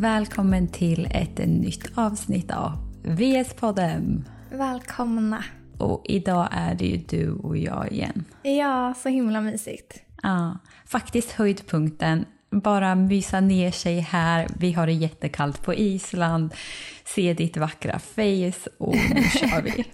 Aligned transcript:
Välkommen 0.00 0.68
till 0.68 1.08
ett 1.10 1.38
nytt 1.38 1.90
avsnitt 1.94 2.50
av 2.50 2.72
VS-podden. 3.02 4.24
Välkomna. 4.50 5.44
Och 5.78 6.02
idag 6.04 6.48
är 6.52 6.74
det 6.74 6.84
ju 6.84 6.96
du 6.96 7.30
och 7.32 7.56
jag 7.56 7.92
igen. 7.92 8.24
Ja, 8.42 8.94
så 9.02 9.08
himla 9.08 9.40
mysigt. 9.40 10.02
Ja, 10.22 10.58
faktiskt 10.86 11.32
höjdpunkten. 11.32 12.24
Bara 12.50 12.94
mysa 12.94 13.40
ner 13.40 13.70
sig 13.70 14.00
här. 14.00 14.48
Vi 14.58 14.72
har 14.72 14.86
det 14.86 14.92
jättekallt 14.92 15.62
på 15.62 15.74
Island. 15.74 16.54
Se 17.04 17.34
ditt 17.34 17.56
vackra 17.56 17.98
face 17.98 18.70
och 18.78 18.96
nu 19.14 19.22
kör 19.22 19.62
vi. 19.62 19.84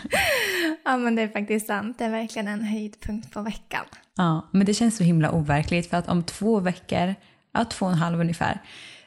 ja, 0.84 0.96
men 0.96 1.14
det 1.14 1.22
är 1.22 1.28
faktiskt 1.28 1.66
sant. 1.66 1.98
Det 1.98 2.04
är 2.04 2.10
verkligen 2.10 2.48
en 2.48 2.64
höjdpunkt 2.64 3.32
på 3.32 3.42
veckan. 3.42 3.84
Ja, 4.16 4.48
men 4.52 4.66
det 4.66 4.74
känns 4.74 4.96
så 4.96 5.04
himla 5.04 5.30
overkligt 5.30 5.90
för 5.90 5.96
att 5.96 6.08
om 6.08 6.22
två 6.22 6.60
veckor, 6.60 7.14
ja 7.52 7.64
två 7.64 7.86
och 7.86 7.92
en 7.92 7.98
halv 7.98 8.20
ungefär, 8.20 8.60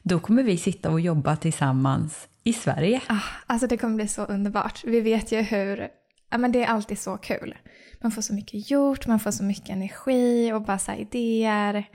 då 0.03 0.20
kommer 0.20 0.44
vi 0.44 0.58
sitta 0.58 0.91
och 0.91 0.99
jobba 0.99 1.35
tillsammans 1.35 2.27
i 2.44 2.53
Sverige. 2.53 3.02
Ah, 3.08 3.23
alltså 3.48 3.67
det 3.67 3.77
kommer 3.77 3.95
bli 3.95 4.08
så 4.08 4.25
underbart. 4.25 4.84
Vi 4.85 5.02
vet 5.02 5.31
ju 5.31 5.41
hur, 5.41 5.88
ja 6.31 6.38
men 6.38 6.52
det 6.52 6.63
är 6.63 6.67
alltid 6.67 6.99
så 6.99 7.17
kul. 7.17 7.55
Man 8.02 8.12
får 8.12 8.22
så 8.22 8.34
mycket 8.34 8.72
gjort, 8.72 9.08
man 9.08 9.20
får 9.20 9.31
så 9.31 9.44
mycket 9.44 9.70
energi 9.70 10.53
och 10.53 10.62
bara 10.62 10.80
så 10.80 10.91
idéer. 10.91 11.88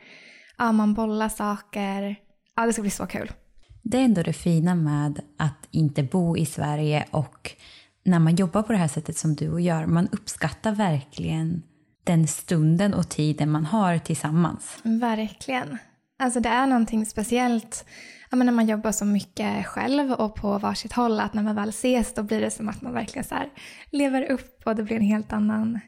Ja, 0.59 0.73
man 0.73 0.95
bollar 0.95 1.29
saker. 1.29 2.17
Ja, 2.57 2.67
det 2.67 2.73
ska 2.73 2.83
bli 2.83 2.91
så 2.91 3.07
kul. 3.07 3.33
Det 3.83 3.99
är 3.99 4.05
ändå 4.05 4.23
det 4.23 4.33
fina 4.33 4.75
med 4.75 5.21
att 5.39 5.69
inte 5.71 6.03
bo 6.03 6.37
i 6.37 6.47
Sverige 6.47 7.07
och 7.11 7.51
när 8.05 8.19
man 8.19 8.37
jobbar 8.37 8.63
på 8.63 8.73
det 8.73 8.79
här 8.79 8.89
sättet 8.89 9.17
som 9.17 9.35
du 9.35 9.51
och 9.51 9.61
gör, 9.61 9.87
man 9.87 10.09
uppskattar 10.13 10.73
verkligen 10.73 11.63
den 12.05 12.29
stunden 12.29 12.95
och 12.95 13.09
tiden 13.09 13.51
man 13.51 13.65
har 13.65 13.99
tillsammans. 13.99 14.79
Verkligen. 14.83 15.79
Alltså 16.19 16.41
det 16.41 16.49
är 16.49 16.67
någonting 16.67 17.07
speciellt 17.07 17.85
ja, 18.35 18.37
men 18.37 18.47
när 18.47 18.53
man 18.53 18.67
jobbar 18.67 18.93
så 18.93 19.05
mycket 19.05 19.67
själv 19.67 20.13
och 20.13 20.35
på 20.35 20.59
varsitt 20.59 20.93
håll 20.93 21.21
att 21.21 21.35
när 21.35 21.43
man 21.43 21.57
väl 21.57 21.69
ses 21.69 22.15
då 22.15 22.23
blir 22.23 22.41
det 22.41 22.51
som 22.51 22.69
att 22.69 22.83
man 22.83 22.93
verkligen 22.93 23.25
så 23.25 23.35
lever 23.91 24.31
upp 24.31 24.63
och 24.65 24.77
det 24.77 24.83
blir 24.83 24.97
en 24.97 25.03
helt 25.03 25.33
annan, 25.33 25.81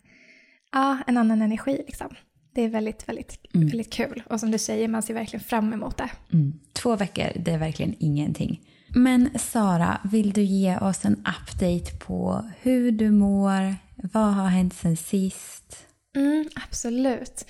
ja, 0.72 0.98
en 1.06 1.16
annan 1.16 1.42
energi 1.42 1.84
liksom. 1.86 2.08
Det 2.54 2.62
är 2.62 2.68
väldigt, 2.68 3.08
väldigt, 3.08 3.54
mm. 3.54 3.68
väldigt 3.68 3.92
kul. 3.92 4.22
Och 4.30 4.40
som 4.40 4.50
du 4.50 4.58
säger, 4.58 4.88
man 4.88 5.02
ser 5.02 5.14
verkligen 5.14 5.44
fram 5.44 5.72
emot 5.72 5.96
det. 5.96 6.10
Mm. 6.32 6.52
Två 6.72 6.96
veckor, 6.96 7.26
det 7.36 7.50
är 7.50 7.58
verkligen 7.58 7.94
ingenting. 7.98 8.60
Men 8.88 9.38
Sara, 9.38 10.00
vill 10.04 10.32
du 10.32 10.42
ge 10.42 10.78
oss 10.78 11.04
en 11.04 11.16
update 11.16 11.96
på 12.06 12.44
hur 12.62 12.92
du 12.92 13.10
mår? 13.10 13.74
Vad 14.12 14.34
har 14.34 14.46
hänt 14.46 14.74
sen 14.74 14.96
sist? 14.96 15.85
Mm, 16.16 16.48
absolut. 16.54 17.46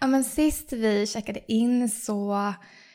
Ja, 0.00 0.06
men 0.06 0.24
sist 0.24 0.72
vi 0.72 1.06
checkade 1.06 1.52
in 1.52 1.88
så 1.88 2.54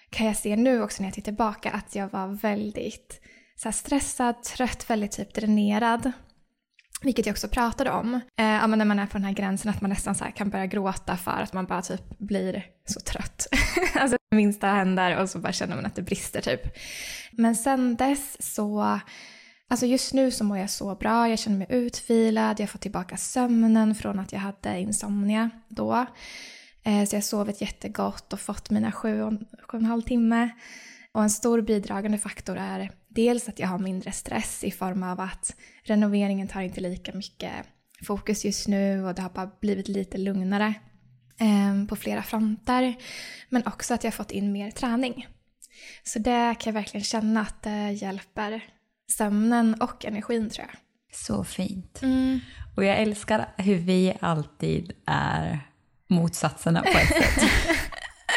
kan 0.10 0.28
jag 0.28 0.38
se 0.38 0.56
nu 0.56 0.82
också 0.82 1.04
när 1.04 1.08
jag 1.08 1.14
tittar 1.14 1.26
tillbaka 1.26 1.72
att 1.72 1.96
jag 1.96 2.10
var 2.10 2.28
väldigt 2.28 3.22
så 3.56 3.72
stressad, 3.72 4.44
trött, 4.44 4.90
väldigt 4.90 5.12
typ 5.12 5.34
dränerad. 5.34 6.12
Vilket 7.02 7.26
jag 7.26 7.34
också 7.34 7.48
pratade 7.48 7.92
om. 7.92 8.14
Eh, 8.14 8.46
ja, 8.46 8.68
men 8.68 8.80
när 8.80 8.86
man 8.86 9.00
är 9.00 9.06
på 9.06 9.18
den 9.18 9.26
här 9.26 9.34
gränsen 9.34 9.72
att 9.72 9.82
man 9.82 9.90
nästan 9.90 10.16
så 10.16 10.26
kan 10.26 10.50
börja 10.50 10.66
gråta 10.66 11.18
för 11.18 11.42
att 11.42 11.54
man 11.54 11.66
bara 11.66 11.82
typ 11.82 12.18
blir 12.20 12.66
så 12.86 13.00
trött. 13.00 13.48
alltså 13.96 14.18
det 14.30 14.36
minsta 14.36 14.68
händer 14.68 15.22
och 15.22 15.30
så 15.30 15.40
bara 15.40 15.54
känner 15.54 15.76
man 15.76 15.86
att 15.86 15.96
det 15.96 16.02
brister 16.02 16.42
typ. 16.42 16.62
Men 17.32 17.56
sen 17.56 17.96
dess 17.96 18.56
så 18.56 19.00
Alltså 19.70 19.86
just 19.86 20.14
nu 20.14 20.32
så 20.32 20.44
mår 20.44 20.58
jag 20.58 20.70
så 20.70 20.96
bra, 20.96 21.30
jag 21.30 21.40
känner 21.40 21.58
mig 21.58 21.68
utvilad, 21.70 22.60
jag 22.60 22.70
får 22.70 22.80
tillbaka 22.80 23.18
sömnen 23.18 23.96
från 23.96 24.20
att 24.20 24.32
jag 24.32 24.40
hade 24.40 24.80
insomnia 24.80 25.50
då. 25.68 26.06
Eh, 26.84 27.06
så 27.06 27.16
jag 27.16 27.18
har 27.18 27.22
sovit 27.22 27.62
jättegott 27.62 28.34
och 28.34 28.40
fått 28.40 28.70
mina 28.70 28.92
sju 28.92 29.22
och, 29.22 29.34
sju 29.34 29.38
och 29.68 29.74
en 29.74 29.86
halv 29.86 30.02
timme. 30.02 30.50
Och 31.12 31.24
en 31.24 31.30
stor 31.30 31.62
bidragande 31.62 32.18
faktor 32.18 32.58
är 32.58 32.92
dels 33.08 33.50
att 33.50 33.60
jag 33.60 33.68
har 33.68 33.80
mindre 33.80 34.12
stress 34.12 34.64
i 34.64 34.72
form 34.72 35.04
av 35.04 35.20
att 35.20 35.56
renoveringen 35.84 36.48
tar 36.48 36.62
inte 36.62 36.82
lika 36.82 37.14
mycket 37.14 37.54
fokus 38.06 38.46
just 38.46 38.68
nu 38.68 39.06
och 39.06 39.16
det 39.16 39.22
har 39.22 39.30
bara 39.30 39.52
blivit 39.62 39.88
lite 39.88 40.18
lugnare 40.18 40.74
ehm, 41.38 41.88
på 41.88 41.96
flera 41.96 42.24
fronter. 42.24 42.96
Men 43.50 43.68
också 43.68 43.94
att 43.94 44.04
jag 44.04 44.12
har 44.12 44.16
fått 44.16 44.32
in 44.32 44.52
mer 44.52 44.72
träning. 44.72 45.28
Så 46.04 46.20
det 46.20 46.56
kan 46.60 46.74
jag 46.74 46.82
verkligen 46.82 47.04
känna 47.04 47.42
att 47.42 47.64
det 47.64 47.92
hjälper 47.92 48.64
sömnen 49.12 49.74
och 49.82 50.06
energin 50.06 50.50
tror 50.50 50.68
jag. 50.68 50.78
Så 51.18 51.44
fint. 51.44 52.00
Mm. 52.02 52.40
Och 52.76 52.84
jag 52.84 52.98
älskar 52.98 53.50
hur 53.58 53.78
vi 53.78 54.18
alltid 54.20 54.94
är 55.06 55.60
motsatserna 56.08 56.82
på 56.82 56.88
ett 56.98 57.24
sätt. 57.24 57.50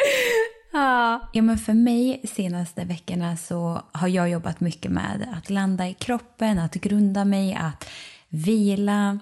ja. 0.73 1.31
ja, 1.33 1.43
men 1.43 1.59
för 1.59 1.75
mig 1.75 2.21
senaste 2.25 2.85
veckorna 2.85 3.37
så 3.37 3.83
har 3.93 4.09
jag 4.09 4.29
jobbat 4.29 4.61
mycket 4.61 4.91
med 4.91 5.35
att 5.37 5.51
landa 5.51 5.89
i 5.89 5.95
kroppen, 5.95 6.59
att 6.59 6.75
grunda 6.75 7.25
mig, 7.25 7.55
att 7.55 7.89
vila, 8.29 9.19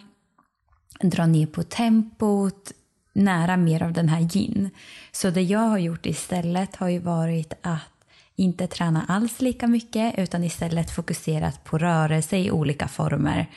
dra 1.01 1.27
ner 1.27 1.47
på 1.47 1.63
tempot, 1.63 2.73
nära 3.13 3.57
mer 3.57 3.83
av 3.83 3.93
den 3.93 4.09
här 4.09 4.37
yin. 4.37 4.71
Så 5.13 5.31
det 5.31 5.43
jag 5.43 5.59
har 5.69 5.79
gjort 5.79 6.07
istället 6.07 6.77
har 6.77 6.89
ju 6.89 6.99
varit 6.99 7.53
att 7.63 7.94
inte 8.37 8.67
träna 8.67 9.05
alls 9.09 9.41
lika 9.41 9.67
mycket 9.67 10.19
utan 10.19 10.45
istället 10.45 10.91
fokuserat 10.91 11.65
på 11.65 11.79
rörelse 11.79 12.37
i 12.37 12.51
olika 12.51 12.89
former. 12.89 13.51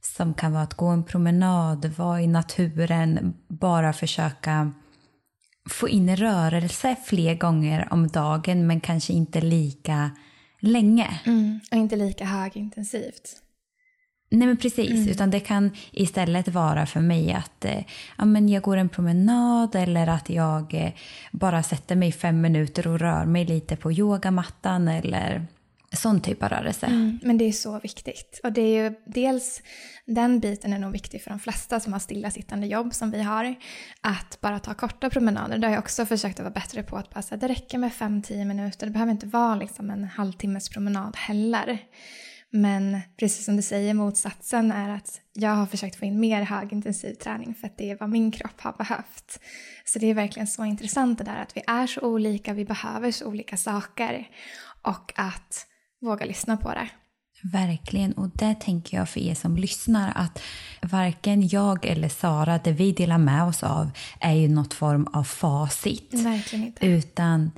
Som 0.00 0.34
kan 0.34 0.52
vara 0.52 0.62
att 0.62 0.74
gå 0.74 0.86
en 0.86 1.04
promenad, 1.04 1.86
vara 1.96 2.22
i 2.22 2.26
naturen, 2.26 3.34
bara 3.48 3.92
försöka 3.92 4.72
få 5.70 5.88
in 5.88 6.16
rörelse 6.16 6.96
fler 7.04 7.34
gånger 7.34 7.88
om 7.90 8.08
dagen 8.08 8.66
men 8.66 8.80
kanske 8.80 9.12
inte 9.12 9.40
lika 9.40 10.10
länge. 10.60 11.20
Mm, 11.24 11.60
och 11.70 11.76
inte 11.76 11.96
lika 11.96 12.24
högintensivt. 12.24 13.42
Nej 14.36 14.48
men 14.48 14.56
precis, 14.56 14.90
mm. 14.90 15.08
utan 15.08 15.30
det 15.30 15.40
kan 15.40 15.70
istället 15.90 16.48
vara 16.48 16.86
för 16.86 17.00
mig 17.00 17.32
att 17.32 17.64
eh, 17.64 17.84
ja, 18.18 18.24
men 18.24 18.48
jag 18.48 18.62
går 18.62 18.76
en 18.76 18.88
promenad 18.88 19.74
eller 19.74 20.06
att 20.06 20.30
jag 20.30 20.74
eh, 20.74 20.92
bara 21.30 21.62
sätter 21.62 21.96
mig 21.96 22.12
fem 22.12 22.40
minuter 22.40 22.86
och 22.86 23.00
rör 23.00 23.24
mig 23.24 23.44
lite 23.44 23.76
på 23.76 23.92
yogamattan 23.92 24.88
eller 24.88 25.46
sån 25.92 26.20
typ 26.20 26.42
av 26.42 26.48
rörelse. 26.48 26.86
Mm, 26.86 27.18
men 27.22 27.38
det 27.38 27.44
är 27.44 27.52
så 27.52 27.78
viktigt. 27.78 28.40
Och 28.42 28.52
det 28.52 28.60
är 28.60 28.84
ju 28.84 28.94
dels, 29.06 29.62
den 30.04 30.40
biten 30.40 30.72
är 30.72 30.78
nog 30.78 30.92
viktig 30.92 31.22
för 31.22 31.30
de 31.30 31.38
flesta 31.38 31.80
som 31.80 31.92
har 31.92 32.00
stillasittande 32.00 32.66
jobb 32.66 32.94
som 32.94 33.10
vi 33.10 33.22
har. 33.22 33.54
Att 34.00 34.38
bara 34.40 34.58
ta 34.58 34.74
korta 34.74 35.10
promenader. 35.10 35.58
Det 35.58 35.66
har 35.66 35.74
jag 35.74 35.82
också 35.82 36.06
försökt 36.06 36.40
att 36.40 36.44
vara 36.44 36.54
bättre 36.54 36.82
på. 36.82 36.96
Att 36.96 37.10
bara 37.10 37.22
säga, 37.22 37.38
det 37.38 37.48
räcker 37.48 37.78
med 37.78 37.92
fem 37.92 38.22
tio 38.22 38.44
minuter. 38.44 38.86
Det 38.86 38.92
behöver 38.92 39.12
inte 39.12 39.26
vara 39.26 39.56
liksom 39.56 39.90
en 39.90 40.04
halvtimmes 40.04 40.68
promenad 40.68 41.16
heller. 41.16 41.78
Men 42.52 43.00
precis 43.16 43.44
som 43.44 43.56
du 43.56 43.62
säger, 43.62 43.94
motsatsen 43.94 44.72
är 44.72 44.88
att 44.88 45.20
jag 45.32 45.50
har 45.50 45.66
försökt 45.66 45.96
få 45.96 46.04
in 46.04 46.20
mer 46.20 46.42
högintensiv 46.42 47.14
träning 47.14 47.54
för 47.54 47.66
att 47.66 47.78
det 47.78 47.90
är 47.90 47.96
vad 48.00 48.08
min 48.08 48.30
kropp 48.32 48.60
har 48.60 48.72
behövt. 48.72 49.40
Så 49.84 49.98
det 49.98 50.06
är 50.06 50.14
verkligen 50.14 50.46
så 50.46 50.64
intressant 50.64 51.18
det 51.18 51.24
där 51.24 51.42
att 51.42 51.56
vi 51.56 51.62
är 51.66 51.86
så 51.86 52.00
olika, 52.00 52.52
vi 52.52 52.64
behöver 52.64 53.10
så 53.10 53.26
olika 53.26 53.56
saker 53.56 54.28
och 54.82 55.12
att 55.16 55.66
våga 56.00 56.26
lyssna 56.26 56.56
på 56.56 56.68
det. 56.68 56.88
Verkligen, 57.42 58.12
och 58.12 58.28
det 58.34 58.54
tänker 58.54 58.96
jag 58.96 59.08
för 59.08 59.20
er 59.20 59.34
som 59.34 59.56
lyssnar 59.56 60.12
att 60.16 60.42
varken 60.82 61.48
jag 61.48 61.86
eller 61.86 62.08
Sara, 62.08 62.58
det 62.64 62.72
vi 62.72 62.92
delar 62.92 63.18
med 63.18 63.44
oss 63.44 63.62
av 63.62 63.90
är 64.20 64.32
ju 64.32 64.48
något 64.48 64.74
form 64.74 65.06
av 65.12 65.24
facit. 65.24 66.14
Verkligen 66.14 66.66
inte. 66.66 66.86
Utan 66.86 67.50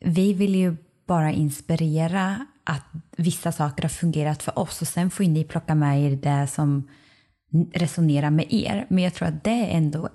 vi 0.00 0.32
vill 0.32 0.54
ju 0.54 0.76
bara 1.06 1.32
inspirera 1.32 2.46
att 2.66 2.84
vissa 3.16 3.52
saker 3.52 3.82
har 3.82 3.88
fungerat 3.88 4.42
för 4.42 4.58
oss 4.58 4.82
och 4.82 4.88
sen 4.88 5.10
får 5.10 5.24
ni 5.24 5.44
plocka 5.44 5.74
med 5.74 6.02
er 6.02 6.16
det 6.16 6.46
som 6.46 6.88
resonerar 7.72 8.30
med 8.30 8.46
er. 8.50 8.86
Men 8.88 9.04
jag 9.04 9.14
tror 9.14 9.28
att 9.28 9.44
det 9.44 9.50
är 9.50 9.76
ändå 9.76 10.08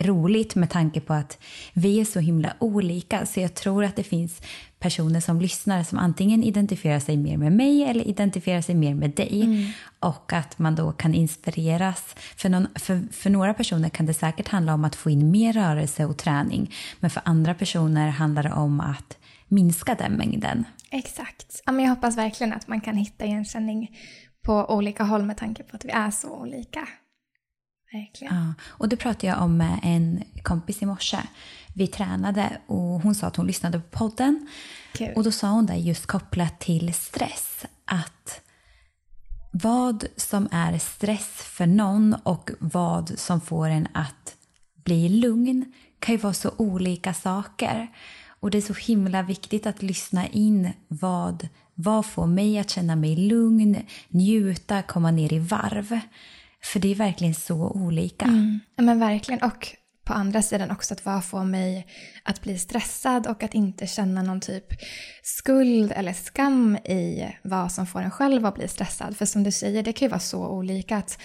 roligt 0.00 0.54
med 0.54 0.70
tanke 0.70 1.00
på 1.00 1.12
att 1.14 1.38
vi 1.72 2.00
är 2.00 2.04
så 2.04 2.20
himla 2.20 2.52
olika. 2.58 3.26
Så 3.26 3.40
jag 3.40 3.54
tror 3.54 3.84
att 3.84 3.96
det 3.96 4.02
finns 4.02 4.42
personer 4.78 5.20
som 5.20 5.40
lyssnar 5.40 5.82
som 5.82 5.98
antingen 5.98 6.44
identifierar 6.44 7.00
sig 7.00 7.16
mer 7.16 7.36
med 7.36 7.52
mig 7.52 7.82
eller 7.82 8.08
identifierar 8.08 8.60
sig 8.60 8.74
mer 8.74 8.94
med 8.94 9.10
dig. 9.10 9.42
Mm. 9.42 9.66
Och 10.00 10.32
att 10.32 10.58
man 10.58 10.74
då 10.74 10.92
kan 10.92 11.14
inspireras. 11.14 12.14
För, 12.36 12.48
någon, 12.48 12.66
för, 12.74 13.12
för, 13.12 13.30
några 13.30 13.54
personer 13.54 13.88
kan 13.88 14.06
det 14.06 14.14
säkert 14.14 14.48
handla 14.48 14.74
om 14.74 14.84
att 14.84 14.96
få 14.96 15.10
in 15.10 15.30
mer 15.30 15.52
rörelse 15.52 16.04
och 16.04 16.16
träning. 16.16 16.74
Men 17.00 17.10
för 17.10 17.22
andra 17.24 17.54
personer 17.54 18.08
handlar 18.08 18.42
det 18.42 18.52
om 18.52 18.80
att 18.80 19.18
minska 19.48 19.94
den 19.94 20.12
mängden. 20.12 20.64
Exakt. 20.90 21.62
Ja, 21.66 21.72
men 21.72 21.84
jag 21.84 21.94
hoppas 21.94 22.16
verkligen 22.16 22.52
att 22.52 22.68
man 22.68 22.80
kan 22.80 22.96
hitta 22.96 23.24
igenkänning 23.24 23.98
på 24.42 24.74
olika 24.74 25.04
håll 25.04 25.22
med 25.22 25.36
tanke 25.36 25.62
på 25.62 25.76
att 25.76 25.84
vi 25.84 25.90
är 25.90 26.10
så 26.10 26.30
olika. 26.30 26.88
Verkligen. 27.92 28.34
Ja, 28.34 28.54
och 28.68 28.88
det 28.88 28.96
pratade 28.96 29.26
jag 29.26 29.42
om 29.42 29.56
med 29.56 29.80
en 29.82 30.22
kompis 30.42 30.82
i 30.82 30.86
morse. 30.86 31.18
Vi 31.74 31.86
tränade 31.86 32.60
och 32.66 33.00
hon 33.00 33.14
sa 33.14 33.26
att 33.26 33.36
hon 33.36 33.46
lyssnade 33.46 33.80
på 33.80 33.98
podden. 33.98 34.48
Kul. 34.92 35.12
Och 35.16 35.24
då 35.24 35.32
sa 35.32 35.48
hon 35.48 35.66
det 35.66 35.76
just 35.76 36.06
kopplat 36.06 36.60
till 36.60 36.94
stress. 36.94 37.66
Att 37.84 38.40
vad 39.52 40.04
som 40.16 40.48
är 40.52 40.78
stress 40.78 41.28
för 41.28 41.66
någon 41.66 42.14
och 42.22 42.50
vad 42.58 43.18
som 43.18 43.40
får 43.40 43.68
en 43.68 43.88
att 43.92 44.34
bli 44.84 45.08
lugn 45.08 45.72
kan 45.98 46.14
ju 46.14 46.20
vara 46.20 46.32
så 46.32 46.50
olika 46.56 47.14
saker. 47.14 47.88
Och 48.46 48.50
det 48.50 48.58
är 48.58 48.62
så 48.62 48.74
himla 48.74 49.22
viktigt 49.22 49.66
att 49.66 49.82
lyssna 49.82 50.26
in 50.26 50.70
vad, 50.88 51.48
vad 51.74 52.06
får 52.06 52.26
mig 52.26 52.58
att 52.58 52.70
känna 52.70 52.96
mig 52.96 53.16
lugn, 53.16 53.76
njuta, 54.08 54.82
komma 54.82 55.10
ner 55.10 55.32
i 55.32 55.38
varv. 55.38 56.00
För 56.64 56.80
det 56.80 56.90
är 56.90 56.94
verkligen 56.94 57.34
så 57.34 57.70
olika. 57.70 58.24
Mm. 58.24 58.60
Ja, 58.76 58.82
men 58.82 58.98
verkligen. 59.00 59.42
Och 59.42 59.76
på 60.04 60.12
andra 60.12 60.42
sidan 60.42 60.70
också 60.70 60.94
att 60.94 61.04
vad 61.04 61.24
får 61.24 61.44
mig 61.44 61.86
att 62.22 62.42
bli 62.42 62.58
stressad 62.58 63.26
och 63.26 63.42
att 63.42 63.54
inte 63.54 63.86
känna 63.86 64.22
någon 64.22 64.40
typ 64.40 64.66
skuld 65.22 65.92
eller 65.96 66.12
skam 66.12 66.76
i 66.76 67.34
vad 67.42 67.72
som 67.72 67.86
får 67.86 68.00
en 68.00 68.10
själv 68.10 68.46
att 68.46 68.54
bli 68.54 68.68
stressad. 68.68 69.16
För 69.16 69.26
som 69.26 69.42
du 69.42 69.52
säger, 69.52 69.82
det 69.82 69.92
kan 69.92 70.06
ju 70.06 70.10
vara 70.10 70.20
så 70.20 70.48
olika 70.48 70.96
att 70.96 71.18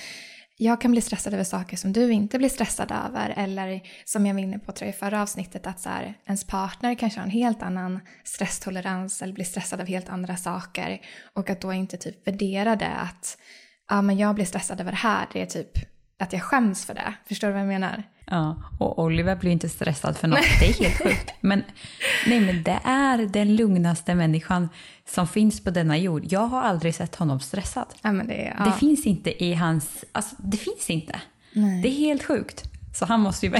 jag 0.63 0.81
kan 0.81 0.91
bli 0.91 1.01
stressad 1.01 1.33
över 1.33 1.43
saker 1.43 1.77
som 1.77 1.93
du 1.93 2.11
inte 2.11 2.37
blir 2.37 2.49
stressad 2.49 2.91
över. 2.91 3.33
Eller 3.37 3.81
som 4.05 4.25
jag 4.25 4.33
var 4.33 4.41
inne 4.41 4.59
på 4.59 4.71
tror 4.71 4.87
jag, 4.87 4.95
i 4.95 4.97
förra 4.97 5.21
avsnittet 5.21 5.67
att 5.67 5.79
så 5.79 5.89
här, 5.89 6.13
ens 6.25 6.43
partner 6.43 6.95
kanske 6.95 7.19
har 7.19 7.25
en 7.25 7.31
helt 7.31 7.61
annan 7.61 7.99
stresstolerans 8.23 9.21
eller 9.21 9.33
blir 9.33 9.45
stressad 9.45 9.81
av 9.81 9.87
helt 9.87 10.09
andra 10.09 10.37
saker. 10.37 11.01
Och 11.33 11.49
att 11.49 11.61
då 11.61 11.73
inte 11.73 11.97
typ 11.97 12.27
värdera 12.27 12.75
det 12.75 12.89
att 12.89 13.37
ja, 13.89 14.01
men 14.01 14.17
jag 14.17 14.35
blir 14.35 14.45
stressad 14.45 14.81
över 14.81 14.91
det 14.91 14.97
här. 14.97 15.27
Det 15.33 15.41
är 15.41 15.45
typ 15.45 15.90
att 16.21 16.33
jag 16.33 16.41
skäms 16.41 16.85
för 16.85 16.93
det. 16.93 17.13
Förstår 17.27 17.47
du 17.47 17.53
vad 17.53 17.61
jag 17.61 17.67
menar? 17.67 18.03
Ja, 18.25 18.55
och 18.79 18.99
Oliver 18.99 19.35
blir 19.35 19.51
inte 19.51 19.69
stressad 19.69 20.17
för 20.17 20.27
något. 20.27 20.39
Det 20.59 20.69
är 20.69 20.73
helt 20.73 20.97
sjukt. 21.03 21.33
Men, 21.41 21.63
nej, 22.27 22.39
men 22.39 22.63
det 22.63 22.79
är 22.83 23.17
den 23.17 23.55
lugnaste 23.55 24.15
människan 24.15 24.69
som 25.09 25.27
finns 25.27 25.63
på 25.63 25.69
denna 25.69 25.97
jord. 25.97 26.23
Jag 26.25 26.47
har 26.47 26.61
aldrig 26.61 26.95
sett 26.95 27.15
honom 27.15 27.39
stressad. 27.39 27.87
Ja, 28.01 28.11
men 28.11 28.27
det, 28.27 28.53
ja. 28.57 28.65
det 28.65 28.71
finns 28.71 29.05
inte 29.05 29.43
i 29.43 29.53
hans... 29.53 30.05
Alltså, 30.11 30.35
det 30.37 30.57
finns 30.57 30.89
inte. 30.89 31.21
Nej. 31.53 31.81
Det 31.81 31.87
är 31.87 31.91
helt 31.91 32.23
sjukt. 32.23 32.63
Så 32.93 33.05
han 33.05 33.19
måste 33.19 33.45
ju, 33.45 33.53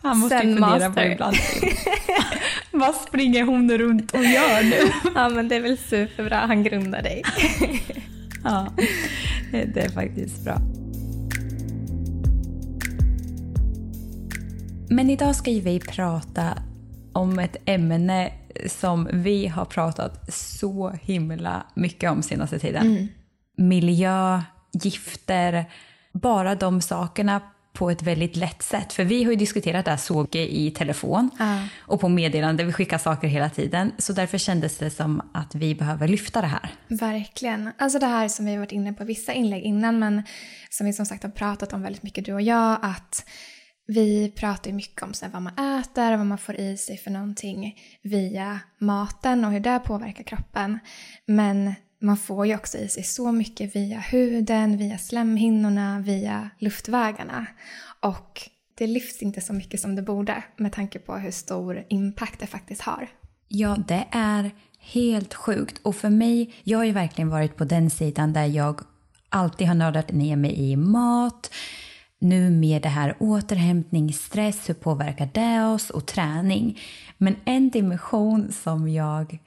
han 0.00 0.18
måste 0.18 0.34
ju 0.34 0.40
fundera 0.40 0.90
på 0.90 1.00
ibland. 1.00 1.36
Vad 2.70 2.94
springer 2.94 3.44
hon 3.44 3.78
runt 3.78 4.14
och 4.14 4.24
gör 4.24 4.62
nu? 4.62 4.92
Ja 5.14 5.28
men 5.28 5.48
det 5.48 5.56
är 5.56 5.60
väl 5.60 5.78
superbra, 5.78 6.36
han 6.36 6.62
grundar 6.62 7.02
dig. 7.02 7.22
ja, 8.44 8.72
det 9.50 9.80
är 9.84 9.88
faktiskt 9.88 10.44
bra. 10.44 10.58
Men 14.90 15.10
idag 15.10 15.36
ska 15.36 15.50
vi 15.50 15.80
prata 15.80 16.58
om 17.12 17.38
ett 17.38 17.56
ämne 17.64 18.32
som 18.66 19.08
vi 19.12 19.46
har 19.46 19.64
pratat 19.64 20.34
så 20.34 20.90
himla 20.90 21.66
mycket 21.74 22.10
om 22.10 22.22
senaste 22.22 22.58
tiden. 22.58 22.86
Mm. 22.86 23.08
Miljö, 23.56 24.42
gifter, 24.72 25.64
bara 26.12 26.54
de 26.54 26.80
sakerna 26.80 27.40
på 27.72 27.90
ett 27.90 28.02
väldigt 28.02 28.36
lätt 28.36 28.62
sätt. 28.62 28.92
För 28.92 29.04
vi 29.04 29.24
har 29.24 29.30
ju 29.30 29.36
diskuterat 29.36 29.84
det 29.84 29.90
här 29.90 29.98
så 29.98 30.20
mycket 30.20 30.48
i 30.48 30.70
telefon 30.70 31.30
uh. 31.40 31.64
och 31.80 32.00
på 32.00 32.08
meddelande. 32.08 32.64
Vi 32.64 32.72
skickar 32.72 32.98
saker 32.98 33.28
hela 33.28 33.50
tiden. 33.50 33.92
Så 33.98 34.12
därför 34.12 34.38
kändes 34.38 34.78
det 34.78 34.90
som 34.90 35.22
att 35.34 35.54
vi 35.54 35.74
behöver 35.74 36.08
lyfta 36.08 36.40
det 36.40 36.46
här. 36.46 36.70
Verkligen. 36.88 37.70
Alltså 37.78 37.98
det 37.98 38.06
här 38.06 38.28
som 38.28 38.44
vi 38.44 38.52
har 38.52 38.58
varit 38.58 38.72
inne 38.72 38.92
på 38.92 39.04
vissa 39.04 39.32
inlägg 39.32 39.62
innan 39.62 39.98
men 39.98 40.22
som 40.70 40.86
vi 40.86 40.92
som 40.92 41.06
sagt 41.06 41.22
har 41.22 41.30
pratat 41.30 41.72
om 41.72 41.82
väldigt 41.82 42.02
mycket 42.02 42.24
du 42.24 42.32
och 42.32 42.42
jag. 42.42 42.78
Att 42.82 43.24
vi 43.90 44.32
pratar 44.36 44.70
ju 44.70 44.76
mycket 44.76 45.02
om 45.02 45.14
så 45.14 45.24
här, 45.24 45.32
vad 45.32 45.42
man 45.42 45.80
äter 45.80 46.12
och 46.12 46.18
vad 46.18 46.26
man 46.26 46.38
får 46.38 46.54
i 46.54 46.76
sig 46.76 46.96
för 46.96 47.10
någonting 47.10 47.80
via 48.02 48.60
maten 48.78 49.44
och 49.44 49.52
hur 49.52 49.60
det 49.60 49.80
påverkar 49.84 50.24
kroppen. 50.24 50.78
Men 51.26 51.74
man 52.00 52.16
får 52.16 52.46
ju 52.46 52.54
också 52.54 52.78
i 52.78 52.88
sig 52.88 53.02
så 53.02 53.32
mycket 53.32 53.76
via 53.76 53.98
huden, 53.98 54.76
via 54.76 54.98
slemhinnorna, 54.98 56.00
via 56.00 56.50
luftvägarna. 56.58 57.46
Och 58.00 58.50
det 58.74 58.86
lyfts 58.86 59.22
inte 59.22 59.40
så 59.40 59.52
mycket 59.52 59.80
som 59.80 59.96
det 59.96 60.02
borde 60.02 60.42
med 60.56 60.72
tanke 60.72 60.98
på 60.98 61.16
hur 61.16 61.30
stor 61.30 61.84
impact 61.88 62.40
det 62.40 62.46
faktiskt 62.46 62.80
har. 62.80 63.08
Ja, 63.48 63.76
det 63.88 64.04
är 64.10 64.50
helt 64.78 65.34
sjukt. 65.34 65.80
Och 65.82 65.96
för 65.96 66.10
mig, 66.10 66.54
jag 66.64 66.78
har 66.78 66.84
ju 66.84 66.92
verkligen 66.92 67.28
varit 67.28 67.56
på 67.56 67.64
den 67.64 67.90
sidan 67.90 68.32
där 68.32 68.46
jag 68.46 68.80
alltid 69.28 69.66
har 69.66 69.74
nördat 69.74 70.12
ner 70.12 70.36
mig 70.36 70.70
i 70.70 70.76
mat, 70.76 71.50
nu 72.18 72.50
med 72.50 72.82
det 72.82 72.88
här 72.88 73.16
återhämtning, 73.18 74.12
stress, 74.12 74.68
hur 74.68 74.74
påverkar 74.74 75.28
det 75.32 75.64
oss 75.64 75.90
och 75.90 76.06
träning? 76.06 76.78
Men 77.18 77.36
en 77.44 77.70
dimension 77.70 78.52
som 78.52 78.88
jag 78.88 79.38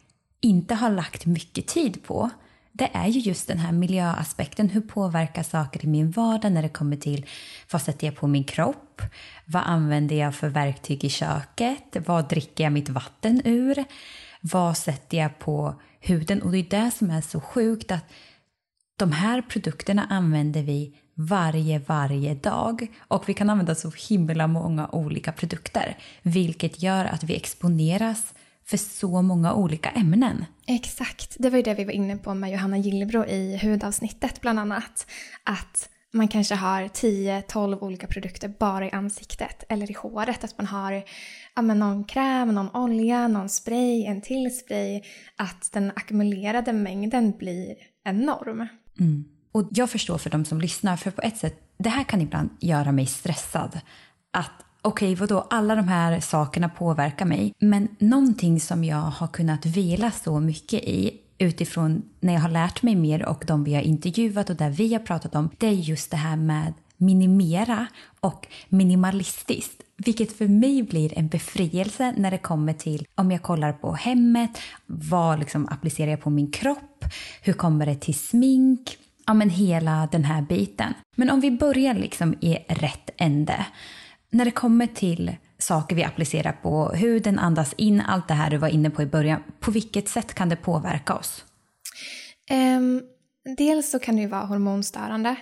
inte 0.42 0.76
har 0.76 0.90
lagt 0.90 1.26
mycket 1.26 1.68
tid 1.68 2.04
på 2.04 2.30
det 2.74 2.90
är 2.94 3.08
ju 3.08 3.20
just 3.20 3.48
den 3.48 3.58
här 3.58 3.72
miljöaspekten. 3.72 4.70
Hur 4.70 4.82
påverkar 4.82 5.44
saker 5.44 5.86
i 5.86 5.88
min 5.88 6.12
vardag 6.12 6.52
när 6.52 6.62
det 6.62 6.70
kommer 6.70 6.96
till 6.96 7.26
vad 7.72 7.82
sätter 7.82 8.08
jag 8.08 8.16
på 8.16 8.28
min 8.28 8.44
kropp? 8.44 9.02
Vad 9.46 9.64
använder 9.66 10.16
jag 10.16 10.36
för 10.36 10.50
verktyg 10.50 11.04
i 11.04 11.10
köket? 11.10 11.98
Vad 12.06 12.30
dricker 12.30 12.64
jag 12.64 12.74
mitt 12.74 12.90
vatten 12.90 13.42
ur? 13.46 13.86
Vad 14.42 14.78
sätter 14.78 15.18
jag 15.18 15.40
på 15.40 15.82
huden? 16.00 16.42
Och 16.42 16.52
det 16.52 16.58
är 16.58 16.84
det 16.84 16.92
som 16.92 17.10
är 17.10 17.22
så 17.22 17.42
sjukt 17.42 17.92
att 17.92 18.06
de 18.96 19.12
här 19.12 19.42
produkterna 19.42 20.08
använder 20.10 20.64
vi 20.64 20.96
varje, 21.26 21.80
varje 21.80 22.36
dag. 22.36 22.88
Och 23.08 23.30
vi 23.30 23.34
kan 23.34 23.50
använda 23.50 23.76
så 23.76 23.92
himla 24.10 24.48
många 24.48 24.88
olika 24.88 25.32
produkter. 25.32 25.98
Vilket 26.22 26.84
gör 26.84 27.06
att 27.06 27.24
vi 27.24 27.36
exponeras 27.36 28.34
för 28.66 28.78
så 28.78 29.22
många 29.22 29.54
olika 29.54 29.90
ämnen. 29.90 30.46
Exakt. 30.68 31.36
Det 31.40 31.50
var 31.50 31.58
ju 31.58 31.64
det 31.64 31.74
vi 31.74 31.84
var 31.84 31.92
inne 31.92 32.18
på 32.18 32.34
med 32.34 32.52
Johanna 32.52 32.78
Gillebro 32.78 33.26
i 33.26 33.60
hudavsnittet 33.64 34.42
bland 34.42 34.60
annat. 34.60 35.08
Att 35.44 35.90
man 36.14 36.28
kanske 36.28 36.56
har 36.56 36.82
10-12 36.82 37.80
olika 37.80 38.08
produkter 38.08 38.54
bara 38.60 38.86
i 38.86 38.92
ansiktet 38.92 39.64
eller 39.70 39.92
i 39.92 39.94
håret. 39.94 40.44
Att 40.44 40.58
man 40.58 40.68
har 40.68 41.04
ja, 41.56 41.62
någon 41.62 42.04
kräm, 42.04 42.56
någon 42.56 42.76
olja, 42.76 43.28
någon 43.28 43.50
spray, 43.50 44.06
en 44.06 44.22
till 44.22 44.58
spray. 44.58 45.02
Att 45.36 45.70
den 45.74 45.92
ackumulerade 45.96 46.74
mängden 46.74 47.38
blir 47.38 47.76
enorm. 48.04 48.68
Mm. 49.00 49.26
Och 49.52 49.68
jag 49.72 49.90
förstår 49.90 50.18
för 50.18 50.30
de 50.30 50.46
som 50.46 50.62
lyssnar, 50.62 50.98
för 50.98 51.12
på 51.12 51.22
ett 51.22 51.38
sätt, 51.38 51.62
det 51.78 51.90
här 51.90 52.04
kan 52.04 52.22
ibland 52.22 52.50
göra 52.60 52.92
mig 52.92 53.06
stressad. 53.06 53.80
Att 54.32 54.52
okej, 54.82 55.14
okay, 55.14 55.16
vadå, 55.16 55.48
alla 55.50 55.76
de 55.76 55.88
här 55.88 56.20
sakerna 56.20 56.70
påverkar 56.70 57.26
mig. 57.26 57.54
Men 57.60 57.88
någonting 58.00 58.60
som 58.60 58.84
jag 58.84 58.98
har 58.98 59.28
kunnat 59.28 59.66
vila 59.66 60.12
så 60.12 60.40
mycket 60.40 60.84
i 60.84 61.18
utifrån 61.38 62.02
när 62.20 62.34
jag 62.34 62.42
har 62.42 62.50
lärt 62.50 62.84
mig 62.84 62.96
mer 62.96 63.26
och 63.26 63.44
de 63.48 63.64
vi 63.64 63.74
har 63.74 63.82
intervjuat 63.82 64.50
och 64.50 64.56
där 64.56 64.70
vi 64.70 64.94
har 64.94 65.00
pratat 65.00 65.36
om, 65.36 65.50
det 65.58 65.68
är 65.68 65.72
just 65.72 66.12
det 66.12 66.18
här 66.18 66.36
med 66.36 66.74
minimera 66.98 67.88
och 68.20 68.48
minimalistiskt. 68.70 69.82
Vilket 69.98 70.32
för 70.32 70.48
mig 70.48 70.84
blir 70.84 71.18
en 71.18 71.28
befrielse 71.28 72.14
när 72.18 72.32
det 72.32 72.38
kommer 72.38 72.74
till 72.74 73.06
om 73.16 73.32
jag 73.32 73.42
kollar 73.42 73.74
på 73.74 73.94
hemmet, 73.94 74.52
vad 74.86 75.40
liksom 75.40 75.68
applicerar 75.72 76.12
jag 76.12 76.22
på 76.22 76.30
min 76.30 76.52
kropp, 76.52 77.06
hur 77.42 77.54
kommer 77.54 77.86
det 77.86 77.96
till 77.96 78.20
smink, 78.20 78.98
ja 79.32 79.36
men 79.36 79.50
hela 79.50 80.08
den 80.12 80.24
här 80.24 80.42
biten. 80.42 80.94
Men 81.16 81.30
om 81.30 81.40
vi 81.40 81.52
börjar 81.52 81.94
liksom 81.94 82.34
i 82.34 82.66
rätt 82.68 83.10
ände. 83.18 83.66
När 84.32 84.46
det 84.46 84.52
kommer 84.52 84.88
till 84.88 85.36
saker 85.58 85.96
vi 85.96 86.04
applicerar 86.04 86.52
på 86.52 86.90
huden, 86.90 87.40
andas 87.40 87.74
in, 87.74 88.02
allt 88.02 88.28
det 88.28 88.34
här 88.34 88.50
du 88.50 88.58
var 88.58 88.68
inne 88.68 88.90
på 88.90 89.02
i 89.02 89.06
början. 89.06 89.44
På 89.60 89.72
vilket 89.72 90.10
sätt 90.10 90.34
kan 90.34 90.50
det 90.50 90.56
påverka 90.56 91.16
oss? 91.16 91.46
Um, 92.52 93.02
dels 93.58 93.92
så 93.92 94.00
kan 94.00 94.16
det 94.16 94.22
ju 94.22 94.28
vara 94.28 94.46
hormonstörande. 94.46 95.36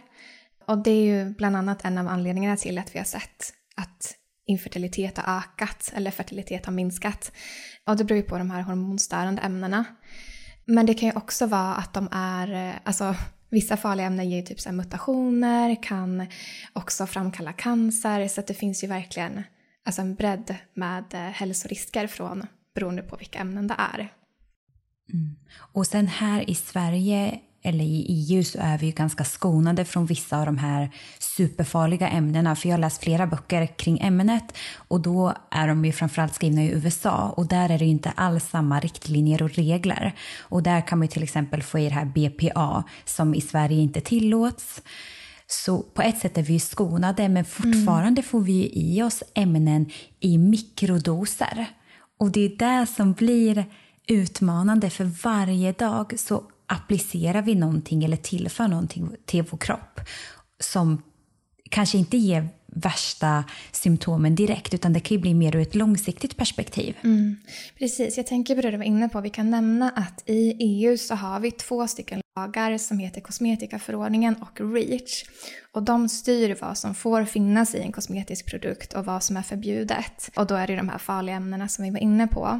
Och 0.68 0.78
det 0.78 0.92
är 0.92 1.04
ju 1.04 1.34
bland 1.34 1.56
annat 1.56 1.86
en 1.86 1.98
av 1.98 2.08
anledningarna 2.08 2.58
till 2.58 2.78
att 2.78 2.96
vi 2.96 3.00
har 3.00 3.06
sett 3.06 3.54
att 3.76 4.16
infertilitet 4.46 5.18
har 5.18 5.38
ökat 5.38 5.92
eller 5.96 6.12
fertilitet 6.12 6.66
har 6.66 6.74
minskat. 6.74 7.32
Och 7.88 7.98
det 7.98 8.04
beror 8.04 8.18
ju 8.18 8.24
på 8.24 8.38
de 8.38 8.52
här 8.52 8.62
hormonstörande 8.62 9.42
ämnena. 9.42 9.86
Men 10.66 10.86
det 10.86 10.94
kan 10.94 11.10
ju 11.10 11.16
också 11.16 11.46
vara 11.46 11.76
att 11.76 11.94
de 11.94 12.10
är, 12.12 12.70
eh, 12.70 12.76
alltså 12.84 13.16
Vissa 13.50 13.78
farliga 13.78 14.08
ämnen 14.08 14.30
ger 14.30 14.42
typ 14.42 14.60
så 14.60 14.72
mutationer, 14.72 15.84
kan 15.84 16.26
också 16.74 17.06
framkalla 17.06 17.54
cancer, 17.54 18.28
så 18.28 18.40
att 18.40 18.48
det 18.48 18.54
finns 18.54 18.84
ju 18.84 18.88
verkligen 18.88 19.44
alltså 19.86 20.02
en 20.02 20.16
bredd 20.16 20.56
med 20.74 21.14
eh, 21.14 21.20
hälsorisker 21.20 22.08
från 22.08 22.46
beroende 22.76 23.02
på 23.02 23.16
vilka 23.16 23.40
ämnen 23.40 23.68
det 23.68 23.76
är. 23.78 24.00
Mm. 25.14 25.36
Och 25.56 25.88
sen 25.88 26.08
här 26.08 26.50
i 26.50 26.56
Sverige 26.56 27.40
eller 27.62 27.84
i 27.84 28.06
EU 28.08 28.44
så 28.44 28.60
är 28.62 28.78
vi 28.78 28.86
ju 28.86 28.92
ganska 28.92 29.24
skonade 29.24 29.86
från 29.86 30.06
vissa 30.06 30.40
av 30.40 30.46
de 30.46 30.58
här 30.58 30.90
superfarliga 31.20 32.08
ämnena. 32.08 32.56
För 32.56 32.70
jag 32.70 32.74
har 32.74 32.80
läst 32.82 33.04
flera 33.04 33.28
böcker 33.28 33.68
kring 33.68 34.00
ämnet 34.00 34.58
och 34.76 35.02
då 35.02 35.34
är 35.52 35.68
de 35.68 35.86
ju 35.86 35.92
framförallt 35.92 36.36
skrivna 36.36 36.64
i 36.64 36.72
USA 36.72 37.34
och 37.38 37.48
där 37.48 37.70
är 37.70 37.80
det 37.80 37.86
ju 37.86 37.92
inte 37.92 38.10
alls 38.10 38.50
samma 38.50 38.80
riktlinjer 38.80 39.44
och 39.44 39.56
regler. 39.56 40.16
Och 40.40 40.64
där 40.64 40.88
kan 40.88 40.98
man 40.98 41.06
ju 41.06 41.12
till 41.12 41.24
exempel 41.24 41.64
få 41.64 41.80
i 41.80 41.84
det 41.84 41.96
här 41.96 42.06
BPA 42.06 42.84
som 43.06 43.36
i 43.36 43.42
Sverige 43.42 43.82
inte 43.82 44.02
tillåts. 44.02 44.82
Så 45.48 45.82
på 45.82 46.02
ett 46.02 46.18
sätt 46.18 46.38
är 46.38 46.44
vi 46.44 46.60
skonade 46.60 47.30
men 47.30 47.46
fortfarande 47.46 48.22
mm. 48.22 48.24
får 48.24 48.42
vi 48.42 48.72
i 48.74 49.04
oss 49.04 49.24
ämnen 49.34 49.92
i 50.20 50.38
mikrodoser. 50.38 51.66
Och 52.20 52.32
det 52.32 52.42
är 52.42 52.80
det 52.80 52.88
som 52.88 53.14
blir 53.14 53.66
utmanande 54.08 54.90
för 54.90 55.04
varje 55.24 55.72
dag 55.72 56.14
så 56.20 56.44
applicerar 56.70 57.42
vi 57.42 57.56
någonting 57.56 58.04
eller 58.04 58.18
tillför 58.18 58.68
någonting 58.68 59.10
till 59.26 59.44
vår 59.44 59.58
kropp 59.58 60.00
som 60.60 61.02
kanske 61.70 61.98
inte 61.98 62.18
ger 62.18 62.50
värsta 62.66 63.44
symptomen 63.72 64.36
direkt 64.36 64.74
utan 64.74 64.94
det 64.94 65.00
kan 65.00 65.18
ju 65.18 65.22
bli 65.22 65.34
mer 65.34 65.56
ur 65.56 65.62
ett 65.62 65.76
långsiktigt 65.76 66.38
perspektiv. 66.38 66.98
Mm, 67.04 67.38
precis, 67.78 68.18
jag 68.18 68.28
tänker 68.28 68.56
på 68.56 68.62
det 68.62 68.72
du 68.72 68.78
var 68.78 68.84
inne 68.84 69.10
på. 69.10 69.22
Vi 69.22 69.30
kan 69.30 69.50
nämna 69.50 69.90
att 69.90 70.24
i 70.26 70.56
EU 70.60 70.98
så 70.98 71.16
har 71.16 71.40
vi 71.40 71.52
två 71.52 71.88
stycken 71.88 72.22
lagar 72.36 72.78
som 72.78 73.00
heter 73.00 73.22
kosmetikaförordningen 73.22 74.36
och 74.36 74.74
REACH. 74.74 75.24
Och 75.72 75.84
de 75.84 76.10
styr 76.10 76.58
vad 76.62 76.78
som 76.78 76.96
får 76.96 77.26
finnas 77.26 77.76
i 77.76 77.82
en 77.82 77.92
kosmetisk 77.92 78.46
produkt 78.46 78.94
och 78.94 79.06
vad 79.06 79.24
som 79.24 79.38
är 79.38 79.42
förbjudet. 79.42 80.30
Och 80.36 80.48
då 80.48 80.56
är 80.56 80.68
det 80.68 80.76
de 80.76 80.90
här 80.90 80.98
farliga 80.98 81.36
ämnena 81.36 81.68
som 81.68 81.84
vi 81.84 81.92
var 81.92 82.00
inne 82.00 82.28
på. 82.28 82.60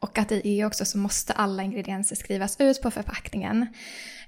Och 0.00 0.18
att 0.18 0.32
i 0.32 0.40
EU 0.44 0.66
också 0.66 0.84
så 0.84 0.98
måste 0.98 1.32
alla 1.32 1.62
ingredienser 1.62 2.16
skrivas 2.16 2.56
ut 2.60 2.82
på 2.82 2.90
förpackningen. 2.90 3.66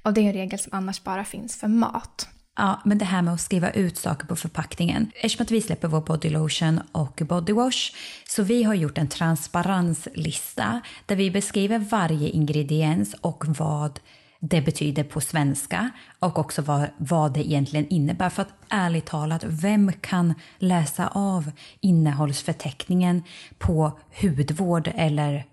Och 0.02 0.12
det 0.12 0.20
är 0.20 0.24
en 0.24 0.32
regel 0.32 0.58
som 0.58 0.74
annars 0.74 1.04
bara 1.04 1.24
finns 1.24 1.56
för 1.56 1.68
mat. 1.68 2.28
Ja, 2.56 2.80
men 2.84 2.98
det 2.98 3.04
här 3.04 3.22
med 3.22 3.34
att 3.34 3.40
skriva 3.40 3.70
ut 3.70 3.98
saker 3.98 4.26
på 4.26 4.36
förpackningen. 4.36 5.10
Eftersom 5.14 5.44
att 5.44 5.50
vi 5.50 5.60
släpper 5.60 5.88
vår 5.88 6.00
body 6.00 6.30
lotion 6.30 6.80
och 6.92 7.22
body 7.28 7.52
wash 7.52 7.92
så 8.28 8.42
vi 8.42 8.62
har 8.62 8.74
gjort 8.74 8.98
en 8.98 9.08
transparenslista 9.08 10.80
där 11.06 11.16
vi 11.16 11.30
beskriver 11.30 11.78
varje 11.78 12.28
ingrediens 12.28 13.14
och 13.20 13.44
vad 13.46 14.00
det 14.40 14.60
betyder 14.60 15.04
på 15.04 15.20
svenska 15.20 15.90
och 16.18 16.38
också 16.38 16.62
vad, 16.62 16.86
vad 16.96 17.34
det 17.34 17.48
egentligen 17.48 17.88
innebär. 17.88 18.30
För 18.30 18.42
att 18.42 18.54
ärligt 18.68 19.06
talat, 19.06 19.44
vem 19.44 19.92
kan 19.92 20.34
läsa 20.58 21.08
av 21.08 21.50
innehållsförteckningen 21.80 23.22
på 23.58 23.98
hudvård 24.20 24.92
eller 24.94 25.44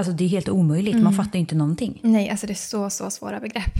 Alltså 0.00 0.12
det 0.12 0.24
är 0.24 0.28
helt 0.28 0.48
omöjligt, 0.48 0.92
mm. 0.94 1.04
man 1.04 1.12
fattar 1.12 1.32
ju 1.32 1.40
inte 1.40 1.54
någonting. 1.54 2.00
Nej, 2.02 2.30
alltså 2.30 2.46
det 2.46 2.52
är 2.52 2.54
så, 2.54 2.90
så 2.90 3.10
svåra 3.10 3.40
begrepp. 3.40 3.74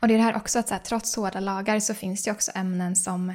Och 0.00 0.08
det 0.08 0.14
är 0.14 0.18
det 0.18 0.24
här 0.24 0.36
också 0.36 0.58
att 0.58 0.68
så 0.68 0.74
här, 0.74 0.80
trots 0.80 1.16
hårda 1.16 1.40
lagar 1.40 1.80
så 1.80 1.94
finns 1.94 2.22
det 2.22 2.30
också 2.30 2.50
ämnen 2.54 2.96
som 2.96 3.34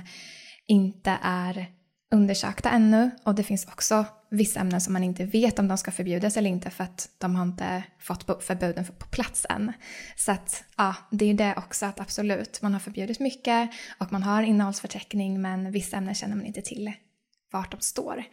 inte 0.68 1.18
är 1.22 1.66
undersökta 2.12 2.70
ännu. 2.70 3.12
Och 3.24 3.36
det 3.36 3.44
finns 3.44 3.66
också 3.66 4.06
vissa 4.32 4.60
ämnen 4.60 4.82
som 4.82 4.94
man 4.94 5.04
inte 5.04 5.26
vet 5.26 5.60
om 5.60 5.68
de 5.68 5.78
ska 5.78 5.92
förbjudas 5.92 6.38
eller 6.38 6.50
inte 6.50 6.70
för 6.70 6.84
att 6.84 7.10
de 7.18 7.36
har 7.36 7.44
inte 7.44 7.84
fått 8.00 8.44
förbuden 8.44 8.86
på 8.86 9.08
plats 9.08 9.46
än. 9.50 9.74
Så 10.16 10.32
att 10.32 10.64
ja, 10.78 10.96
det 11.12 11.26
är 11.26 11.30
ju 11.30 11.36
det 11.36 11.54
också 11.58 11.86
att 11.86 12.00
absolut, 12.00 12.62
man 12.62 12.74
har 12.74 12.80
förbjudit 12.80 13.20
mycket 13.20 13.70
och 13.98 14.12
man 14.12 14.24
har 14.24 14.44
innehållsförteckning 14.44 15.42
men 15.42 15.72
vissa 15.72 15.98
ämnen 15.98 16.16
känner 16.16 16.36
man 16.36 16.46
inte 16.46 16.62
till 16.62 16.92
vart 17.52 17.72
de 17.72 17.82
står. 17.82 18.24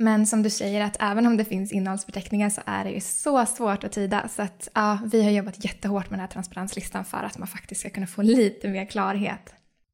Men 0.00 0.26
som 0.26 0.42
du 0.42 0.50
säger 0.50 0.80
att 0.80 0.96
även 1.00 1.26
om 1.26 1.36
det 1.36 1.44
finns 1.44 1.72
innehållsförteckningar 1.72 2.50
så 2.50 2.60
är 2.66 2.84
det 2.84 2.90
ju 2.90 3.00
så 3.00 3.46
svårt 3.46 3.84
att 3.84 3.92
tyda. 3.92 4.28
Så 4.28 4.42
att 4.42 4.68
ja, 4.74 4.98
vi 5.12 5.22
har 5.22 5.30
jobbat 5.30 5.64
jättehårt 5.64 6.10
med 6.10 6.18
den 6.18 6.20
här 6.20 6.32
transparenslistan 6.32 7.04
för 7.04 7.18
att 7.18 7.38
man 7.38 7.48
faktiskt 7.48 7.80
ska 7.80 7.90
kunna 7.90 8.06
få 8.06 8.22
lite 8.42 8.68
mer 8.68 8.86
klarhet. 8.86 9.52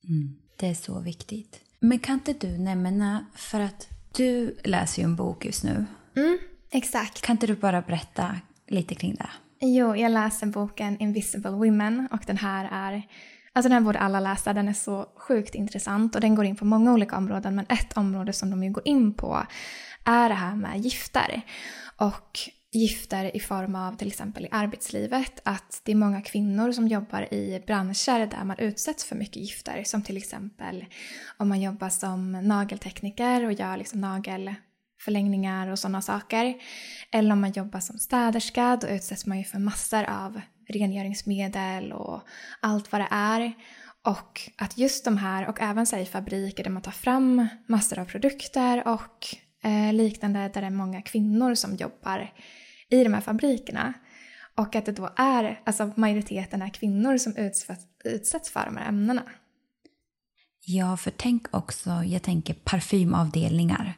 Mm, 0.09 0.37
det 0.57 0.67
är 0.67 0.75
så 0.75 1.01
viktigt. 1.01 1.61
Men 1.81 1.99
kan 1.99 2.15
inte 2.15 2.33
du 2.33 2.59
nämna, 2.59 3.27
för 3.35 3.61
att 3.61 3.89
du 4.17 4.57
läser 4.65 5.03
ju 5.03 5.05
en 5.05 5.17
bok 5.17 5.45
just 5.45 5.65
nu. 5.65 5.85
Mm, 6.17 6.39
exakt. 6.71 7.21
Kan 7.21 7.35
inte 7.35 7.47
du 7.47 7.55
bara 7.55 7.83
berätta 7.83 8.37
lite 8.69 8.95
kring 8.95 9.15
det? 9.15 9.31
Jo, 9.61 9.97
jag 9.97 10.13
läser 10.13 10.47
boken 10.47 11.01
Invisible 11.01 11.51
Women 11.51 12.09
och 12.13 12.21
den 12.27 12.37
här 12.37 12.69
är 12.73 13.03
Alltså 13.53 13.69
den 13.69 13.85
borde 13.85 13.99
alla 13.99 14.21
läsa, 14.21 14.53
den 14.53 14.69
är 14.69 14.73
så 14.73 15.07
sjukt 15.17 15.55
intressant 15.55 16.15
och 16.15 16.21
den 16.21 16.35
går 16.35 16.45
in 16.45 16.57
på 16.57 16.65
många 16.65 16.93
olika 16.93 17.17
områden 17.17 17.55
men 17.55 17.67
ett 17.69 17.97
område 17.97 18.33
som 18.33 18.51
de 18.51 18.65
ju 18.65 18.71
går 18.71 18.89
in 18.89 19.15
på 19.15 19.47
är 20.07 20.29
det 20.29 20.35
här 20.35 20.55
med 20.55 20.79
gifter. 20.79 21.43
Och 21.97 22.39
gifter 22.73 23.37
i 23.37 23.41
form 23.41 23.75
av 23.75 23.97
till 23.97 24.09
exempel 24.09 24.45
i 24.45 24.49
arbetslivet, 24.51 25.41
att 25.43 25.81
det 25.85 25.93
är 25.93 25.97
många 25.97 26.23
kvinnor 26.23 26.73
som 26.73 26.89
jobbar 26.89 27.35
i 27.35 27.63
branscher 27.67 28.27
där 28.27 28.45
man 28.45 28.59
utsätts 28.59 29.05
för 29.05 29.17
mycket 29.17 29.37
gifter. 29.37 29.85
Som 29.85 30.03
till 30.03 30.17
exempel 30.17 30.85
om 31.37 31.49
man 31.49 31.61
jobbar 31.61 31.89
som 31.89 32.33
nageltekniker 32.33 33.45
och 33.45 33.53
gör 33.53 33.77
liksom 33.77 34.01
nagelförlängningar 34.01 35.69
och 35.69 35.79
sådana 35.79 36.03
saker. 36.03 36.55
Eller 37.13 37.33
om 37.33 37.41
man 37.41 37.53
jobbar 37.53 37.81
som 37.81 37.99
städerska, 37.99 38.79
då 38.81 38.89
utsätts 38.89 39.27
man 39.27 39.39
ju 39.39 39.45
för 39.45 39.59
massor 39.59 40.05
av 40.05 40.41
rengöringsmedel 40.69 41.93
och 41.93 42.23
allt 42.61 42.93
vad 42.93 43.01
det 43.01 43.09
är. 43.11 43.53
Och 44.05 44.51
att 44.57 44.79
just 44.79 45.05
de 45.05 45.17
här, 45.17 45.49
och 45.49 45.61
även 45.61 45.87
i 45.95 46.07
fabriker 46.07 46.65
där 46.65 46.71
man 46.71 46.83
tar 46.83 46.93
fram 46.93 47.49
massor 47.67 47.99
av 47.99 48.05
produkter 48.05 48.89
och 48.89 49.37
eh, 49.67 49.93
liknande 49.93 50.39
där 50.55 50.61
det 50.61 50.67
är 50.67 50.71
många 50.71 51.03
kvinnor 51.03 51.55
som 51.55 51.77
jobbar 51.77 52.33
i 52.91 53.05
de 53.05 53.15
här 53.15 53.21
fabrikerna. 53.21 53.93
Och 54.55 54.77
att 54.77 54.87
det 54.87 54.93
då 54.93 55.11
är, 55.17 55.61
alltså 55.65 55.91
majoriteten 55.97 56.63
är 56.63 56.69
kvinnor 56.69 57.19
som 57.19 57.37
utsätts, 57.37 57.85
utsätts 58.05 58.51
för 58.51 58.65
de 58.65 58.77
här 58.77 58.89
ämnena. 58.89 59.23
Ja, 60.67 60.97
för 60.97 61.13
tänk 61.17 61.55
också, 61.55 61.91
jag 61.91 62.23
tänker 62.23 62.55
parfymavdelningar. 62.55 63.95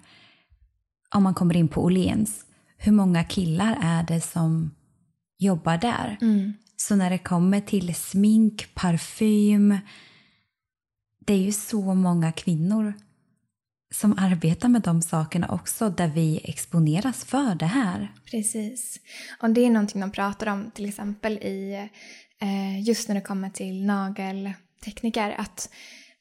Om 1.14 1.22
man 1.22 1.34
kommer 1.34 1.56
in 1.56 1.68
på 1.68 1.84
Åhléns, 1.84 2.44
hur 2.76 2.92
många 2.92 3.24
killar 3.24 3.78
är 3.82 4.02
det 4.02 4.20
som 4.20 4.74
jobbar 5.38 5.78
där? 5.78 6.18
Mm. 6.20 6.52
Så 6.76 6.96
när 6.96 7.10
det 7.10 7.18
kommer 7.18 7.60
till 7.60 7.94
smink, 7.94 8.74
parfym, 8.74 9.78
det 11.26 11.32
är 11.32 11.38
ju 11.38 11.52
så 11.52 11.94
många 11.94 12.32
kvinnor 12.32 12.92
som 13.90 14.18
arbetar 14.18 14.68
med 14.68 14.82
de 14.82 15.02
sakerna 15.02 15.48
också, 15.48 15.90
där 15.90 16.08
vi 16.08 16.40
exponeras 16.44 17.24
för 17.24 17.54
det 17.54 17.66
här. 17.66 18.12
Precis. 18.30 19.00
Och 19.40 19.50
det 19.50 19.60
är 19.60 19.70
någonting 19.70 20.00
de 20.00 20.10
pratar 20.10 20.46
om 20.46 20.70
till 20.70 20.88
exempel 20.88 21.32
i, 21.32 21.88
eh, 22.40 22.80
just 22.82 23.08
när 23.08 23.14
det 23.14 23.20
kommer 23.20 23.50
till 23.50 23.86
nageltekniker, 23.86 25.34
att 25.38 25.70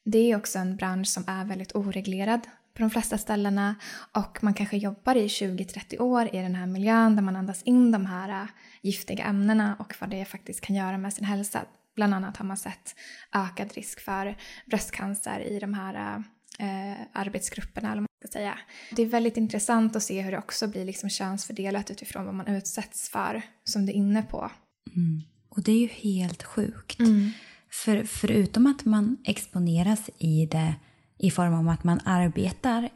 det 0.04 0.18
är 0.18 0.36
också 0.36 0.58
en 0.58 0.76
bransch 0.76 1.08
som 1.08 1.24
är 1.26 1.44
väldigt 1.44 1.74
oreglerad 1.74 2.40
på 2.74 2.82
de 2.82 2.90
flesta 2.90 3.18
ställena 3.18 3.74
och 4.12 4.38
man 4.44 4.54
kanske 4.54 4.76
jobbar 4.76 5.14
i 5.14 5.28
20-30 5.28 5.98
år 5.98 6.34
i 6.34 6.38
den 6.38 6.54
här 6.54 6.66
miljön 6.66 7.16
där 7.16 7.22
man 7.22 7.36
andas 7.36 7.62
in 7.62 7.92
de 7.92 8.06
här 8.06 8.42
eh, 8.42 8.48
giftiga 8.82 9.24
ämnena 9.24 9.76
och 9.78 9.94
vad 10.00 10.10
det 10.10 10.24
faktiskt 10.24 10.60
kan 10.60 10.76
göra 10.76 10.98
med 10.98 11.12
sin 11.12 11.24
hälsa. 11.24 11.64
Bland 11.94 12.14
annat 12.14 12.36
har 12.36 12.44
man 12.44 12.56
sett 12.56 12.94
ökad 13.32 13.72
risk 13.72 14.00
för 14.00 14.36
bröstcancer 14.66 15.40
i 15.40 15.58
de 15.58 15.74
här 15.74 15.94
eh, 15.94 16.22
eh, 16.58 17.06
arbetsgrupperna. 17.12 17.92
Eller 17.92 18.00
man 18.00 18.08
ska 18.24 18.32
säga. 18.32 18.58
Det 18.90 19.02
är 19.02 19.06
väldigt 19.06 19.36
intressant 19.36 19.96
att 19.96 20.02
se 20.02 20.22
hur 20.22 20.30
det 20.30 20.38
också 20.38 20.68
blir 20.68 20.84
liksom 20.84 21.10
könsfördelat 21.10 21.90
utifrån 21.90 22.24
vad 22.24 22.34
man 22.34 22.48
utsätts 22.48 23.08
för, 23.08 23.42
som 23.64 23.86
du 23.86 23.92
är 23.92 23.96
inne 23.96 24.22
på. 24.22 24.50
Mm. 24.96 25.22
Och 25.48 25.62
det 25.62 25.72
är 25.72 25.80
ju 25.80 25.88
helt 25.88 26.42
sjukt. 26.42 27.00
Mm. 27.00 27.30
För 27.70 28.04
förutom 28.04 28.66
att 28.66 28.84
man 28.84 29.16
exponeras 29.24 30.10
i 30.18 30.46
det 30.46 30.74
i 31.18 31.30
form 31.30 31.54
av 31.54 31.68
att 31.68 31.84
man 31.84 32.00
arbetar 32.04 32.88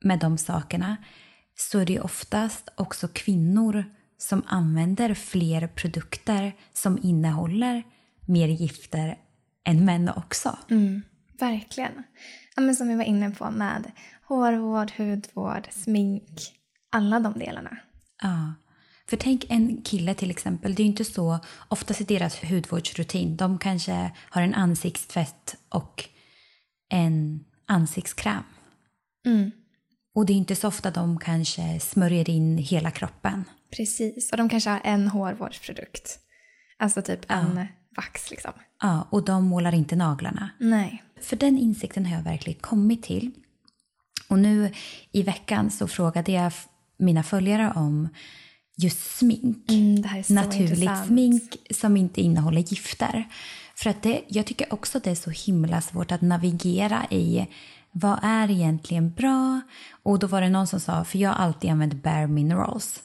med 0.00 0.18
de 0.18 0.38
sakerna 0.38 0.96
så 1.54 1.78
är 1.78 1.86
det 1.86 2.00
oftast 2.00 2.68
också 2.76 3.08
kvinnor 3.08 3.84
som 4.18 4.42
använder 4.46 5.14
fler 5.14 5.66
produkter 5.66 6.52
som 6.72 6.98
innehåller 7.02 7.82
mer 8.26 8.48
gifter 8.48 9.18
än 9.64 9.84
män 9.84 10.10
också. 10.16 10.58
Mm, 10.70 11.02
verkligen 11.38 12.02
ja, 12.56 12.62
men 12.62 12.76
som 12.76 12.88
vi 12.88 12.94
var 12.94 13.04
inne 13.04 13.30
på 13.30 13.50
med 13.50 13.92
hårvård, 14.28 14.92
hudvård, 14.96 15.68
smink, 15.70 16.52
alla 16.90 17.20
de 17.20 17.38
delarna. 17.38 17.76
Ja. 18.22 18.54
För 19.06 19.16
tänk 19.16 19.44
en 19.48 19.82
kille 19.82 20.14
till 20.14 20.30
exempel, 20.30 20.74
det 20.74 20.82
är 20.82 20.84
ju 20.84 20.90
inte 20.90 21.04
så, 21.04 21.38
oftast 21.68 22.00
i 22.00 22.04
deras 22.04 22.44
hudvårdsrutin, 22.44 23.36
de 23.36 23.58
kanske 23.58 24.12
har 24.30 24.42
en 24.42 24.54
ansiktstvätt 24.54 25.56
och 25.68 26.08
en 26.90 27.44
ansiktskräm. 27.66 28.44
Mm. 29.26 29.50
Och 30.14 30.26
det 30.26 30.32
är 30.32 30.36
inte 30.36 30.56
så 30.56 30.68
ofta 30.68 30.90
de 30.90 31.18
kanske 31.18 31.80
smörjer 31.80 32.30
in 32.30 32.58
hela 32.58 32.90
kroppen. 32.90 33.44
Precis, 33.76 34.30
och 34.32 34.38
de 34.38 34.48
kanske 34.48 34.70
har 34.70 34.80
en 34.84 35.08
hårvårdsprodukt. 35.08 36.18
Alltså 36.84 37.02
typ 37.02 37.20
ja. 37.28 37.34
en 37.34 37.66
vax 37.96 38.30
liksom. 38.30 38.52
Ja, 38.82 39.06
och 39.10 39.24
de 39.24 39.44
målar 39.44 39.74
inte 39.74 39.96
naglarna. 39.96 40.50
Nej. 40.58 41.02
För 41.20 41.36
den 41.36 41.58
insikten 41.58 42.06
har 42.06 42.16
jag 42.16 42.22
verkligen 42.22 42.60
kommit 42.60 43.02
till. 43.02 43.30
Och 44.28 44.38
nu 44.38 44.72
i 45.12 45.22
veckan 45.22 45.70
så 45.70 45.88
frågade 45.88 46.32
jag 46.32 46.52
mina 46.96 47.22
följare 47.22 47.72
om 47.76 48.08
just 48.76 49.16
smink. 49.16 49.70
Mm, 49.70 49.94
Naturligt 50.28 50.70
intressant. 50.70 51.06
smink 51.06 51.56
som 51.70 51.96
inte 51.96 52.20
innehåller 52.20 52.60
gifter. 52.60 53.24
För 53.74 53.90
att 53.90 54.02
det, 54.02 54.22
jag 54.28 54.46
tycker 54.46 54.72
också 54.74 55.00
det 55.00 55.10
är 55.10 55.14
så 55.14 55.30
himla 55.30 55.80
svårt 55.80 56.12
att 56.12 56.20
navigera 56.20 57.06
i 57.10 57.46
vad 57.92 58.18
är 58.22 58.50
egentligen 58.50 59.12
bra? 59.12 59.60
Och 60.02 60.18
då 60.18 60.26
var 60.26 60.40
det 60.40 60.48
någon 60.50 60.66
som 60.66 60.80
sa, 60.80 61.04
för 61.04 61.18
jag 61.18 61.30
har 61.30 61.44
alltid 61.44 61.70
använt 61.70 62.02
bare 62.02 62.26
minerals. 62.26 63.02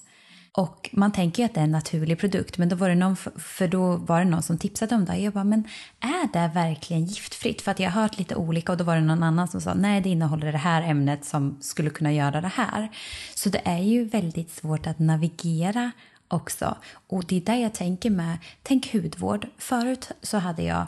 Och 0.51 0.89
man 0.93 1.11
tänker 1.11 1.43
ju 1.43 1.45
att 1.45 1.53
det 1.53 1.59
är 1.59 1.63
en 1.63 1.71
naturlig 1.71 2.19
produkt, 2.19 2.57
men 2.57 2.69
då 2.69 2.75
var 2.75 2.89
det 2.89 2.95
någon, 2.95 3.15
för 3.37 3.67
då 3.67 3.95
var 3.95 4.19
det 4.19 4.25
någon 4.25 4.43
som 4.43 4.57
tipsade 4.57 4.95
om 4.95 5.05
det. 5.05 5.17
Jag 5.17 5.33
bara, 5.33 5.43
men 5.43 5.67
är 5.99 6.33
det 6.33 6.51
verkligen 6.53 7.05
giftfritt? 7.05 7.61
För 7.61 7.71
att 7.71 7.79
jag 7.79 7.91
har 7.91 8.01
hört 8.01 8.17
lite 8.17 8.35
olika 8.35 8.71
och 8.71 8.77
då 8.77 8.83
var 8.83 8.95
det 8.95 9.01
någon 9.01 9.23
annan 9.23 9.47
som 9.47 9.61
sa, 9.61 9.73
nej 9.73 10.01
det 10.01 10.09
innehåller 10.09 10.51
det 10.51 10.57
här 10.57 10.81
ämnet 10.81 11.25
som 11.25 11.57
skulle 11.61 11.89
kunna 11.89 12.13
göra 12.13 12.41
det 12.41 12.51
här. 12.55 12.89
Så 13.35 13.49
det 13.49 13.61
är 13.65 13.83
ju 13.83 14.03
väldigt 14.03 14.51
svårt 14.51 14.87
att 14.87 14.99
navigera 14.99 15.91
också. 16.27 16.77
Och 17.07 17.25
det 17.25 17.37
är 17.37 17.41
där 17.41 17.55
jag 17.55 17.73
tänker 17.73 18.09
med, 18.09 18.37
tänk 18.63 18.93
hudvård. 18.93 19.47
Förut 19.57 20.11
så 20.21 20.37
hade 20.37 20.63
jag, 20.63 20.87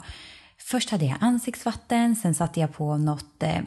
först 0.58 0.90
hade 0.90 1.04
jag 1.04 1.16
ansiktsvatten, 1.20 2.16
sen 2.16 2.34
satte 2.34 2.60
jag 2.60 2.72
på 2.72 2.96
något 2.96 3.42
eh, 3.42 3.60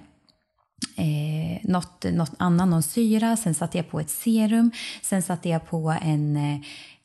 eh, 0.95 1.69
något, 1.69 2.05
något 2.11 2.33
annan, 2.39 2.69
någon 2.69 2.83
syra. 2.83 3.37
Sen 3.37 3.53
satte 3.53 3.77
jag 3.77 3.89
på 3.89 3.99
ett 3.99 4.09
serum. 4.09 4.71
Sen 5.01 5.21
satte 5.21 5.49
jag 5.49 5.67
på 5.69 5.97
en 6.01 6.37
eh, 6.37 6.59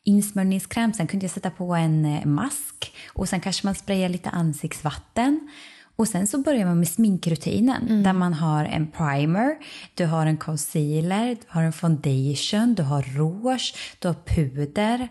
insmörjningskräm. 0.04 0.92
Sen 0.92 1.06
kunde 1.06 1.24
jag 1.24 1.30
sätta 1.30 1.50
på 1.50 1.74
en 1.74 2.04
eh, 2.04 2.26
mask. 2.26 2.94
Och 3.12 3.28
sen 3.28 3.40
kanske 3.40 3.66
man 3.66 3.74
sprayar 3.74 4.08
lite 4.08 4.30
ansiktsvatten. 4.30 5.50
Och 5.96 6.08
sen 6.08 6.26
så 6.26 6.38
börjar 6.38 6.66
man 6.66 6.78
med 6.78 6.88
sminkrutinen 6.88 7.88
mm. 7.88 8.02
där 8.02 8.12
man 8.12 8.34
har 8.34 8.64
en 8.64 8.90
primer, 8.90 9.56
du 9.94 10.06
har 10.06 10.26
en 10.26 10.36
concealer, 10.36 11.34
du 11.34 11.46
har 11.48 11.62
en 11.62 11.72
foundation, 11.72 12.74
du 12.74 12.82
har 12.82 13.02
rouge, 13.02 13.74
du 13.98 14.08
har 14.08 14.14
puder. 14.14 15.08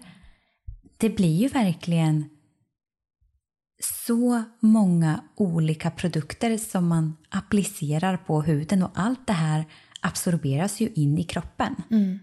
Det 0.98 1.10
blir 1.10 1.36
ju 1.36 1.48
verkligen 1.48 2.30
så 3.80 4.44
många 4.60 5.24
olika 5.36 5.92
produkter 5.92 6.58
som 6.58 6.88
man 6.88 7.18
applicerar 7.30 8.18
på 8.18 8.42
huden 8.42 8.84
och 8.84 8.92
allt 8.94 9.28
det 9.28 9.34
här 9.34 9.66
absorberas 10.02 10.80
ju 10.80 10.90
in 10.96 11.18
i 11.18 11.24
kroppen. 11.24 11.76
Mm. 11.92 12.20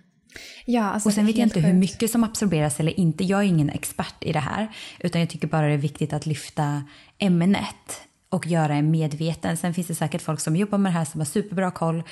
Ja, 0.65 0.83
alltså 0.83 1.09
och 1.09 1.13
sen 1.15 1.27
vet 1.27 1.37
jag 1.37 1.47
inte 1.47 1.55
sjukt. 1.55 1.67
hur 1.67 1.73
mycket 1.73 2.11
som 2.11 2.25
absorberas 2.25 2.81
eller 2.81 3.01
inte. 3.01 3.25
Jag 3.25 3.41
är 3.41 3.45
ingen 3.45 3.71
expert 3.71 4.15
i 4.21 4.33
det 4.33 4.41
här. 4.41 4.69
Utan 5.01 5.21
jag 5.21 5.31
tycker 5.31 5.49
bara 5.49 5.67
det 5.67 5.73
är 5.73 5.79
viktigt 5.79 6.13
att 6.13 6.27
lyfta 6.27 6.85
ämnet 7.19 8.01
och 8.29 8.47
göra 8.47 8.75
en 8.75 8.91
medveten. 8.91 9.57
Sen 9.57 9.75
finns 9.75 9.87
det 9.87 9.95
säkert 9.95 10.23
folk 10.23 10.41
som 10.41 10.57
jobbar 10.57 10.79
med 10.79 10.93
det 10.93 10.99
här 10.99 11.05
som 11.05 11.21
har 11.21 11.25
superbra 11.25 11.71
koll. 11.71 12.03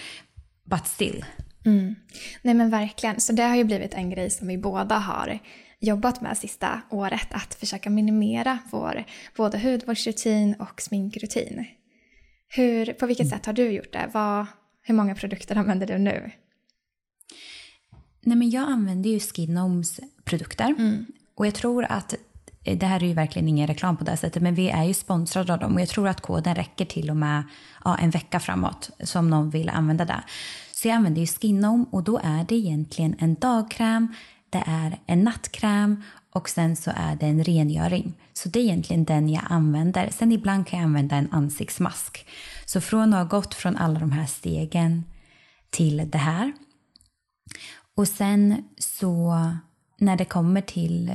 But 0.70 0.86
still. 0.86 1.24
Mm. 1.64 1.94
Nej 2.42 2.54
men 2.54 2.70
verkligen. 2.70 3.20
Så 3.20 3.32
det 3.32 3.42
har 3.42 3.56
ju 3.56 3.64
blivit 3.64 3.94
en 3.94 4.10
grej 4.10 4.30
som 4.30 4.48
vi 4.48 4.58
båda 4.58 4.98
har 4.98 5.38
jobbat 5.84 6.20
med 6.20 6.38
sista 6.38 6.80
året. 6.90 7.28
Att 7.30 7.54
försöka 7.54 7.90
minimera 7.90 8.58
vår 8.70 9.04
både 9.36 9.58
hudvårdsrutin 9.58 10.54
och 10.54 10.80
sminkrutin. 10.80 11.64
Hur, 12.48 12.92
på 12.92 13.06
vilket 13.06 13.28
sätt 13.28 13.46
har 13.46 13.52
du 13.52 13.70
gjort 13.70 13.92
det? 13.92 14.10
Vad, 14.12 14.46
hur 14.82 14.94
många 14.94 15.14
produkter 15.14 15.56
använder 15.56 15.86
du 15.86 15.98
nu? 15.98 16.30
Nej, 18.20 18.36
men 18.36 18.50
jag 18.50 18.68
använder 18.68 19.10
ju 19.10 19.20
Skinoms 19.20 20.00
produkter. 20.24 20.74
Mm. 20.78 21.06
Och 21.34 21.46
jag 21.46 21.54
tror 21.54 21.84
att 21.84 22.14
det 22.64 22.86
här 22.86 23.02
är 23.02 23.06
ju 23.06 23.14
verkligen 23.14 23.48
ingen 23.48 23.66
reklam 23.66 23.96
på 23.96 24.04
det 24.04 24.16
sättet, 24.16 24.42
men 24.42 24.54
vi 24.54 24.70
är 24.70 24.84
ju 24.84 24.94
sponsrade 24.94 25.52
av 25.52 25.58
dem 25.58 25.74
och 25.74 25.80
jag 25.80 25.88
tror 25.88 26.08
att 26.08 26.20
koden 26.20 26.54
räcker 26.54 26.84
till 26.84 27.10
och 27.10 27.16
med 27.16 27.42
ja, 27.84 27.96
en 27.96 28.10
vecka 28.10 28.40
framåt 28.40 28.90
som 29.00 29.30
någon 29.30 29.50
vill 29.50 29.68
använda 29.68 30.04
det. 30.04 30.24
Så 30.72 30.88
jag 30.88 30.94
använder 30.94 31.20
ju 31.20 31.26
Skinom 31.26 31.84
och 31.84 32.02
då 32.02 32.20
är 32.24 32.44
det 32.48 32.54
egentligen 32.54 33.16
en 33.18 33.34
dagkräm, 33.34 34.14
det 34.54 34.64
är 34.66 34.98
en 35.06 35.24
nattkräm 35.24 36.02
och 36.32 36.48
sen 36.48 36.76
så 36.76 36.92
är 36.96 37.16
det 37.16 37.26
en 37.26 37.44
rengöring. 37.44 38.14
Så 38.32 38.48
det 38.48 38.58
är 38.58 38.62
egentligen 38.62 39.04
den 39.04 39.28
jag 39.28 39.42
använder. 39.48 40.10
Sen 40.10 40.32
ibland 40.32 40.66
kan 40.66 40.78
jag 40.78 40.86
använda 40.86 41.16
en 41.16 41.32
ansiktsmask. 41.32 42.26
Så 42.66 42.80
från 42.80 43.14
att 43.14 43.30
ha 43.30 43.38
gått 43.38 43.54
från 43.54 43.76
alla 43.76 44.00
de 44.00 44.12
här 44.12 44.26
stegen 44.26 45.04
till 45.70 46.10
det 46.10 46.18
här. 46.18 46.52
Och 47.96 48.08
sen 48.08 48.64
så 48.78 49.34
när 49.98 50.16
det 50.16 50.24
kommer 50.24 50.60
till 50.60 51.12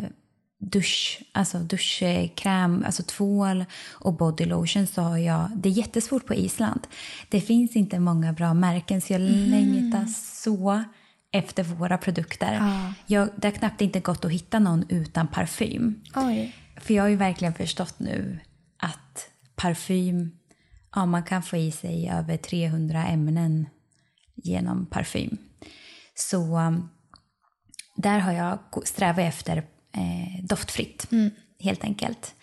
dusch, 0.60 1.22
alltså 1.31 1.60
duschkräm, 1.60 2.84
alltså 2.86 3.03
tvål 3.03 3.65
och 3.91 4.13
body 4.13 4.46
lotion 4.46 4.88
så 4.88 5.01
har 5.01 5.17
jag, 5.17 5.50
det 5.55 5.69
är 5.69 5.74
jättesvårt 5.74 6.25
på 6.25 6.34
Island. 6.34 6.88
Det 7.29 7.41
finns 7.41 7.75
inte 7.75 8.00
många 8.00 8.34
bra 8.34 8.53
märken 8.53 9.01
så 9.01 9.13
jag 9.13 9.22
mm. 9.22 9.50
längtar 9.50 10.05
så 10.43 10.84
efter 11.31 11.63
våra 11.63 11.98
produkter. 11.98 12.59
Ah. 12.62 12.93
Jag, 13.07 13.29
det 13.38 13.48
har 13.48 13.51
knappt 13.55 13.81
inte 13.81 14.00
gått 14.00 14.25
att 14.25 14.31
hitta 14.31 14.59
någon 14.59 14.86
utan 14.89 15.27
parfym. 15.27 16.03
Oj. 16.15 16.55
För 16.81 16.93
jag 16.93 17.03
har 17.03 17.09
ju 17.09 17.15
verkligen 17.15 17.53
förstått 17.53 18.00
nu 18.00 18.39
att 18.77 19.29
parfym, 19.55 20.31
ja 20.95 21.05
man 21.05 21.24
kan 21.24 21.43
få 21.43 21.57
i 21.57 21.71
sig 21.71 22.09
över 22.09 22.38
300 22.38 23.05
ämnen 23.05 23.67
genom 24.36 24.86
parfym. 24.86 25.38
Så 26.15 26.58
um, 26.58 26.89
där 27.95 28.19
har 28.19 28.32
jag 28.32 28.60
strävat 28.88 29.19
efter 29.19 29.58
eh, 29.91 30.43
doftfritt, 30.43 31.12
mm. 31.12 31.30
helt 31.60 31.84
enkelt. 31.84 32.36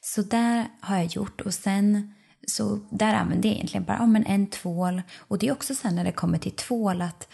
Så 0.00 0.22
där 0.22 0.66
har 0.80 0.96
jag 0.96 1.06
gjort 1.06 1.40
och 1.40 1.54
sen 1.54 2.14
så 2.46 2.80
där 2.90 3.14
använder 3.14 3.48
jag 3.48 3.56
egentligen 3.56 3.84
bara 3.84 3.96
ja, 3.96 4.06
men 4.06 4.26
en 4.26 4.46
tvål. 4.46 5.02
Och 5.16 5.38
det 5.38 5.48
är 5.48 5.52
också 5.52 5.74
sen 5.74 5.94
när 5.94 6.04
det 6.04 6.12
kommer 6.12 6.38
till 6.38 6.52
tvål 6.52 7.02
att 7.02 7.28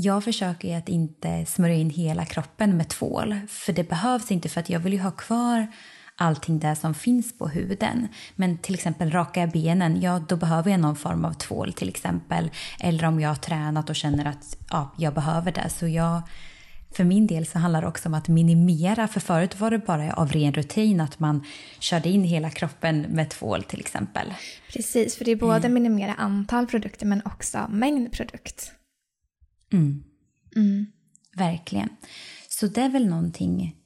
jag 0.00 0.24
försöker 0.24 0.78
att 0.78 0.88
inte 0.88 1.46
smörja 1.46 1.74
in 1.74 1.90
hela 1.90 2.24
kroppen 2.24 2.76
med 2.76 2.88
tvål. 2.88 3.34
För 3.48 3.72
det 3.72 3.88
behövs 3.88 4.30
inte 4.30 4.48
för 4.48 4.60
att 4.60 4.70
jag 4.70 4.80
vill 4.80 4.92
ju 4.92 4.98
ha 4.98 5.10
kvar 5.10 5.66
allting 6.16 6.58
där 6.58 6.74
som 6.74 6.94
finns 6.94 7.38
på 7.38 7.48
huden. 7.48 8.08
Men 8.36 8.58
till 8.58 8.74
exempel 8.74 9.10
rakar 9.10 9.40
jag 9.40 9.50
benen, 9.50 10.00
ja 10.00 10.22
då 10.28 10.36
behöver 10.36 10.70
jag 10.70 10.80
någon 10.80 10.96
form 10.96 11.24
av 11.24 11.32
tvål 11.32 11.72
till 11.72 11.88
exempel. 11.88 12.50
Eller 12.80 13.04
om 13.04 13.20
jag 13.20 13.28
har 13.28 13.36
tränat 13.36 13.90
och 13.90 13.96
känner 13.96 14.24
att 14.24 14.56
ja, 14.70 14.94
jag 14.98 15.14
behöver 15.14 15.52
det. 15.52 15.68
Så 15.68 15.88
jag, 15.88 16.22
för 16.92 17.04
min 17.04 17.26
del 17.26 17.46
så 17.46 17.58
handlar 17.58 17.82
det 17.82 17.88
också 17.88 18.08
om 18.08 18.14
att 18.14 18.28
minimera. 18.28 19.08
För 19.08 19.20
förut 19.20 19.60
var 19.60 19.70
det 19.70 19.78
bara 19.78 20.12
av 20.12 20.32
ren 20.32 20.52
rutin 20.52 21.00
att 21.00 21.20
man 21.20 21.44
körde 21.78 22.08
in 22.08 22.24
hela 22.24 22.50
kroppen 22.50 23.00
med 23.00 23.30
tvål 23.30 23.62
till 23.62 23.80
exempel. 23.80 24.34
Precis, 24.72 25.16
för 25.16 25.24
det 25.24 25.30
är 25.30 25.36
både 25.36 25.66
mm. 25.66 25.74
minimera 25.74 26.14
antal 26.14 26.66
produkter 26.66 27.06
men 27.06 27.22
också 27.24 27.66
mängd 27.70 28.12
produkt. 28.12 28.72
Mm. 29.72 30.04
Mm. 30.56 30.86
Verkligen. 31.36 31.88
Så 32.48 32.66
det 32.66 32.80
är 32.80 32.88
väl 32.88 33.06
någonting 33.06 33.76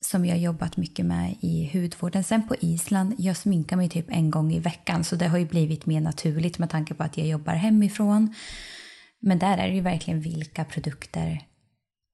som 0.00 0.24
jag 0.24 0.38
jobbat 0.38 0.76
mycket 0.76 1.06
med 1.06 1.36
i 1.40 1.70
hudvården. 1.72 2.24
Sen 2.24 2.48
på 2.48 2.56
Island, 2.60 3.14
jag 3.18 3.36
sminkar 3.36 3.76
mig 3.76 3.88
typ 3.88 4.06
en 4.08 4.30
gång 4.30 4.52
i 4.52 4.58
veckan 4.58 5.04
så 5.04 5.16
det 5.16 5.28
har 5.28 5.38
ju 5.38 5.46
blivit 5.46 5.86
mer 5.86 6.00
naturligt 6.00 6.58
med 6.58 6.70
tanke 6.70 6.94
på 6.94 7.02
att 7.02 7.18
jag 7.18 7.26
jobbar 7.26 7.54
hemifrån. 7.54 8.34
Men 9.20 9.38
där 9.38 9.58
är 9.58 9.68
det 9.68 9.74
ju 9.74 9.80
verkligen 9.80 10.20
vilka 10.20 10.64
produkter 10.64 11.46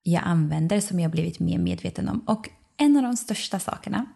jag 0.02 0.22
använder 0.24 0.80
som 0.80 1.00
jag 1.00 1.10
blivit 1.10 1.40
mer 1.40 1.58
medveten 1.58 2.08
om. 2.08 2.20
Och 2.20 2.48
en 2.76 2.96
av 2.96 3.02
de 3.02 3.16
största 3.16 3.58
sakerna 3.58 4.06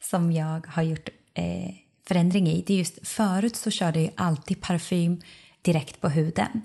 som 0.00 0.32
jag 0.32 0.66
har 0.66 0.82
gjort 0.82 1.08
eh, 1.34 1.74
förändring 2.08 2.48
i, 2.48 2.64
det 2.66 2.74
är 2.74 2.78
just 2.78 3.08
förut 3.08 3.56
så 3.56 3.70
körde 3.70 4.00
jag 4.00 4.12
alltid 4.16 4.60
parfym 4.60 5.20
direkt 5.62 6.00
på 6.00 6.08
huden. 6.08 6.62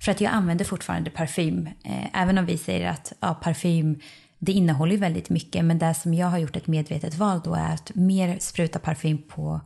För 0.00 0.12
att 0.12 0.20
jag 0.20 0.32
använder 0.32 0.64
fortfarande 0.64 1.10
parfym, 1.10 1.66
eh, 1.84 2.20
även 2.22 2.38
om 2.38 2.46
vi 2.46 2.58
säger 2.58 2.88
att 2.88 3.12
ja, 3.20 3.34
parfym 3.34 4.00
det 4.38 4.52
innehåller 4.52 4.96
väldigt 4.96 5.30
mycket 5.30 5.64
men 5.64 5.78
det 5.78 5.94
som 5.94 6.14
jag 6.14 6.26
har 6.26 6.38
gjort 6.38 6.56
ett 6.56 6.66
medvetet 6.66 7.14
val 7.14 7.40
då 7.44 7.54
är 7.54 7.74
att 7.74 7.94
mer 7.94 8.38
spruta 8.38 8.78
parfym 8.78 9.22
på 9.28 9.60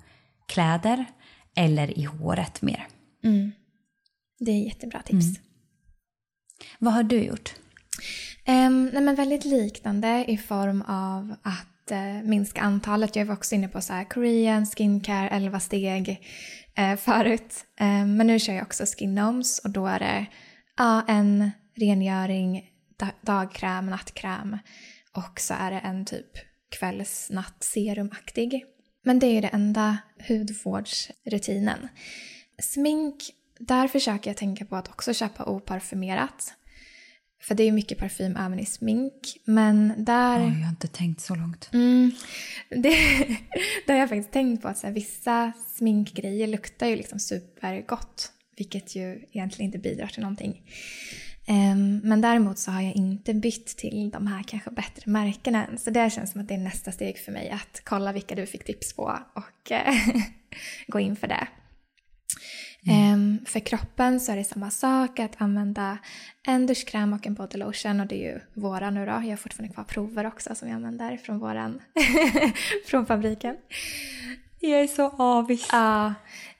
kläder 0.47 1.05
eller 1.57 1.99
i 1.99 2.03
håret 2.03 2.63
mer. 2.63 2.87
Mm. 3.25 3.53
Det 4.39 4.51
är 4.51 4.65
jättebra 4.65 5.03
tips. 5.03 5.27
Mm. 5.27 5.37
Vad 6.79 6.95
har 6.95 7.03
du 7.03 7.23
gjort? 7.23 7.55
Um, 8.47 8.87
nej 8.87 9.03
men 9.03 9.15
väldigt 9.15 9.45
liknande 9.45 10.25
i 10.29 10.39
form 10.39 10.83
av 10.83 11.35
att 11.43 11.93
uh, 11.93 12.29
minska 12.29 12.61
antalet. 12.61 13.17
Jag 13.17 13.27
var 13.27 13.35
också 13.35 13.55
inne 13.55 13.69
på 13.69 13.81
så 13.81 13.93
här 13.93 14.05
Korean, 14.05 14.67
skincare, 14.67 15.29
11 15.29 15.61
steg 15.61 16.21
eh, 16.77 16.97
förut. 16.97 17.65
Eh, 17.81 18.07
men 18.07 18.27
nu 18.27 18.39
kör 18.39 18.53
jag 18.53 18.63
också 18.63 18.85
skinnoms 18.87 19.59
och 19.59 19.71
då 19.71 19.87
är 19.87 19.99
det 19.99 20.27
ja, 20.77 21.05
en 21.09 21.51
rengöring, 21.77 22.71
dagkräm, 23.21 23.87
nattkräm 23.87 24.59
och 25.17 25.41
så 25.41 25.55
är 25.55 25.71
det 25.71 25.79
en 25.79 26.05
typ 26.05 26.31
kvällsnattserumaktig. 26.79 28.65
Men 29.05 29.19
det 29.19 29.27
är 29.27 29.43
det 29.43 29.49
enda 29.49 29.99
hudvårdsrutinen. 30.29 31.89
Smink, 32.63 33.17
där 33.59 33.89
försöker 33.89 34.31
jag 34.31 34.37
tänka 34.37 34.65
på 34.65 34.77
att 34.77 34.89
också 34.89 35.15
köpa 35.15 35.45
oparfumerat. 35.45 36.55
För 37.43 37.55
det 37.55 37.63
är 37.63 37.73
mycket 37.73 37.99
parfym 37.99 38.37
även 38.37 38.59
i 38.59 38.67
smink. 38.67 39.13
Men 39.45 39.95
där... 39.97 40.41
Oj, 40.41 40.53
jag 40.59 40.65
har 40.65 40.71
inte 40.71 40.89
tänkt 40.89 41.21
så 41.21 41.35
långt. 41.35 41.71
Mm, 41.73 42.13
det, 42.69 42.97
det 43.87 43.93
har 43.93 44.01
jag 44.01 44.09
faktiskt 44.09 44.33
tänkt 44.33 44.63
på 44.63 44.69
att 44.69 44.79
så 44.79 44.87
här, 44.87 44.95
vissa 44.95 45.53
sminkgrejer 45.77 46.47
luktar 46.47 46.87
ju 46.87 46.97
liksom 46.97 47.19
supergott. 47.19 48.33
Vilket 48.57 48.97
ju 48.97 49.25
egentligen 49.33 49.67
inte 49.67 49.79
bidrar 49.79 50.07
till 50.07 50.23
någonting. 50.23 50.63
Um, 51.49 51.99
men 51.99 52.21
däremot 52.21 52.59
så 52.59 52.71
har 52.71 52.83
jag 52.83 52.93
inte 52.93 53.35
bytt 53.35 53.67
till 53.67 54.11
de 54.11 54.27
här 54.27 54.43
kanske 54.43 54.71
bättre 54.71 55.03
märkena 55.11 55.67
än. 55.67 55.79
Så 55.79 55.91
det 55.91 56.13
känns 56.13 56.33
som 56.33 56.41
att 56.41 56.49
det 56.49 56.55
är 56.55 56.59
nästa 56.59 56.93
steg 56.93 57.19
för 57.19 57.33
mig 57.33 57.51
att 57.51 57.83
kolla 57.85 58.13
vilka 58.13 58.35
du 58.35 58.47
fick 58.47 58.65
tips 58.65 58.93
på 58.93 59.19
och 59.35 59.71
uh, 59.71 60.23
gå 60.87 61.01
in 61.01 61.17
för 61.17 61.27
det. 61.27 61.49
Mm. 62.87 63.15
Um, 63.15 63.45
för 63.47 63.61
kroppen 63.61 64.21
så 64.21 64.33
är 64.33 64.37
det 64.37 64.45
samma 64.45 64.71
sak 64.71 65.19
att 65.19 65.35
använda 65.39 65.99
en 66.47 66.67
duschkräm 66.67 67.13
och 67.13 67.27
en 67.27 67.35
body 67.35 67.59
lotion 67.59 68.01
och 68.01 68.07
det 68.07 68.25
är 68.25 68.33
ju 68.33 68.41
våra 68.55 68.91
nu 68.91 69.07
då. 69.07 69.13
Jag 69.13 69.21
har 69.21 69.37
fortfarande 69.37 69.75
kvar 69.75 69.85
prover 69.85 70.27
också 70.27 70.55
som 70.55 70.69
jag 70.69 70.75
använder 70.75 71.17
från 71.17 71.39
våran 71.39 71.81
från 72.87 73.07
fabriken. 73.07 73.57
Jag 74.61 74.81
är 74.81 74.87
så 74.87 75.09
avis. 75.09 75.69
Ja. 75.73 76.15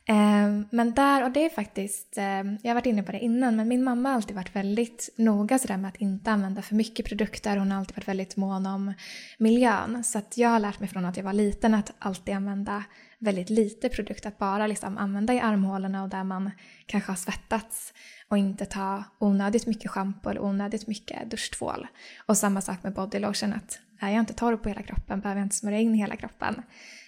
Um, 0.09 0.69
men 0.71 0.95
där, 0.95 1.25
och 1.25 1.31
det 1.31 1.45
är 1.45 1.51
faktiskt, 1.51 2.19
um, 2.19 2.59
jag 2.63 2.71
har 2.71 2.75
varit 2.75 2.87
inne 2.87 3.03
på 3.03 3.13
det 3.13 3.19
innan, 3.19 3.57
men 3.57 3.69
min 3.69 3.85
mamma 3.85 4.09
har 4.09 4.17
alltid 4.17 4.37
varit 4.37 4.57
väldigt 4.57 5.09
noga 5.17 5.59
sådär 5.59 5.77
med 5.77 5.89
att 5.89 5.97
inte 6.01 6.31
använda 6.31 6.63
för 6.63 6.75
mycket 6.75 7.07
produkter. 7.07 7.57
Hon 7.57 7.71
har 7.71 7.79
alltid 7.79 7.97
varit 7.97 8.09
väldigt 8.09 8.37
mån 8.37 8.67
om 8.67 8.95
miljön. 9.39 10.05
Så 10.05 10.19
att 10.19 10.39
jag 10.39 10.49
har 10.49 10.59
lärt 10.59 10.81
mig 10.81 10.89
från 10.89 11.05
att 11.05 11.17
jag 11.17 11.25
var 11.25 11.33
liten 11.33 11.75
att 11.75 11.93
alltid 11.99 12.35
använda 12.35 12.85
väldigt 13.23 13.51
lite 13.51 13.89
produkt 13.89 14.27
att 14.27 14.39
bara 14.39 14.67
liksom 14.67 14.99
använda 14.99 15.35
i 15.35 15.41
armhålorna 15.41 16.03
och 16.03 16.09
där 16.09 16.25
man 16.25 16.51
kanske 16.87 17.11
har 17.11 17.17
svettats 17.17 17.93
och 18.29 18.39
inte 18.39 18.67
ta 18.67 19.05
onödigt 19.19 19.67
mycket 19.67 19.91
schampo 19.91 20.31
eller 20.31 20.43
onödigt 20.43 20.87
mycket 20.87 21.31
duschtvål. 21.31 21.87
Och 22.27 22.37
samma 22.37 22.61
sak 22.61 22.83
med 22.83 22.95
bodylotion, 22.95 23.53
att 23.53 23.79
är 24.01 24.11
jag 24.11 24.21
inte 24.21 24.35
torr 24.35 24.57
på 24.57 24.69
hela 24.69 24.83
kroppen 24.83 25.21
behöver 25.21 25.41
jag 25.41 25.47
inte 25.47 25.57
smörja 25.57 25.79
in 25.79 25.95
hela 25.95 26.17
kroppen. 26.17 26.63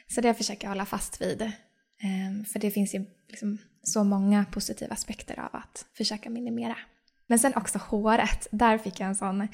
Så 0.09 0.21
det 0.21 0.35
försöker 0.35 0.65
jag 0.65 0.71
hålla 0.71 0.87
fast 0.87 1.21
vid. 1.21 1.43
Ehm, 2.03 2.45
för 2.45 2.59
det 2.59 2.71
finns 2.71 2.95
ju 2.95 3.05
liksom 3.29 3.59
så 3.83 4.05
många 4.05 4.45
positiva 4.45 4.93
aspekter 4.93 5.41
av 5.41 5.51
att 5.53 5.87
försöka 5.97 6.31
minimera. 6.31 6.77
Men 7.27 7.39
sen 7.39 7.53
också 7.57 7.79
håret. 7.79 8.49
Där 8.51 8.79
fick 8.79 9.01
jag 9.01 9.09
en 9.09 9.15
sån, 9.15 9.49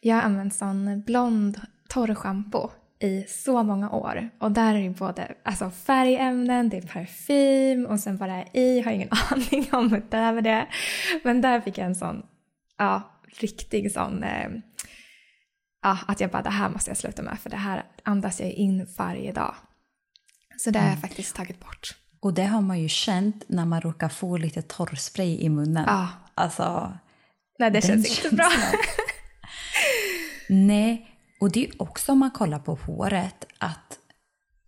jag 0.00 0.16
har 0.16 0.22
använt 0.22 0.54
sån 0.54 1.02
blond 1.02 1.60
torrschampo 1.88 2.70
i 3.00 3.24
så 3.28 3.62
många 3.62 3.90
år. 3.90 4.30
Och 4.38 4.52
där 4.52 4.74
är 4.74 4.82
det 4.82 4.90
både 4.90 5.34
alltså 5.42 5.70
färgämnen, 5.70 6.68
det 6.68 6.76
är 6.76 6.82
parfym 6.82 7.86
och 7.86 8.00
sen 8.00 8.16
vad 8.16 8.28
det 8.28 8.34
är 8.34 8.60
i, 8.60 8.80
har 8.80 8.92
ingen 8.92 9.08
aning 9.30 9.68
om 9.72 9.94
utöver 9.94 10.42
det. 10.42 10.66
Men 11.24 11.40
där 11.40 11.60
fick 11.60 11.78
jag 11.78 11.86
en 11.86 11.94
sån, 11.94 12.22
ja, 12.78 13.02
riktig 13.40 13.92
sån, 13.92 14.22
eh, 14.24 14.48
ja, 15.82 15.98
att 16.06 16.20
jag 16.20 16.30
bara 16.30 16.42
det 16.42 16.50
här 16.50 16.68
måste 16.68 16.90
jag 16.90 16.96
sluta 16.96 17.22
med 17.22 17.38
för 17.38 17.50
det 17.50 17.56
här 17.56 17.84
andas 18.02 18.40
jag 18.40 18.50
in 18.50 18.86
varje 18.98 19.32
dag. 19.32 19.54
Så 20.58 20.70
det 20.70 20.78
har 20.78 20.86
jag 20.86 20.92
mm. 20.92 21.02
faktiskt 21.02 21.36
tagit 21.36 21.60
bort. 21.60 21.96
Och 22.20 22.34
det 22.34 22.44
har 22.44 22.60
man 22.60 22.80
ju 22.80 22.88
känt 22.88 23.44
när 23.48 23.64
man 23.64 23.80
råkar 23.80 24.08
få 24.08 24.36
lite 24.36 24.62
torrspray 24.62 25.38
i 25.40 25.48
munnen. 25.48 25.84
Ja. 25.86 26.08
Alltså, 26.34 26.98
Nej, 27.58 27.70
det 27.70 27.82
känns 27.82 28.08
inte 28.08 28.22
känns 28.22 28.34
bra. 28.34 28.50
Nej, 30.48 31.15
och 31.40 31.52
det 31.52 31.66
är 31.66 31.82
också 31.82 32.12
om 32.12 32.18
man 32.18 32.30
kollar 32.30 32.58
på 32.58 32.74
håret 32.74 33.46
att 33.58 33.98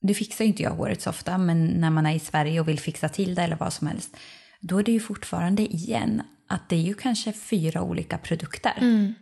nu 0.00 0.14
fixar 0.14 0.44
inte 0.44 0.62
jag 0.62 0.70
håret 0.70 1.02
så 1.02 1.10
ofta, 1.10 1.38
men 1.38 1.66
när 1.66 1.90
man 1.90 2.06
är 2.06 2.14
i 2.14 2.18
Sverige 2.18 2.60
och 2.60 2.68
vill 2.68 2.78
fixa 2.78 3.08
till 3.08 3.34
det 3.34 3.42
eller 3.42 3.56
vad 3.56 3.72
som 3.72 3.86
helst, 3.86 4.16
då 4.60 4.78
är 4.78 4.82
det 4.82 4.92
ju 4.92 5.00
fortfarande 5.00 5.62
igen 5.62 6.22
att 6.48 6.68
det 6.68 6.76
är 6.76 6.80
ju 6.80 6.94
kanske 6.94 7.32
fyra 7.32 7.82
olika 7.82 8.18
produkter. 8.18 8.74
Mm. 8.80 9.14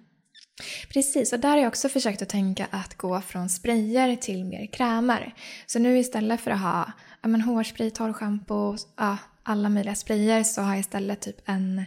Precis, 0.92 1.32
och 1.32 1.40
där 1.40 1.48
har 1.48 1.56
jag 1.56 1.68
också 1.68 1.88
försökt 1.88 2.22
att 2.22 2.28
tänka 2.28 2.66
att 2.70 2.94
gå 2.94 3.20
från 3.20 3.48
sprayer 3.48 4.16
till 4.16 4.44
mer 4.44 4.66
krämer. 4.72 5.34
Så 5.66 5.78
nu 5.78 5.98
istället 5.98 6.40
för 6.40 6.50
att 6.50 6.60
ha 6.60 6.92
ja, 7.22 7.28
men 7.28 7.40
hårspray, 7.40 7.90
torrschampo, 7.90 8.76
ja, 8.96 9.18
alla 9.42 9.68
möjliga 9.68 9.94
sprayer 9.94 10.42
så 10.42 10.62
har 10.62 10.70
jag 10.70 10.80
istället 10.80 11.20
typ 11.20 11.48
en 11.48 11.84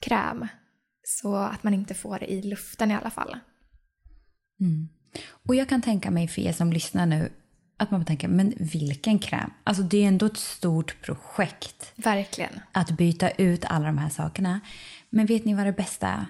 kräm. 0.00 0.46
Så 1.02 1.36
att 1.36 1.62
man 1.62 1.74
inte 1.74 1.94
får 1.94 2.18
det 2.18 2.32
i 2.32 2.42
luften 2.42 2.90
i 2.90 2.94
alla 2.94 3.10
fall. 3.10 3.36
Mm. 4.60 4.88
Och 5.46 5.54
jag 5.54 5.68
kan 5.68 5.82
tänka 5.82 6.10
mig 6.10 6.28
för 6.28 6.42
er 6.42 6.52
som 6.52 6.72
lyssnar 6.72 7.06
nu 7.06 7.32
att 7.76 7.90
man 7.90 8.04
tänker, 8.04 8.28
men 8.28 8.54
vilken 8.58 9.18
kräm? 9.18 9.50
Alltså 9.64 9.82
det 9.82 10.04
är 10.04 10.08
ändå 10.08 10.26
ett 10.26 10.36
stort 10.36 11.02
projekt. 11.02 11.92
Verkligen. 11.96 12.60
Att 12.72 12.90
byta 12.90 13.30
ut 13.30 13.64
alla 13.64 13.86
de 13.86 13.98
här 13.98 14.08
sakerna. 14.08 14.60
Men 15.10 15.26
vet 15.26 15.44
ni 15.44 15.54
vad 15.54 15.66
det 15.66 15.72
bästa 15.72 16.08
är? 16.08 16.26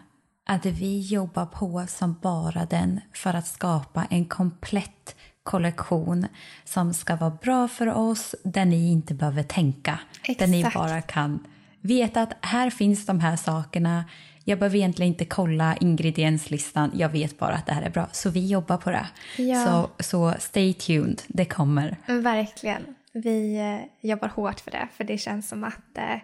Att 0.46 0.66
vi 0.66 1.00
jobbar 1.00 1.46
på 1.46 1.86
som 1.88 2.16
bara 2.22 2.66
den 2.66 3.00
för 3.12 3.34
att 3.34 3.46
skapa 3.46 4.06
en 4.10 4.24
komplett 4.24 5.16
kollektion 5.42 6.26
som 6.64 6.94
ska 6.94 7.16
vara 7.16 7.30
bra 7.30 7.68
för 7.68 7.86
oss, 7.86 8.34
där 8.44 8.64
ni 8.64 8.90
inte 8.90 9.14
behöver 9.14 9.42
tänka. 9.42 9.98
Exakt. 10.22 10.38
Där 10.38 10.46
ni 10.46 10.64
bara 10.74 11.02
kan 11.02 11.46
veta 11.80 12.22
att 12.22 12.32
här 12.40 12.70
finns 12.70 13.06
de 13.06 13.20
här 13.20 13.36
sakerna. 13.36 14.04
Jag 14.44 14.59
behöver 14.59 14.76
egentligen 14.76 15.12
inte 15.12 15.24
kolla 15.24 15.76
ingredienslistan, 15.76 16.90
jag 16.94 17.09
vet 17.09 17.38
bara 17.38 17.55
att 17.55 17.66
det 17.66 17.72
här 17.72 17.83
är 17.83 17.90
bra. 17.90 18.09
Så 18.12 18.31
vi 18.31 18.46
jobbar 18.46 18.76
på 18.76 18.90
det. 18.90 19.07
Ja. 19.37 19.64
Så, 19.64 20.03
så 20.03 20.35
stay 20.38 20.74
tuned, 20.74 21.22
det 21.29 21.44
kommer. 21.44 21.96
Verkligen. 22.07 22.83
Vi 23.12 23.59
eh, 23.59 24.11
jobbar 24.11 24.29
hårt 24.29 24.61
för 24.61 24.70
det, 24.70 24.88
för 24.96 25.05
det 25.05 25.18
känns 25.18 25.48
som 25.48 25.64
att 25.64 25.98
eh, 25.98 26.18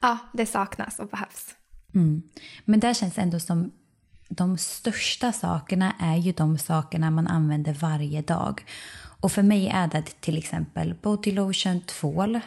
ja, 0.00 0.18
det 0.32 0.46
saknas 0.46 0.98
och 0.98 1.08
behövs. 1.08 1.54
Mm. 1.94 2.22
Men 2.64 2.80
det 2.80 2.94
känns 2.94 3.18
ändå 3.18 3.40
som 3.40 3.72
de 4.28 4.58
största 4.58 5.32
sakerna 5.32 5.94
är 6.00 6.16
ju 6.16 6.32
de 6.32 6.58
sakerna 6.58 7.10
man 7.10 7.26
använder 7.26 7.72
varje 7.72 8.22
dag. 8.22 8.64
Och 9.20 9.32
för 9.32 9.42
mig 9.42 9.68
är 9.68 9.86
det 9.86 10.02
till 10.20 10.38
exempel 10.38 10.94
body 11.02 11.32
lotion, 11.32 11.80
tvål, 11.80 12.40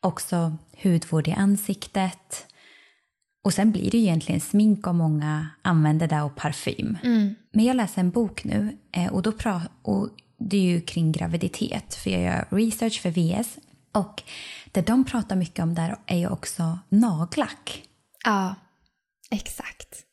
också 0.00 0.56
hudvård 0.82 1.28
i 1.28 1.32
ansiktet, 1.32 2.46
och 3.44 3.54
sen 3.54 3.72
blir 3.72 3.90
det 3.90 3.98
ju 3.98 4.02
egentligen 4.02 4.40
smink 4.40 4.86
och 4.86 4.94
många 4.94 5.46
använder 5.62 6.08
det 6.08 6.22
och 6.22 6.36
parfym. 6.36 6.98
Mm. 7.02 7.34
Men 7.52 7.64
jag 7.64 7.76
läser 7.76 8.00
en 8.00 8.10
bok 8.10 8.44
nu 8.44 8.76
eh, 8.92 9.12
och, 9.12 9.22
då 9.22 9.32
pra 9.32 9.62
och 9.82 10.08
det 10.38 10.56
är 10.56 10.60
ju 10.60 10.80
kring 10.80 11.12
graviditet 11.12 11.94
för 11.94 12.10
jag 12.10 12.22
gör 12.22 12.46
research 12.50 13.00
för 13.00 13.10
VS. 13.10 13.58
Och 13.92 14.22
det 14.72 14.86
de 14.86 15.04
pratar 15.04 15.36
mycket 15.36 15.62
om 15.62 15.74
där 15.74 15.96
är 16.06 16.18
ju 16.18 16.28
också 16.28 16.78
nagellack. 16.88 17.82
Ja, 18.24 18.54
exakt. 19.30 20.04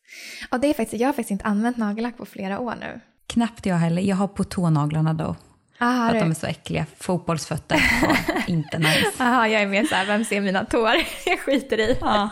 Och 0.49 0.59
det 0.59 0.67
är 0.67 0.73
faktiskt, 0.73 1.01
jag 1.01 1.07
har 1.07 1.13
faktiskt 1.13 1.31
inte 1.31 1.45
använt 1.45 1.77
nagellack 1.77 2.17
på 2.17 2.25
flera 2.25 2.59
år 2.59 2.75
nu. 2.79 2.99
Knappt 3.27 3.65
jag 3.65 3.75
heller. 3.75 4.01
Jag 4.01 4.15
har 4.15 4.27
på 4.27 4.43
tånaglarna 4.43 5.13
då. 5.13 5.35
Aha, 5.79 6.09
för 6.09 6.15
att 6.15 6.23
de 6.23 6.31
är 6.31 6.35
så 6.35 6.47
äckliga. 6.47 6.85
Fotbollsfötter. 6.97 7.81
inte 8.47 8.77
nice. 8.77 9.11
Jaha, 9.17 9.47
jag 9.47 9.61
är 9.61 9.67
mer 9.67 9.85
såhär, 9.85 10.05
vem 10.05 10.25
ser 10.25 10.41
mina 10.41 10.65
tår? 10.65 10.93
jag 11.25 11.39
skiter 11.39 11.79
i. 11.79 11.97
Ja 12.01 12.29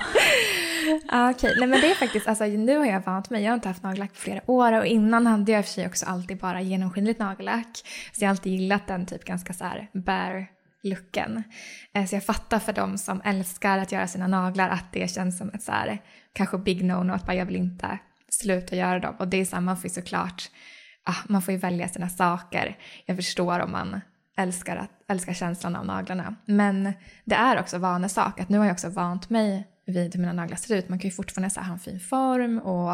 ah, 1.08 1.30
Okej, 1.32 1.52
okay. 1.52 1.68
men 1.68 1.82
det 1.82 1.92
är 1.92 1.96
faktiskt, 1.96 2.28
alltså 2.28 2.46
nu 2.46 2.78
har 2.78 2.86
jag 2.86 3.02
vant 3.02 3.30
mig. 3.30 3.44
Jag 3.44 3.52
har 3.52 3.56
inte 3.56 3.68
haft 3.68 3.84
nagellack 3.84 4.14
på 4.14 4.20
flera 4.20 4.52
år 4.52 4.80
och 4.80 4.86
innan 4.86 5.28
hade 5.28 5.52
jag 5.52 5.60
i 5.60 5.62
och 5.62 5.66
för 5.66 5.74
sig 5.74 5.88
också 5.88 6.06
alltid 6.06 6.38
bara 6.38 6.62
genomskinligt 6.62 7.20
nagellack. 7.20 7.82
Så 8.14 8.24
jag 8.24 8.28
har 8.28 8.32
alltid 8.32 8.54
gillat 8.54 8.88
den 8.88 9.06
typ 9.06 9.26
ganska 9.26 9.54
så 9.54 9.64
här 9.64 9.88
bare 9.94 10.48
looken. 10.84 11.44
Eh, 11.94 12.06
så 12.06 12.16
jag 12.16 12.24
fattar 12.24 12.60
för 12.60 12.74
de 12.74 12.98
som 12.98 13.22
älskar 13.26 13.78
att 13.78 13.92
göra 13.92 14.08
sina 14.08 14.28
naglar 14.28 14.70
att 14.70 14.92
det 14.92 15.12
känns 15.12 15.38
som 15.38 15.50
ett 15.50 15.64
så 15.64 15.72
här, 15.72 16.02
kanske 16.34 16.58
big 16.58 16.84
no-no 16.84 17.14
att 17.14 17.26
bara 17.26 17.36
jag 17.36 17.46
vill 17.46 17.56
inte 17.56 18.00
sluta 18.30 18.76
göra 18.76 19.00
dem. 19.00 19.16
Och 19.20 19.28
det 19.28 19.38
är 19.38 19.46
samma, 19.46 19.66
man 19.66 19.78
får 19.78 19.84
ju 19.84 19.94
såklart, 19.94 20.44
ah, 21.04 21.24
man 21.28 21.42
får 21.42 21.52
ju 21.52 21.58
välja 21.58 21.88
sina 21.88 22.10
saker. 22.10 22.78
Jag 23.06 23.18
förstår 23.18 23.60
om 23.60 23.72
man 23.72 24.02
älskar, 24.38 24.76
att, 24.76 24.90
älskar 25.08 25.34
känslan 25.34 25.76
av 25.76 25.86
naglarna. 25.86 26.36
Men 26.46 26.94
det 27.24 27.36
är 27.36 27.60
också 27.60 27.78
vanesak, 27.78 28.40
att 28.40 28.50
nu 28.50 28.58
har 28.58 28.66
jag 28.66 28.74
också 28.74 28.90
vant 28.90 29.30
mig 29.30 29.68
vid 29.86 30.14
hur 30.14 30.22
mina 30.22 30.34
naglar 30.34 30.58
ser 30.58 30.76
ut. 30.76 30.90
Man 30.90 31.00
kan 31.00 31.10
ju 31.10 31.16
fortfarande 31.16 31.50
så 31.50 31.60
ha 31.60 31.74
en 31.74 31.80
fin 31.80 32.00
form 32.00 32.60
och 32.60 32.90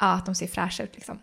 ja, 0.00 0.12
att 0.12 0.26
de 0.26 0.34
ser 0.34 0.46
fräscha 0.46 0.82
ut 0.82 0.94
liksom. 0.94 1.18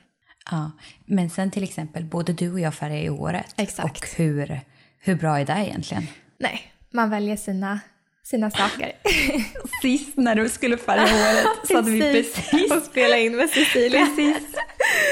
Ja, 0.51 0.71
men 1.05 1.29
sen 1.29 1.51
till 1.51 1.63
exempel 1.63 2.05
både 2.05 2.33
du 2.33 2.53
och 2.53 2.59
jag 2.59 2.73
färgar 2.73 2.97
i 2.97 3.07
håret. 3.07 3.53
Exakt. 3.57 4.03
Och 4.03 4.09
hur, 4.17 4.59
hur 4.99 5.15
bra 5.15 5.39
är 5.39 5.45
det 5.45 5.53
egentligen? 5.53 6.07
Nej, 6.37 6.73
man 6.89 7.09
väljer 7.09 7.35
sina, 7.35 7.79
sina 8.23 8.51
saker. 8.51 8.91
Sist 9.81 10.17
när 10.17 10.35
du 10.35 10.49
skulle 10.49 10.77
färga 10.77 11.01
håret 11.01 11.47
så 11.67 11.75
hade 11.75 11.91
vi 11.91 11.99
precis... 11.99 12.71
Och 12.71 12.83
spela 12.83 13.17
in 13.17 13.35
med 13.35 13.49
Cecilia. 13.49 14.05
Precis. 14.05 14.37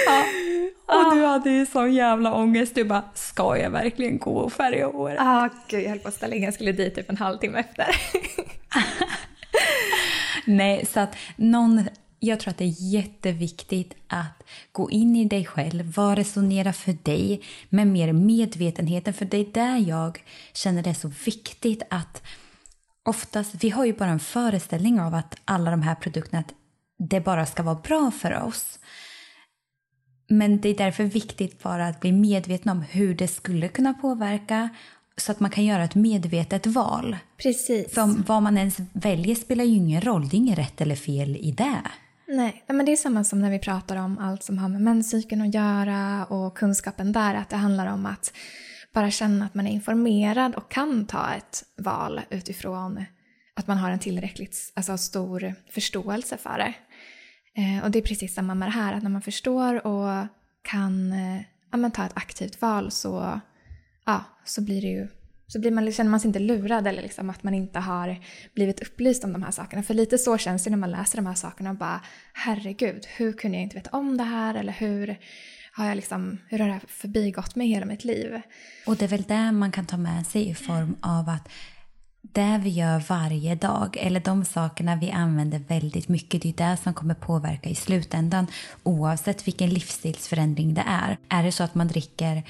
Ja. 0.06 0.26
Och 0.88 1.16
du 1.16 1.26
hade 1.26 1.50
ju 1.50 1.66
sån 1.66 1.94
jävla 1.94 2.34
ångest. 2.34 2.76
Du 2.76 2.84
bara, 2.84 3.04
ska 3.14 3.58
jag 3.58 3.70
verkligen 3.70 4.18
gå 4.18 4.38
och 4.38 4.54
färga 4.54 4.88
håret? 4.88 5.16
Ja, 5.20 5.46
ah, 5.46 5.50
gud 5.68 5.84
jag 5.84 5.90
höll 5.90 6.00
på 6.00 6.08
att 6.08 6.14
ställa 6.14 6.36
in. 6.36 6.44
Jag 6.44 6.54
skulle 6.54 6.72
dit 6.72 6.96
typ 6.96 7.10
en 7.10 7.18
halvtimme 7.18 7.60
efter. 7.60 7.96
Nej, 10.46 10.86
så 10.86 11.00
att 11.00 11.16
någon, 11.36 11.88
jag 12.20 12.40
tror 12.40 12.52
att 12.52 12.58
det 12.58 12.66
är 12.66 12.94
jätteviktigt 12.94 13.94
att 14.08 14.44
gå 14.72 14.92
in 14.92 15.16
i 15.16 15.26
dig 15.26 15.46
själv, 15.46 15.94
vad 15.96 16.18
resonerar 16.18 16.72
för 16.72 16.98
dig 17.04 17.42
med 17.70 17.88
mer 17.88 18.14
medvetenheten. 18.14 19.14
För 19.14 19.26
det 19.26 19.38
är 19.38 19.54
där 19.54 19.78
jag 19.78 20.24
känner 20.54 20.84
det 20.84 20.90
är 20.90 20.94
så 20.94 21.12
viktigt 21.26 21.84
att 21.90 22.22
oftast, 23.04 23.64
vi 23.64 23.70
har 23.70 23.86
ju 23.86 23.94
bara 23.94 24.10
en 24.10 24.20
föreställning 24.20 25.00
av 25.00 25.16
att 25.16 25.36
alla 25.46 25.72
de 25.72 25.82
här 25.82 25.96
produkterna, 25.96 26.40
att 26.40 26.54
det 27.00 27.20
bara 27.20 27.46
ska 27.46 27.64
vara 27.64 27.82
bra 27.84 28.12
för 28.12 28.44
oss. 28.44 28.80
Men 30.30 30.62
det 30.62 30.70
är 30.70 30.78
därför 30.78 31.04
viktigt 31.04 31.64
bara 31.64 31.88
att 31.88 32.00
bli 32.00 32.12
medveten 32.12 32.72
om 32.72 32.82
hur 32.82 33.16
det 33.16 33.28
skulle 33.28 33.68
kunna 33.68 33.94
påverka 33.94 34.70
så 35.18 35.32
att 35.32 35.40
man 35.40 35.52
kan 35.52 35.66
göra 35.66 35.84
ett 35.84 35.96
medvetet 35.96 36.66
val. 36.66 37.18
Precis. 37.38 37.94
För 37.94 38.24
vad 38.28 38.44
man 38.44 38.58
ens 38.58 38.78
väljer 38.94 39.36
spelar 39.36 39.64
ju 39.64 39.76
ingen 39.76 40.02
roll. 40.02 40.30
Det 40.30 40.36
är 40.36 40.38
inget 40.38 40.58
rätt 40.58 40.82
eller 40.82 40.96
fel 40.96 41.36
i 41.36 41.52
det. 41.52 41.82
Nej, 42.28 42.64
men 42.68 42.86
det 42.86 42.92
är 42.92 42.96
samma 42.96 43.24
som 43.24 43.42
när 43.42 43.52
vi 43.52 43.60
pratar 43.60 43.96
om 43.96 44.18
allt 44.18 44.44
som 44.44 44.58
har 44.58 44.70
med 44.70 44.82
menscykeln 44.82 45.42
att 45.42 45.54
göra 45.54 46.26
och 46.26 46.58
kunskapen 46.58 47.12
där. 47.12 47.36
Att 47.36 47.50
det 47.50 47.58
handlar 47.58 47.94
om 47.94 48.06
att 48.06 48.34
bara 48.94 49.12
känna 49.12 49.46
att 49.46 49.54
man 49.54 49.68
är 49.68 49.72
informerad 49.72 50.56
och 50.56 50.72
kan 50.72 51.06
ta 51.06 51.34
ett 51.34 51.64
val 51.78 52.22
utifrån 52.30 53.06
att 53.56 53.68
man 53.68 53.78
har 53.78 53.92
en 53.92 54.00
tillräckligt 54.00 54.72
alltså, 54.76 54.98
stor 54.98 55.54
förståelse 55.72 56.38
för 56.38 56.58
det. 56.58 56.74
Eh, 57.62 57.84
och 57.84 57.92
det 57.92 58.00
är 58.00 58.04
precis 58.04 58.34
samma 58.34 58.56
med 58.56 58.68
det 58.68 58.74
här, 58.74 58.94
att 58.94 59.04
när 59.04 59.10
man 59.10 59.22
förstår 59.22 59.88
och 59.88 60.28
kan 60.62 61.12
eh, 61.12 61.42
ja, 61.72 61.90
ta 61.90 62.06
ett 62.06 62.18
aktivt 62.18 62.62
val 62.62 62.92
så 62.92 63.40
ja, 64.08 64.24
så 64.46 64.62
blir 64.62 64.82
det 64.82 64.88
ju 64.88 65.08
så 65.48 65.60
blir 65.60 65.72
man, 65.72 65.92
känner 65.92 66.12
man 66.12 66.20
sig 66.20 66.28
inte 66.28 66.40
lurad 66.40 66.88
eller 66.88 67.02
liksom 67.02 67.30
att 67.30 67.44
man 67.44 67.54
inte 67.54 67.80
har 67.80 68.18
blivit 68.54 68.82
upplyst 68.82 69.24
om 69.24 69.34
de 69.34 69.44
här 69.44 69.52
sakerna. 69.52 69.84
För 69.84 69.94
lite 69.94 70.18
så 70.18 70.38
känns 70.38 70.64
det 70.64 70.70
när 70.70 70.78
man 70.78 70.92
läser 70.92 71.16
de 71.16 71.26
här 71.26 71.34
sakerna 71.34 71.70
och 71.70 71.76
bara 71.76 72.02
herregud, 72.34 73.06
hur 73.18 73.34
kunde 73.34 73.58
jag 73.58 73.64
inte 73.64 73.76
veta 73.76 73.90
om 73.98 74.18
det 74.18 74.24
här 74.24 74.56
eller 74.56 74.74
hur 74.74 75.18
har 75.72 75.86
jag 75.86 75.96
liksom, 75.96 76.38
hur 76.50 76.60
har 76.60 76.68
det 76.68 76.74
här 76.74 76.84
förbigått 76.88 77.56
mig 77.56 77.68
hela 77.68 77.86
mitt 77.86 78.04
liv? 78.04 78.42
Och 78.86 78.96
det 78.96 79.06
är 79.06 79.10
väl 79.10 79.24
det 79.24 79.52
man 79.52 79.72
kan 79.72 79.86
ta 79.86 79.98
med 79.98 80.28
sig 80.28 80.50
i 80.50 80.56
form 80.56 80.96
av 81.02 81.30
att 81.30 81.50
det 82.22 82.60
vi 82.64 82.70
gör 82.70 83.04
varje 83.10 83.56
dag, 83.56 83.98
eller 84.00 84.20
de 84.20 84.46
sakerna 84.46 84.96
vi 84.96 85.12
använder 85.12 85.60
väldigt 85.60 86.08
mycket, 86.08 86.42
det 86.42 86.50
är 86.50 86.70
det 86.70 86.78
som 86.78 86.94
kommer 86.94 87.14
påverka 87.14 87.70
i 87.70 87.76
slutändan 87.76 88.48
oavsett 88.84 89.48
vilken 89.48 89.70
livsstilsförändring 89.70 90.74
det 90.74 90.84
är. 90.88 91.18
Är 91.30 91.44
det 91.44 91.52
så 91.52 91.64
att 91.64 91.76
man 91.76 91.88
dricker 91.88 92.44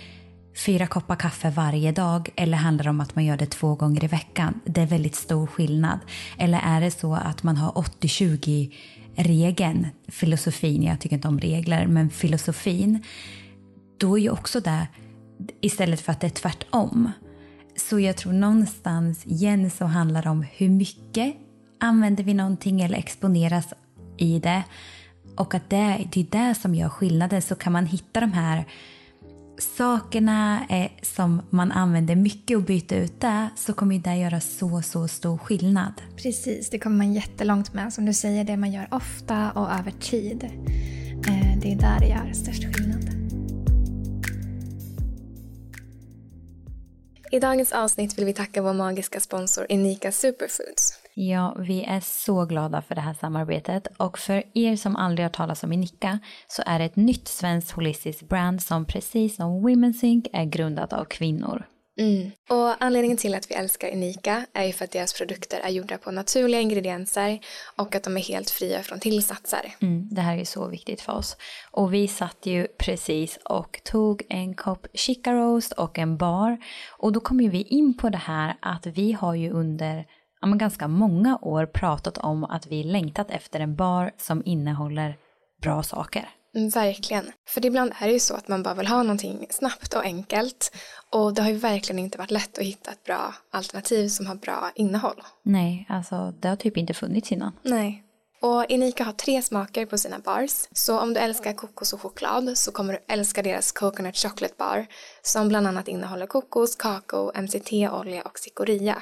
fyra 0.57 0.87
koppar 0.87 1.15
kaffe 1.15 1.49
varje 1.49 1.91
dag 1.91 2.29
eller 2.35 2.57
handlar 2.57 2.83
det 2.83 2.89
om 2.89 3.01
att 3.01 3.15
man 3.15 3.25
gör 3.25 3.37
det 3.37 3.45
två 3.45 3.75
gånger 3.75 4.03
i 4.03 4.07
veckan? 4.07 4.59
Det 4.65 4.81
är 4.81 4.85
väldigt 4.85 5.15
stor 5.15 5.47
skillnad. 5.47 5.99
Eller 6.37 6.59
är 6.63 6.81
det 6.81 6.91
så 6.91 7.13
att 7.13 7.43
man 7.43 7.57
har 7.57 7.71
80-20 7.71 8.73
regeln, 9.15 9.87
filosofin, 10.07 10.83
jag 10.83 10.99
tycker 10.99 11.15
inte 11.15 11.27
om 11.27 11.39
regler, 11.39 11.87
men 11.87 12.09
filosofin, 12.09 13.03
då 13.97 14.17
är 14.17 14.21
ju 14.21 14.29
också 14.29 14.59
det 14.59 14.87
istället 15.61 16.01
för 16.01 16.11
att 16.11 16.21
det 16.21 16.27
är 16.27 16.31
tvärtom. 16.31 17.11
Så 17.75 17.99
jag 17.99 18.17
tror 18.17 18.33
någonstans 18.33 19.25
igen 19.25 19.71
så 19.71 19.85
handlar 19.85 20.23
det 20.23 20.29
om 20.29 20.45
hur 20.51 20.69
mycket 20.69 21.35
använder 21.79 22.23
vi 22.23 22.33
någonting 22.33 22.81
eller 22.81 22.97
exponeras 22.97 23.73
i 24.17 24.39
det. 24.39 24.63
Och 25.35 25.53
att 25.53 25.69
det, 25.69 26.07
det 26.11 26.19
är 26.19 26.47
det 26.49 26.55
som 26.55 26.75
gör 26.75 26.89
skillnaden. 26.89 27.41
Så 27.41 27.55
kan 27.55 27.73
man 27.73 27.85
hitta 27.85 28.19
de 28.19 28.33
här 28.33 28.65
sakerna 29.59 30.65
eh, 30.69 30.91
som 31.01 31.41
man 31.49 31.71
använder 31.71 32.15
mycket 32.15 32.57
och 32.57 32.63
byta 32.63 32.95
ut 32.95 33.21
det 33.21 33.49
så 33.55 33.73
kommer 33.73 33.99
det 33.99 34.15
göra 34.15 34.39
så, 34.39 34.81
så 34.81 35.07
stor 35.07 35.37
skillnad. 35.37 35.93
Precis, 36.15 36.69
det 36.69 36.79
kommer 36.79 36.97
man 36.97 37.13
jättelångt 37.13 37.73
med. 37.73 37.93
Som 37.93 38.05
du 38.05 38.13
säger, 38.13 38.43
det 38.43 38.57
man 38.57 38.71
gör 38.71 38.87
ofta 38.91 39.51
och 39.51 39.71
över 39.71 39.91
tid. 39.91 40.43
Eh, 41.27 41.59
det 41.61 41.71
är 41.71 41.75
där 41.75 41.99
det 41.99 42.07
gör 42.07 42.33
störst 42.33 42.63
skillnad. 42.63 43.09
I 47.31 47.39
dagens 47.39 47.71
avsnitt 47.71 48.17
vill 48.17 48.25
vi 48.25 48.33
tacka 48.33 48.61
vår 48.61 48.73
magiska 48.73 49.19
sponsor 49.19 49.65
Enika 49.69 50.11
Superfoods. 50.11 50.99
Ja, 51.19 51.55
vi 51.59 51.83
är 51.83 51.99
så 51.99 52.45
glada 52.45 52.81
för 52.81 52.95
det 52.95 53.01
här 53.01 53.13
samarbetet 53.13 53.87
och 53.97 54.19
för 54.19 54.43
er 54.53 54.75
som 54.75 54.95
aldrig 54.95 55.25
har 55.25 55.31
talat 55.31 55.63
om 55.63 55.73
Inika 55.73 56.19
så 56.47 56.63
är 56.65 56.79
det 56.79 56.85
ett 56.85 56.95
nytt 56.95 57.27
svenskt 57.27 57.71
holistiskt 57.71 58.29
brand 58.29 58.61
som 58.61 58.85
precis 58.85 59.35
som 59.35 59.67
Women's 59.67 60.05
Inc 60.05 60.25
är 60.33 60.45
grundat 60.45 60.93
av 60.93 61.05
kvinnor. 61.05 61.65
Mm. 61.99 62.31
Och 62.49 62.83
anledningen 62.83 63.17
till 63.17 63.35
att 63.35 63.51
vi 63.51 63.55
älskar 63.55 63.91
Unika 63.91 64.45
är 64.53 64.63
ju 64.63 64.73
för 64.73 64.85
att 64.85 64.91
deras 64.91 65.13
produkter 65.13 65.59
är 65.59 65.69
gjorda 65.69 65.97
på 65.97 66.11
naturliga 66.11 66.61
ingredienser 66.61 67.39
och 67.75 67.95
att 67.95 68.03
de 68.03 68.17
är 68.17 68.21
helt 68.21 68.49
fria 68.49 68.83
från 68.83 68.99
tillsatser. 68.99 69.75
Mm, 69.81 70.09
det 70.11 70.21
här 70.21 70.37
är 70.37 70.45
så 70.45 70.67
viktigt 70.67 71.01
för 71.01 71.13
oss. 71.13 71.37
Och 71.71 71.93
vi 71.93 72.07
satt 72.07 72.45
ju 72.45 72.67
precis 72.79 73.39
och 73.43 73.81
tog 73.83 74.23
en 74.29 74.53
kopp 74.53 74.87
chica 74.93 75.33
roast 75.33 75.71
och 75.71 75.99
en 75.99 76.17
bar. 76.17 76.57
Och 76.97 77.11
då 77.13 77.19
kom 77.19 77.41
ju 77.41 77.49
vi 77.49 77.61
in 77.61 77.97
på 77.97 78.09
det 78.09 78.17
här 78.17 78.57
att 78.61 78.85
vi 78.85 79.11
har 79.11 79.35
ju 79.35 79.51
under 79.51 80.05
ja, 80.41 80.47
men 80.47 80.57
ganska 80.57 80.87
många 80.87 81.37
år 81.41 81.65
pratat 81.65 82.17
om 82.17 82.43
att 82.43 82.67
vi 82.67 82.83
längtat 82.83 83.31
efter 83.31 83.59
en 83.59 83.75
bar 83.75 84.11
som 84.17 84.41
innehåller 84.45 85.17
bra 85.61 85.83
saker. 85.83 86.29
Verkligen. 86.73 87.31
För 87.47 87.65
ibland 87.65 87.93
är 87.99 88.07
det 88.07 88.13
ju 88.13 88.19
så 88.19 88.33
att 88.35 88.47
man 88.47 88.63
bara 88.63 88.73
vill 88.73 88.87
ha 88.87 89.03
någonting 89.03 89.47
snabbt 89.49 89.93
och 89.93 90.03
enkelt. 90.03 90.71
Och 91.11 91.33
det 91.33 91.41
har 91.41 91.49
ju 91.49 91.55
verkligen 91.55 91.99
inte 91.99 92.17
varit 92.17 92.31
lätt 92.31 92.57
att 92.57 92.63
hitta 92.63 92.91
ett 92.91 93.03
bra 93.03 93.33
alternativ 93.51 94.07
som 94.07 94.27
har 94.27 94.35
bra 94.35 94.71
innehåll. 94.75 95.21
Nej, 95.43 95.85
alltså 95.89 96.33
det 96.39 96.47
har 96.47 96.55
typ 96.55 96.77
inte 96.77 96.93
funnits 96.93 97.31
innan. 97.31 97.51
Nej. 97.63 98.03
Och 98.41 98.65
Inika 98.69 99.03
har 99.03 99.13
tre 99.13 99.41
smaker 99.41 99.85
på 99.85 99.97
sina 99.97 100.19
bars. 100.19 100.67
Så 100.71 100.99
om 100.99 101.13
du 101.13 101.19
älskar 101.19 101.53
kokos 101.53 101.93
och 101.93 102.01
choklad 102.01 102.57
så 102.57 102.71
kommer 102.71 102.93
du 102.93 102.99
älska 103.07 103.41
deras 103.41 103.71
Coconut 103.71 104.17
Chocolate 104.17 104.53
Bar 104.57 104.85
som 105.21 105.47
bland 105.47 105.67
annat 105.67 105.87
innehåller 105.87 106.27
kokos, 106.27 106.75
kakao, 106.75 107.31
MCT-olja 107.41 108.21
och 108.21 108.39
cikoria. 108.39 109.01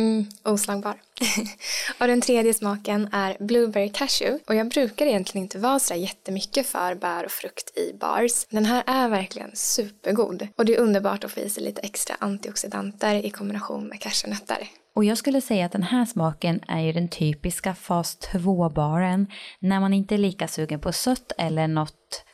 Mm, 0.00 0.26
oslagbar. 0.42 0.94
och 2.00 2.06
den 2.06 2.20
tredje 2.20 2.54
smaken 2.54 3.08
är 3.12 3.36
Blueberry 3.40 3.88
Cashew. 3.92 4.44
Och 4.46 4.54
jag 4.54 4.68
brukar 4.68 5.06
egentligen 5.06 5.44
inte 5.44 5.58
vara 5.58 5.78
så 5.78 5.94
jättemycket 5.94 6.66
för 6.66 6.94
bär 6.94 7.24
och 7.24 7.30
frukt 7.30 7.78
i 7.78 7.92
bars. 7.92 8.46
Den 8.50 8.64
här 8.64 8.82
är 8.86 9.08
verkligen 9.08 9.50
supergod. 9.54 10.48
Och 10.56 10.64
det 10.64 10.76
är 10.76 10.80
underbart 10.80 11.24
att 11.24 11.30
få 11.30 11.40
i 11.40 11.50
sig 11.50 11.62
lite 11.62 11.80
extra 11.80 12.16
antioxidanter 12.18 13.14
i 13.14 13.30
kombination 13.30 13.88
med 13.88 14.00
cashewnötter. 14.00 14.68
Och 14.94 15.04
jag 15.04 15.18
skulle 15.18 15.40
säga 15.40 15.66
att 15.66 15.72
den 15.72 15.82
här 15.82 16.04
smaken 16.04 16.60
är 16.68 16.80
ju 16.80 16.92
den 16.92 17.08
typiska 17.08 17.74
fas 17.74 18.18
2-baren 18.32 19.26
när 19.58 19.80
man 19.80 19.92
inte 19.92 20.14
är 20.14 20.18
lika 20.18 20.48
sugen 20.48 20.80
på 20.80 20.92
sött 20.92 21.32
eller 21.38 21.68
något 21.68 22.24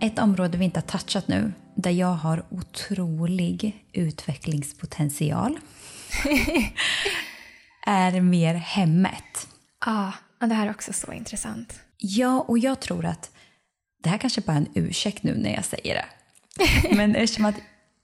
Ett 0.00 0.18
område 0.18 0.58
vi 0.58 0.64
inte 0.64 0.80
har 0.80 0.86
touchat 0.86 1.28
nu, 1.28 1.52
där 1.74 1.90
jag 1.90 2.14
har 2.14 2.44
otrolig 2.50 3.84
utvecklingspotential, 3.92 5.58
är 7.86 8.20
mer 8.20 8.54
hemmet. 8.54 9.48
Ja, 9.86 10.12
ah, 10.38 10.46
det 10.46 10.54
här 10.54 10.66
är 10.66 10.70
också 10.70 10.92
så 10.92 11.12
intressant. 11.12 11.80
Ja, 11.96 12.44
och 12.48 12.58
jag 12.58 12.80
tror 12.80 13.04
att 13.04 13.30
det 14.02 14.08
här 14.08 14.18
kanske 14.18 14.40
bara 14.40 14.52
är 14.52 14.60
en 14.60 14.68
ursäkt 14.74 15.22
nu 15.22 15.34
när 15.34 15.54
jag 15.54 15.64
säger 15.64 15.94
det. 15.94 16.06
Men 16.96 17.14
eftersom 17.16 17.44
att 17.44 17.56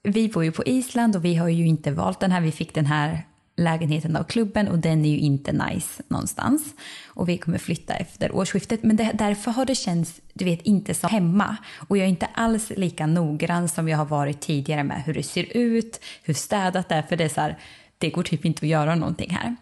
vi 0.03 0.29
bor 0.29 0.43
ju 0.43 0.51
på 0.51 0.63
Island 0.65 1.15
och 1.15 1.25
vi 1.25 1.35
har 1.35 1.47
ju 1.47 1.67
inte 1.67 1.91
valt 1.91 2.19
den 2.19 2.31
här, 2.31 2.41
vi 2.41 2.51
fick 2.51 2.73
den 2.73 2.85
här 2.85 3.27
lägenheten 3.57 4.15
av 4.15 4.23
klubben 4.23 4.67
och 4.67 4.79
den 4.79 5.05
är 5.05 5.09
ju 5.09 5.17
inte 5.17 5.51
nice 5.51 6.03
någonstans. 6.07 6.73
Och 7.07 7.29
vi 7.29 7.37
kommer 7.37 7.57
flytta 7.57 7.93
efter 7.93 8.35
årsskiftet. 8.35 8.83
Men 8.83 8.95
det, 8.95 9.11
därför 9.13 9.51
har 9.51 9.65
det 9.65 9.75
känts, 9.75 10.21
du 10.33 10.45
vet, 10.45 10.61
inte 10.61 10.93
som 10.93 11.09
hemma. 11.09 11.57
Och 11.89 11.97
jag 11.97 12.05
är 12.05 12.09
inte 12.09 12.25
alls 12.25 12.71
lika 12.75 13.07
noggrann 13.07 13.69
som 13.69 13.89
jag 13.89 13.97
har 13.97 14.05
varit 14.05 14.41
tidigare 14.41 14.83
med 14.83 15.03
hur 15.03 15.13
det 15.13 15.23
ser 15.23 15.57
ut, 15.57 15.99
hur 16.23 16.33
städat 16.33 16.89
det 16.89 16.95
är. 16.95 17.01
För 17.01 17.15
det 17.15 17.23
är 17.23 17.29
så 17.29 17.41
här, 17.41 17.57
det 17.97 18.09
går 18.09 18.23
typ 18.23 18.45
inte 18.45 18.65
att 18.65 18.69
göra 18.69 18.95
någonting 18.95 19.29
här. 19.29 19.55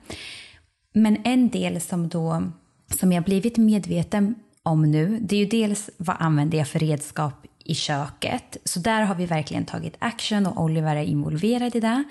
Men 0.93 1.17
en 1.23 1.49
del 1.49 1.81
som 1.81 2.07
då, 2.07 2.43
som 2.99 3.11
jag 3.11 3.23
blivit 3.23 3.57
medveten 3.57 4.35
om 4.63 4.91
nu, 4.91 5.19
det 5.21 5.35
är 5.35 5.39
ju 5.39 5.45
dels 5.45 5.89
vad 5.97 6.15
använder 6.19 6.57
jag 6.57 6.67
för 6.67 6.79
redskap 6.79 7.45
i 7.63 7.75
köket. 7.75 8.57
Så 8.63 8.79
där 8.79 9.01
har 9.01 9.15
vi 9.15 9.25
verkligen 9.25 9.65
tagit 9.65 9.95
action 9.99 10.45
och 10.45 10.63
Oliver 10.63 10.95
är 10.95 11.03
involverad 11.03 11.75
i 11.75 11.79
det. 11.79 12.03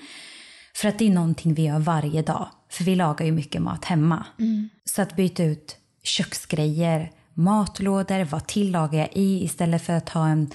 För 0.75 0.87
att 0.87 0.99
det 0.99 1.07
är 1.07 1.13
någonting 1.13 1.53
vi 1.53 1.61
gör 1.61 1.79
varje 1.79 2.21
dag. 2.21 2.47
För 2.69 2.83
vi 2.83 2.95
lagar 2.95 3.25
ju 3.25 3.31
mycket 3.31 3.61
mat 3.61 3.85
hemma. 3.85 4.25
Mm. 4.39 4.69
Så 4.85 5.01
att 5.01 5.15
byta 5.15 5.43
ut 5.43 5.77
köksgrejer, 6.03 7.11
matlådor, 7.33 8.23
vad 8.23 8.47
tillagar 8.47 8.99
jag 8.99 9.09
i 9.13 9.43
istället 9.43 9.81
för 9.81 9.93
att 9.93 10.09
ha 10.09 10.27
en, 10.27 10.51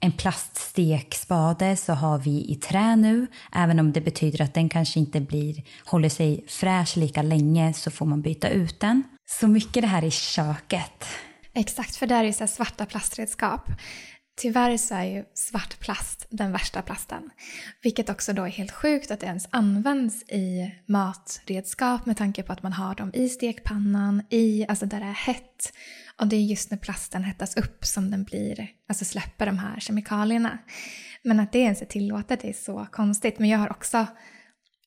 en 0.00 0.12
plaststekspade 0.12 1.76
så 1.76 1.92
har 1.92 2.18
vi 2.18 2.50
i 2.50 2.54
trä 2.54 2.96
nu. 2.96 3.26
Även 3.52 3.80
om 3.80 3.92
det 3.92 4.00
betyder 4.00 4.44
att 4.44 4.54
den 4.54 4.68
kanske 4.68 5.00
inte 5.00 5.20
blir, 5.20 5.62
håller 5.84 6.08
sig 6.08 6.44
fräsch 6.48 6.96
lika 6.96 7.22
länge 7.22 7.72
så 7.74 7.90
får 7.90 8.06
man 8.06 8.22
byta 8.22 8.48
ut 8.48 8.80
den. 8.80 9.02
Så 9.26 9.48
mycket 9.48 9.82
det 9.82 9.88
här 9.88 10.04
i 10.04 10.10
köket. 10.10 11.04
Exakt, 11.54 11.96
för 11.96 12.06
där 12.06 12.20
är 12.20 12.26
det 12.26 12.32
så 12.32 12.46
svarta 12.46 12.86
plastredskap. 12.86 13.70
Tyvärr 14.36 14.76
så 14.76 14.94
är 14.94 15.04
ju 15.04 15.24
svart 15.34 15.80
plast 15.80 16.26
den 16.30 16.52
värsta 16.52 16.82
plasten. 16.82 17.30
Vilket 17.82 18.10
också 18.10 18.32
då 18.32 18.42
är 18.42 18.48
helt 18.48 18.72
sjukt 18.72 19.10
att 19.10 19.20
det 19.20 19.26
ens 19.26 19.48
används 19.50 20.22
i 20.22 20.74
matredskap 20.86 22.06
med 22.06 22.16
tanke 22.16 22.42
på 22.42 22.52
att 22.52 22.62
man 22.62 22.72
har 22.72 22.94
dem 22.94 23.10
i 23.14 23.28
stekpannan, 23.28 24.22
i, 24.30 24.66
alltså 24.68 24.86
där 24.86 25.00
det 25.00 25.06
är 25.06 25.12
hett. 25.12 25.72
Och 26.20 26.26
det 26.26 26.36
är 26.36 26.40
just 26.40 26.70
när 26.70 26.78
plasten 26.78 27.24
hettas 27.24 27.56
upp 27.56 27.84
som 27.84 28.10
den 28.10 28.24
blir, 28.24 28.68
alltså 28.88 29.04
släpper 29.04 29.46
de 29.46 29.58
här 29.58 29.80
kemikalierna. 29.80 30.58
Men 31.22 31.40
att 31.40 31.52
det 31.52 31.58
ens 31.58 31.82
är 31.82 31.86
tillåtet 31.86 32.40
det 32.40 32.48
är 32.48 32.52
så 32.52 32.86
konstigt. 32.92 33.38
Men 33.38 33.48
jag 33.48 33.58
har 33.58 33.70
också 33.70 34.06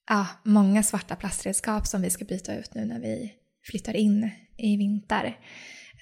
ja, 0.10 0.28
många 0.44 0.84
svarta 0.84 1.16
plastredskap 1.16 1.88
som 1.88 2.02
vi 2.02 2.10
ska 2.10 2.26
byta 2.26 2.56
ut 2.56 2.74
nu 2.74 2.86
när 2.86 3.00
vi 3.00 3.34
flyttar 3.64 3.96
in 3.96 4.32
i 4.58 4.78
vinter. 4.78 5.38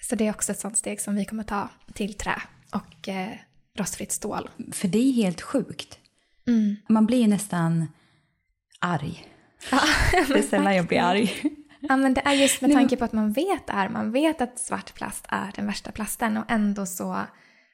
Så 0.01 0.15
det 0.15 0.27
är 0.27 0.31
också 0.31 0.51
ett 0.51 0.60
sånt 0.60 0.77
steg 0.77 1.01
som 1.01 1.15
vi 1.15 1.25
kommer 1.25 1.43
ta 1.43 1.69
till 1.93 2.13
trä 2.13 2.41
och 2.76 3.10
eh, 3.10 3.34
rostfritt 3.78 4.12
stål. 4.12 4.50
För 4.72 4.88
det 4.88 4.98
är 4.98 5.12
helt 5.12 5.42
sjukt. 5.42 6.00
Mm. 6.48 6.76
Man 6.90 7.06
blir 7.06 7.22
ju 7.22 7.28
nästan 7.28 7.88
arg. 8.80 9.28
Ja, 9.72 9.80
det 10.28 10.40
är 10.40 10.42
sällan 10.42 10.76
jag 10.76 10.88
blir 10.88 11.00
arg. 11.00 11.32
Ja, 11.80 11.98
men 11.98 12.14
det 12.14 12.22
är 12.22 12.34
just 12.34 12.62
med 12.62 12.72
tanke 12.74 12.98
på 12.98 13.06
att 13.06 13.14
man 13.14 13.34
vet 13.34 13.70
här. 13.70 13.90
Man 13.90 14.12
vet 14.12 14.42
att 14.42 14.60
svart 14.60 14.94
plast 14.94 15.26
är 15.30 15.52
den 15.56 15.66
värsta 15.66 15.92
plasten 15.92 16.38
och 16.38 16.46
ändå 16.52 16.86
så 16.86 17.22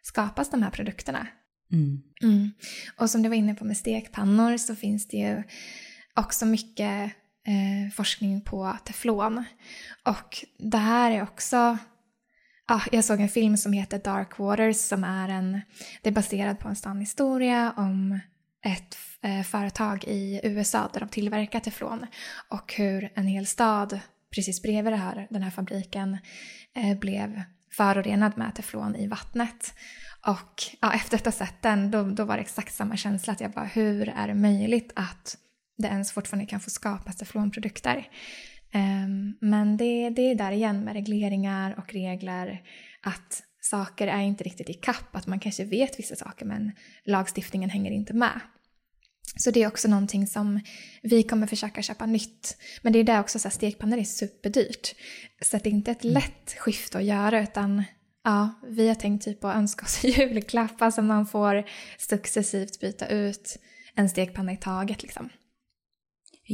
skapas 0.01 0.49
de 0.49 0.63
här 0.63 0.71
produkterna. 0.71 1.27
Mm. 1.71 2.01
Mm. 2.23 2.51
Och 2.97 3.09
som 3.09 3.21
du 3.21 3.29
var 3.29 3.35
inne 3.35 3.55
på 3.55 3.65
med 3.65 3.77
stekpannor 3.77 4.57
så 4.57 4.75
finns 4.75 5.07
det 5.07 5.17
ju 5.17 5.43
också 6.15 6.45
mycket 6.45 7.11
eh, 7.47 7.93
forskning 7.93 8.41
på 8.41 8.77
teflon. 8.85 9.43
Och 10.05 10.45
det 10.57 10.77
här 10.77 11.11
är 11.11 11.23
också 11.23 11.77
ah, 12.71 12.81
jag 12.91 13.05
såg 13.05 13.19
en 13.19 13.29
film 13.29 13.57
som 13.57 13.73
heter 13.73 13.99
Dark 13.99 14.39
Waters 14.39 14.77
som 14.77 15.03
är 15.03 15.29
en, 15.29 15.61
det 16.01 16.09
är 16.09 16.13
baserad 16.13 16.59
på 16.59 16.67
en 16.67 16.75
sann 16.75 16.99
historia 16.99 17.73
om 17.77 18.19
ett 18.65 18.97
eh, 19.21 19.43
företag 19.43 20.03
i 20.07 20.39
USA 20.43 20.89
där 20.93 20.99
de 20.99 21.09
tillverkar 21.09 21.59
teflon 21.59 22.05
och 22.49 22.73
hur 22.73 23.11
en 23.15 23.27
hel 23.27 23.47
stad 23.47 23.99
precis 24.35 24.61
bredvid 24.61 24.93
det 24.93 24.97
här, 24.97 25.27
den 25.29 25.43
här 25.43 25.51
fabriken 25.51 26.17
eh, 26.75 26.99
blev 26.99 27.43
förorenad 27.71 28.37
med 28.37 28.55
teflon 28.55 28.95
i 28.95 29.07
vattnet. 29.07 29.73
Och 30.27 30.63
ja, 30.81 30.93
efter 30.93 31.17
att 31.17 31.25
ha 31.25 31.31
sett 31.31 31.61
den 31.61 31.91
då, 31.91 32.03
då 32.03 32.25
var 32.25 32.35
det 32.35 32.41
exakt 32.41 32.75
samma 32.75 32.97
känsla 32.97 33.33
att 33.33 33.41
jag 33.41 33.51
bara 33.51 33.65
hur 33.65 34.09
är 34.09 34.27
det 34.27 34.33
möjligt 34.35 34.91
att 34.95 35.37
det 35.77 35.87
ens 35.87 36.11
fortfarande 36.11 36.45
kan 36.45 36.59
få 36.59 36.69
skapas 36.69 37.17
teflonprodukter? 37.17 38.07
Um, 38.73 39.37
men 39.41 39.77
det, 39.77 40.09
det 40.09 40.21
är 40.21 40.35
där 40.35 40.51
igen 40.51 40.83
med 40.83 40.93
regleringar 40.93 41.75
och 41.77 41.93
regler 41.93 42.61
att 43.01 43.43
saker 43.61 44.07
är 44.07 44.21
inte 44.21 44.43
riktigt 44.43 44.69
i 44.69 44.73
kapp, 44.73 45.15
att 45.15 45.27
man 45.27 45.39
kanske 45.39 45.65
vet 45.65 45.99
vissa 45.99 46.15
saker 46.15 46.45
men 46.45 46.71
lagstiftningen 47.05 47.69
hänger 47.69 47.91
inte 47.91 48.13
med. 48.13 48.39
Så 49.35 49.51
det 49.51 49.63
är 49.63 49.67
också 49.67 49.87
någonting 49.87 50.27
som 50.27 50.59
vi 51.03 51.23
kommer 51.23 51.47
försöka 51.47 51.81
köpa 51.81 52.05
nytt. 52.05 52.57
Men 52.81 52.93
det 52.93 52.99
är 52.99 53.03
där 53.03 53.19
också 53.19 53.39
så 53.39 53.47
här, 53.47 53.53
stekpannor 53.53 53.97
är 53.97 54.03
superdyrt. 54.03 54.95
Så 55.41 55.57
det 55.57 55.69
är 55.69 55.73
inte 55.73 55.91
ett 55.91 56.03
mm. 56.03 56.13
lätt 56.13 56.55
skifte 56.57 56.97
att 56.97 57.03
göra 57.03 57.43
utan 57.43 57.83
ja, 58.23 58.49
vi 58.67 58.87
har 58.87 58.95
tänkt 58.95 59.25
typ 59.25 59.43
att 59.43 59.55
önska 59.55 59.85
oss 59.85 60.03
julklappar 60.03 60.91
som 60.91 61.07
man 61.07 61.27
får 61.27 61.63
successivt 61.97 62.79
byta 62.79 63.07
ut 63.07 63.57
en 63.95 64.09
stekpanna 64.09 64.51
i 64.51 64.57
taget 64.57 65.03
liksom. 65.03 65.29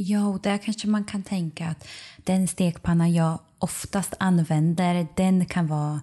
Ja, 0.00 0.26
och 0.26 0.40
där 0.40 0.58
kanske 0.58 0.88
man 0.88 1.04
kan 1.04 1.22
tänka 1.22 1.66
att 1.66 1.88
den 2.16 2.48
stekpanna 2.48 3.08
jag 3.08 3.38
oftast 3.58 4.14
använder, 4.18 5.06
den 5.16 5.46
kan 5.46 5.66
vara 5.66 6.00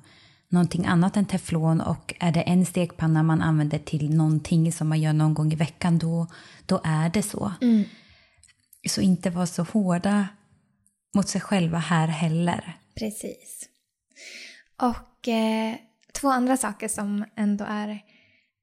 någonting 0.50 0.86
annat 0.86 1.18
än 1.18 1.26
teflon 1.26 1.82
och 1.82 2.14
är 2.20 2.32
det 2.32 2.42
en 2.42 2.66
stekpanna 2.66 3.24
man 3.24 3.42
använder 3.42 3.80
till 3.80 4.16
någonting 4.16 4.72
som 4.72 4.90
man 4.90 5.02
gör 5.02 5.14
någon 5.14 5.34
gång 5.34 5.54
i 5.54 5.56
veckan 5.56 5.98
då, 5.98 6.28
då 6.66 6.82
är 6.84 7.10
det 7.10 7.24
så. 7.24 7.52
Mm. 7.62 7.84
Så 8.90 9.02
inte 9.02 9.30
vara 9.30 9.46
så 9.46 9.64
hårda 9.64 10.28
mot 11.16 11.30
sig 11.30 11.42
själva 11.42 11.78
här 11.78 12.08
heller. 12.08 12.78
Precis. 13.00 13.70
Och 14.82 15.28
eh, 15.28 15.76
två 16.14 16.30
andra 16.30 16.58
saker 16.58 16.88
som 16.88 17.26
ändå 17.36 17.66
är 17.68 18.02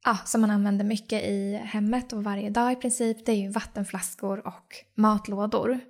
ja, 0.04 0.18
som 0.24 0.40
man 0.40 0.50
använder 0.50 0.84
mycket 0.84 1.22
i 1.22 1.60
hemmet 1.64 2.12
och 2.12 2.24
varje 2.24 2.50
dag 2.50 2.72
i 2.72 2.76
princip, 2.76 3.26
det 3.26 3.32
är 3.32 3.36
ju 3.36 3.50
vattenflaskor 3.50 4.46
och 4.46 4.74
matlådor. 4.94 5.80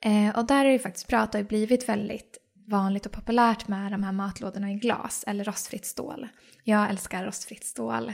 Eh, 0.00 0.38
och 0.38 0.46
där 0.46 0.64
är 0.64 0.72
det 0.72 0.78
faktiskt 0.78 1.08
bra 1.08 1.18
att 1.18 1.32
det 1.32 1.38
har 1.38 1.44
blivit 1.44 1.88
väldigt 1.88 2.38
vanligt 2.68 3.06
och 3.06 3.12
populärt 3.12 3.68
med 3.68 3.92
de 3.92 4.02
här 4.02 4.12
matlådorna 4.12 4.70
i 4.72 4.74
glas 4.74 5.24
eller 5.26 5.44
rostfritt 5.44 5.86
stål. 5.86 6.28
Jag 6.64 6.90
älskar 6.90 7.24
rostfritt 7.24 7.64
stål 7.64 8.12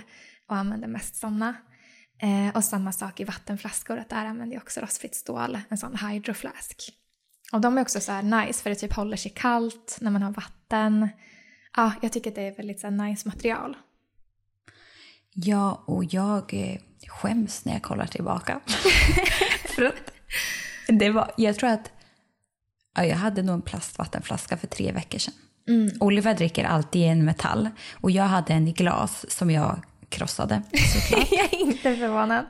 och 0.49 0.57
använder 0.57 0.89
mest 0.89 1.17
sådana. 1.17 1.55
Eh, 2.23 2.57
och 2.57 2.65
samma 2.65 2.93
sak 2.93 3.21
i 3.21 3.25
vattenflaskor, 3.25 3.99
att 3.99 4.09
där 4.09 4.27
använder 4.27 4.57
jag 4.57 4.63
också 4.63 4.81
rostfritt 4.81 5.15
stål, 5.15 5.59
en 5.69 5.79
sån 5.79 5.97
hydroflask. 5.97 6.93
Och 7.53 7.61
de 7.61 7.79
är 7.79 7.83
också 7.83 8.01
så 8.01 8.21
nice 8.21 8.63
för 8.63 8.71
det 8.71 8.77
typ 8.77 8.93
håller 8.93 9.17
sig 9.17 9.33
kallt 9.35 9.99
när 10.01 10.11
man 10.11 10.23
har 10.23 10.33
vatten. 10.33 11.09
Ja, 11.77 11.93
jag 12.03 12.13
tycker 12.13 12.31
att 12.31 12.35
det 12.35 12.43
är 12.43 12.57
väldigt 12.57 12.81
så 12.81 12.91
nice 12.91 13.29
material. 13.29 13.77
Ja, 15.39 15.83
och 15.87 16.05
jag 16.05 16.55
eh, 16.55 16.79
skäms 17.09 17.65
när 17.65 17.73
jag 17.73 17.83
kollar 17.83 18.07
tillbaka. 18.07 18.61
för 19.65 19.85
att 19.85 20.13
det 20.89 21.11
var, 21.11 21.33
jag 21.37 21.57
tror 21.57 21.71
att 21.71 21.93
ja, 22.97 23.05
jag 23.05 23.17
hade 23.17 23.43
nog 23.43 23.55
en 23.55 23.63
plastvattenflaska 23.63 24.57
för 24.57 24.67
tre 24.67 24.93
veckor 24.93 25.19
sedan. 25.19 25.35
Mm. 25.69 25.91
Oliver 26.01 26.35
dricker 26.35 26.65
alltid 26.65 27.03
en 27.03 27.25
metall 27.25 27.69
och 27.95 28.11
jag 28.11 28.25
hade 28.25 28.53
en 28.53 28.69
i 28.69 28.73
glas 28.73 29.27
som 29.29 29.51
jag 29.51 29.81
krossade 30.09 30.63
jag 31.31 31.55
är 31.55 31.61
inte 31.61 31.97
förvånad. 31.97 32.47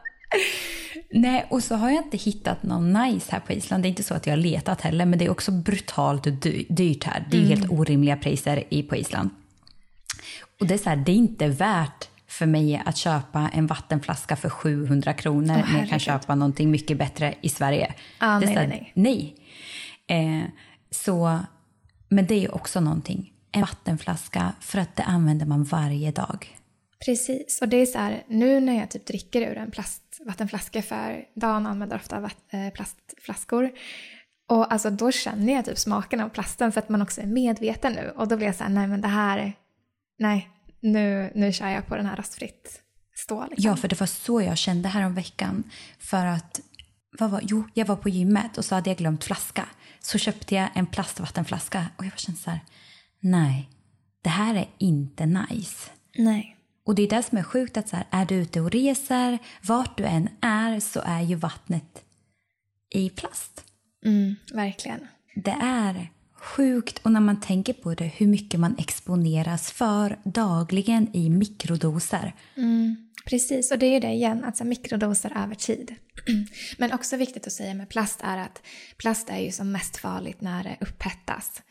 Nej, 1.11 1.47
och 1.51 1.63
så 1.63 1.75
har 1.75 1.91
jag 1.91 2.05
inte 2.05 2.17
hittat 2.17 2.63
någon 2.63 2.93
nice 2.93 3.33
här 3.33 3.41
på 3.41 3.53
Island. 3.53 3.83
Det 3.83 3.87
är 3.87 3.91
inte 3.91 4.03
så 4.03 4.15
att 4.15 4.27
jag 4.27 4.33
har 4.33 4.39
letat 4.39 4.81
heller, 4.81 5.07
men 5.07 5.19
det 5.19 5.25
är 5.25 5.31
också 5.31 5.51
brutalt 5.51 6.23
dyrt 6.69 7.05
här. 7.05 7.27
Det 7.31 7.37
är 7.37 7.41
mm. 7.41 7.49
helt 7.49 7.71
orimliga 7.71 8.17
priser 8.17 8.83
på 8.83 8.97
Island. 8.97 9.31
Och 10.61 10.67
det 10.67 10.75
är 10.75 10.79
så 10.79 10.89
här, 10.89 10.97
det 10.97 11.13
är 11.13 11.17
inte 11.17 11.49
värt 11.49 12.09
för 12.37 12.47
mig 12.47 12.83
att 12.85 12.97
köpa 12.97 13.51
en 13.53 13.67
vattenflaska 13.67 14.37
för 14.37 14.49
700 14.49 15.13
kronor 15.13 15.55
oh, 15.55 15.73
när 15.73 15.79
jag 15.79 15.89
kan 15.89 15.99
köpa 15.99 16.35
någonting 16.35 16.71
mycket 16.71 16.99
bättre 16.99 17.35
i 17.41 17.49
Sverige. 17.49 17.95
Ah, 18.19 18.41
det 18.41 18.47
nej, 18.47 18.55
nej, 18.55 18.93
nej. 18.95 19.37
nej. 20.09 20.43
Eh, 20.43 20.49
så, 20.91 21.39
men 22.09 22.27
det 22.27 22.35
är 22.35 22.41
ju 22.41 22.49
också 22.49 22.81
någonting. 22.81 23.33
En 23.53 23.61
vattenflaska, 23.61 24.53
för 24.61 24.79
att 24.79 24.97
det 24.97 25.03
använder 25.03 25.47
man 25.47 25.65
varje 25.65 26.11
dag. 26.11 26.57
Precis, 27.07 27.59
och 27.63 27.69
det 27.69 27.77
är 27.77 27.87
så 27.87 27.99
här, 27.99 28.25
nu 28.29 28.61
när 28.61 28.79
jag 28.79 28.91
typ 28.91 29.07
dricker 29.07 29.41
ur 29.41 29.57
en 29.57 29.71
plastvattenflaska 29.71 30.83
för 30.83 31.25
Dan 31.35 31.67
använder 31.67 31.97
ofta 31.97 32.31
eh, 32.51 32.73
plastflaskor. 32.75 33.71
Och 34.49 34.73
alltså 34.73 34.91
då 34.91 35.13
känner 35.13 35.53
jag 35.53 35.65
typ 35.65 35.79
smaken 35.79 36.21
av 36.21 36.29
plasten 36.29 36.73
för 36.73 36.81
att 36.81 36.89
man 36.89 37.03
också 37.03 37.21
är 37.21 37.27
medveten 37.27 37.93
nu. 37.93 38.13
Och 38.17 38.29
då 38.29 38.37
blir 38.37 38.47
jag 38.47 38.57
så 38.57 38.65
här, 38.65 38.71
nej 38.71 38.87
men 38.87 39.01
det 39.01 39.09
här, 39.09 39.53
nej, 40.19 40.49
nu, 40.93 41.33
nu 41.35 41.53
kör 41.53 41.69
jag 41.69 41.87
på 41.87 41.97
den 41.97 42.07
här 42.07 42.17
rostfritt 42.17 42.83
stål. 43.15 43.47
Liksom. 43.51 43.71
Ja, 43.71 43.77
för 43.77 43.89
det 43.89 44.01
var 44.01 44.07
så 44.07 44.43
jag 44.43 44.59
kände 44.59 44.89
här 44.89 45.07
om 45.07 45.15
veckan. 45.15 45.65
För 45.99 46.27
att, 46.27 46.61
vad 47.19 47.31
var, 47.31 47.41
jo, 47.45 47.69
jag 47.75 47.87
var 47.87 47.97
på 47.97 48.09
gymmet 48.09 48.59
och 48.59 48.65
så 48.65 48.75
hade 48.75 48.91
jag 48.91 48.97
glömt 48.97 49.25
flaska. 49.25 49.69
Så 50.01 50.19
köpte 50.19 50.55
jag 50.55 50.69
en 50.75 50.87
plastvattenflaska 50.87 51.87
och 51.97 52.05
jag 52.05 52.13
bara 52.13 52.17
kände 52.17 52.41
så 52.41 52.51
här, 52.51 52.61
nej, 53.21 53.71
det 54.23 54.31
här 54.31 54.55
är 54.55 54.69
inte 54.79 55.27
nice. 55.27 55.91
Nej. 56.17 56.57
Och 56.87 56.95
det 56.95 57.03
är 57.03 57.09
det 57.09 57.23
som 57.23 57.39
är 57.39 57.43
sjukt 57.43 57.77
att 57.77 57.89
så 57.89 57.97
här, 57.97 58.07
är 58.11 58.27
du 58.27 58.35
ute 58.35 58.61
och 58.61 58.71
reser, 58.71 59.39
vart 59.63 59.99
du 59.99 60.05
än 60.05 60.29
är 60.41 60.81
så 60.81 61.03
är 61.05 61.21
ju 61.21 61.35
vattnet 61.35 62.05
i 62.95 63.11
plast. 63.11 63.65
Mm, 64.05 64.37
verkligen. 64.53 65.07
Det 65.35 65.57
är 65.61 66.11
sjukt 66.47 66.99
och 67.03 67.13
när 67.13 67.21
man 67.21 67.41
tänker 67.41 67.73
på 67.73 67.95
det 67.95 68.05
hur 68.05 68.27
mycket 68.27 68.61
man 68.61 68.77
exponeras 68.79 69.73
för 69.73 70.19
dagligen 70.25 71.17
i 71.17 71.31
mikrodoser. 71.31 72.35
Mm, 72.57 72.97
precis, 73.27 73.73
och 73.73 73.79
det 73.79 73.87
är 73.87 74.01
det 74.01 74.13
igen, 74.13 74.45
alltså 74.45 74.65
mikrodoser 74.65 75.33
över 75.45 75.55
tid. 75.55 75.95
Men 76.79 76.93
också 76.93 77.17
viktigt 77.17 77.47
att 77.47 77.53
säga 77.53 77.75
med 77.75 77.89
plast 77.89 78.21
är 78.23 78.39
att 78.39 78.63
plast 78.97 79.31
är 79.31 79.39
ju 79.39 79.53
som 79.53 79.73
mest 79.73 79.97
farligt 79.97 80.41
när 80.41 80.65
det 80.65 80.77
upphettas. 80.81 81.63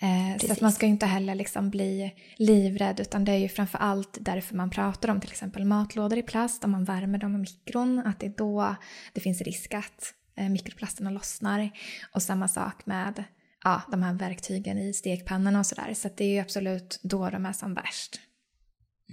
Eh, 0.00 0.46
så 0.46 0.52
att 0.52 0.60
man 0.60 0.72
ska 0.72 0.86
ju 0.86 0.92
inte 0.92 1.06
heller 1.06 1.34
liksom 1.34 1.70
bli 1.70 2.14
livrädd 2.36 3.00
utan 3.00 3.24
det 3.24 3.32
är 3.32 3.38
ju 3.38 3.48
framför 3.48 3.78
allt 3.78 4.18
därför 4.20 4.56
man 4.56 4.70
pratar 4.70 5.08
om 5.08 5.20
till 5.20 5.30
exempel 5.30 5.64
matlådor 5.64 6.18
i 6.18 6.22
plast, 6.22 6.64
om 6.64 6.70
man 6.70 6.84
värmer 6.84 7.18
dem 7.18 7.34
i 7.34 7.38
mikron, 7.38 7.98
att 7.98 8.20
det 8.20 8.26
är 8.26 8.34
då 8.36 8.76
det 9.12 9.20
finns 9.20 9.40
risk 9.40 9.74
att 9.74 10.14
eh, 10.36 10.48
mikroplasterna 10.48 11.10
lossnar. 11.10 11.70
Och 12.12 12.22
samma 12.22 12.48
sak 12.48 12.86
med 12.86 13.24
ja, 13.64 13.82
de 13.90 14.02
här 14.02 14.14
verktygen 14.14 14.78
i 14.78 14.92
stekpannorna 14.92 15.58
och 15.58 15.66
sådär. 15.66 15.94
Så, 15.94 16.08
det 16.16 16.24
är 16.24 16.28
ju 16.28 16.38
absolut 16.38 17.00
då 17.02 17.30
de 17.30 17.46
är 17.46 17.52
som 17.52 17.74
värst. 17.74 18.20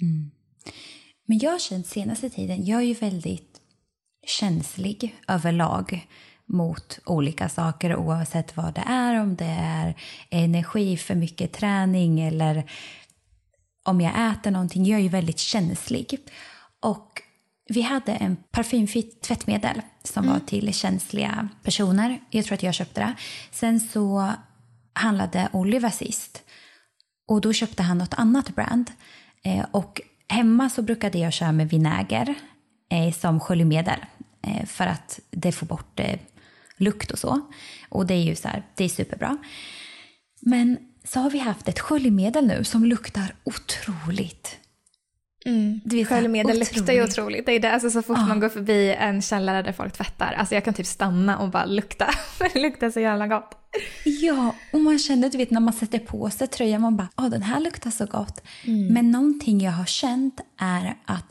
Mm. 0.01 0.31
Men 1.25 1.39
jag 1.39 1.51
har 1.51 1.59
känt 1.59 1.87
senaste 1.87 2.29
tiden, 2.29 2.65
jag 2.65 2.81
är 2.81 2.85
ju 2.85 2.93
väldigt 2.93 3.61
känslig 4.27 5.15
överlag 5.27 6.07
mot 6.45 6.99
olika 7.05 7.49
saker 7.49 7.95
oavsett 7.95 8.57
vad 8.57 8.73
det 8.73 8.83
är, 8.87 9.21
om 9.21 9.35
det 9.35 9.57
är 9.59 9.95
energi, 10.29 10.97
för 10.97 11.15
mycket 11.15 11.53
träning 11.53 12.21
eller 12.21 12.71
om 13.83 14.01
jag 14.01 14.31
äter 14.31 14.51
någonting. 14.51 14.85
Jag 14.85 14.99
är 14.99 15.03
ju 15.03 15.09
väldigt 15.09 15.39
känslig. 15.39 16.19
Och 16.79 17.20
vi 17.71 17.81
hade 17.81 18.11
en 18.11 18.35
parfymfritt 18.51 19.21
tvättmedel 19.21 19.81
som 20.03 20.23
mm. 20.23 20.33
var 20.33 20.47
till 20.47 20.73
känsliga 20.73 21.49
personer. 21.63 22.19
Jag 22.29 22.45
tror 22.45 22.53
att 22.53 22.63
jag 22.63 22.73
köpte 22.73 23.01
det. 23.01 23.15
Sen 23.51 23.79
så 23.79 24.33
handlade 24.93 25.49
Oliver 25.53 25.89
sist 25.89 26.43
och 27.27 27.41
då 27.41 27.53
köpte 27.53 27.83
han 27.83 27.97
något 27.97 28.13
annat 28.13 28.55
brand. 28.55 28.91
Eh, 29.43 29.65
och 29.71 30.01
hemma 30.27 30.69
så 30.69 30.81
brukade 30.81 31.17
jag 31.17 31.33
köra 31.33 31.51
med 31.51 31.69
vinäger 31.69 32.35
eh, 32.91 33.13
som 33.13 33.39
sköljmedel 33.39 33.99
eh, 34.47 34.65
för 34.65 34.87
att 34.87 35.19
det 35.31 35.51
får 35.51 35.65
bort 35.65 35.99
eh, 35.99 36.19
lukt 36.77 37.11
och 37.11 37.19
så. 37.19 37.41
Och 37.89 38.05
det 38.05 38.13
är 38.13 38.23
ju 38.23 38.35
så 38.35 38.47
här, 38.47 38.63
det 38.75 38.83
är 38.83 38.89
superbra. 38.89 39.37
Men 40.41 40.77
så 41.03 41.19
har 41.19 41.29
vi 41.29 41.39
haft 41.39 41.67
ett 41.67 41.79
sköljmedel 41.79 42.47
nu 42.47 42.63
som 42.63 42.85
luktar 42.85 43.35
otroligt 43.43 44.57
Mm. 45.45 45.81
Du 45.85 45.95
vet, 45.95 46.07
Sköljmedel 46.07 46.59
luktar 46.59 46.93
ju 46.93 47.03
otroligt. 47.03 47.45
Det 47.45 47.51
är 47.51 47.59
det, 47.59 47.71
alltså 47.73 47.89
så 47.89 48.01
fort 48.01 48.17
Ah. 48.17 48.25
man 48.27 48.39
går 48.39 48.49
förbi 48.49 48.95
en 48.99 49.21
källare 49.21 49.61
där 49.61 49.71
folk 49.71 49.93
tvättar, 49.93 50.33
alltså 50.33 50.55
jag 50.55 50.65
kan 50.65 50.73
typ 50.73 50.85
stanna 50.85 51.37
och 51.37 51.49
bara 51.49 51.65
lukta. 51.65 52.09
det 52.53 52.59
luktar 52.59 52.89
så 52.89 52.99
jävla 52.99 53.27
gott. 53.27 53.57
Ja, 54.05 54.55
och 54.73 54.79
man 54.81 54.99
känner, 54.99 55.29
du 55.29 55.37
vet 55.37 55.51
när 55.51 55.59
man 55.59 55.73
sätter 55.73 55.99
på 55.99 56.29
sig 56.29 56.47
tröjan, 56.47 56.81
man 56.81 56.97
bara, 56.97 57.07
åh 57.17 57.29
den 57.29 57.41
här 57.41 57.59
luktar 57.59 57.91
så 57.91 58.05
gott. 58.05 58.41
Mm. 58.65 58.87
Men 58.93 59.11
någonting 59.11 59.61
jag 59.61 59.71
har 59.71 59.85
känt 59.85 60.41
är 60.57 60.95
att 61.05 61.25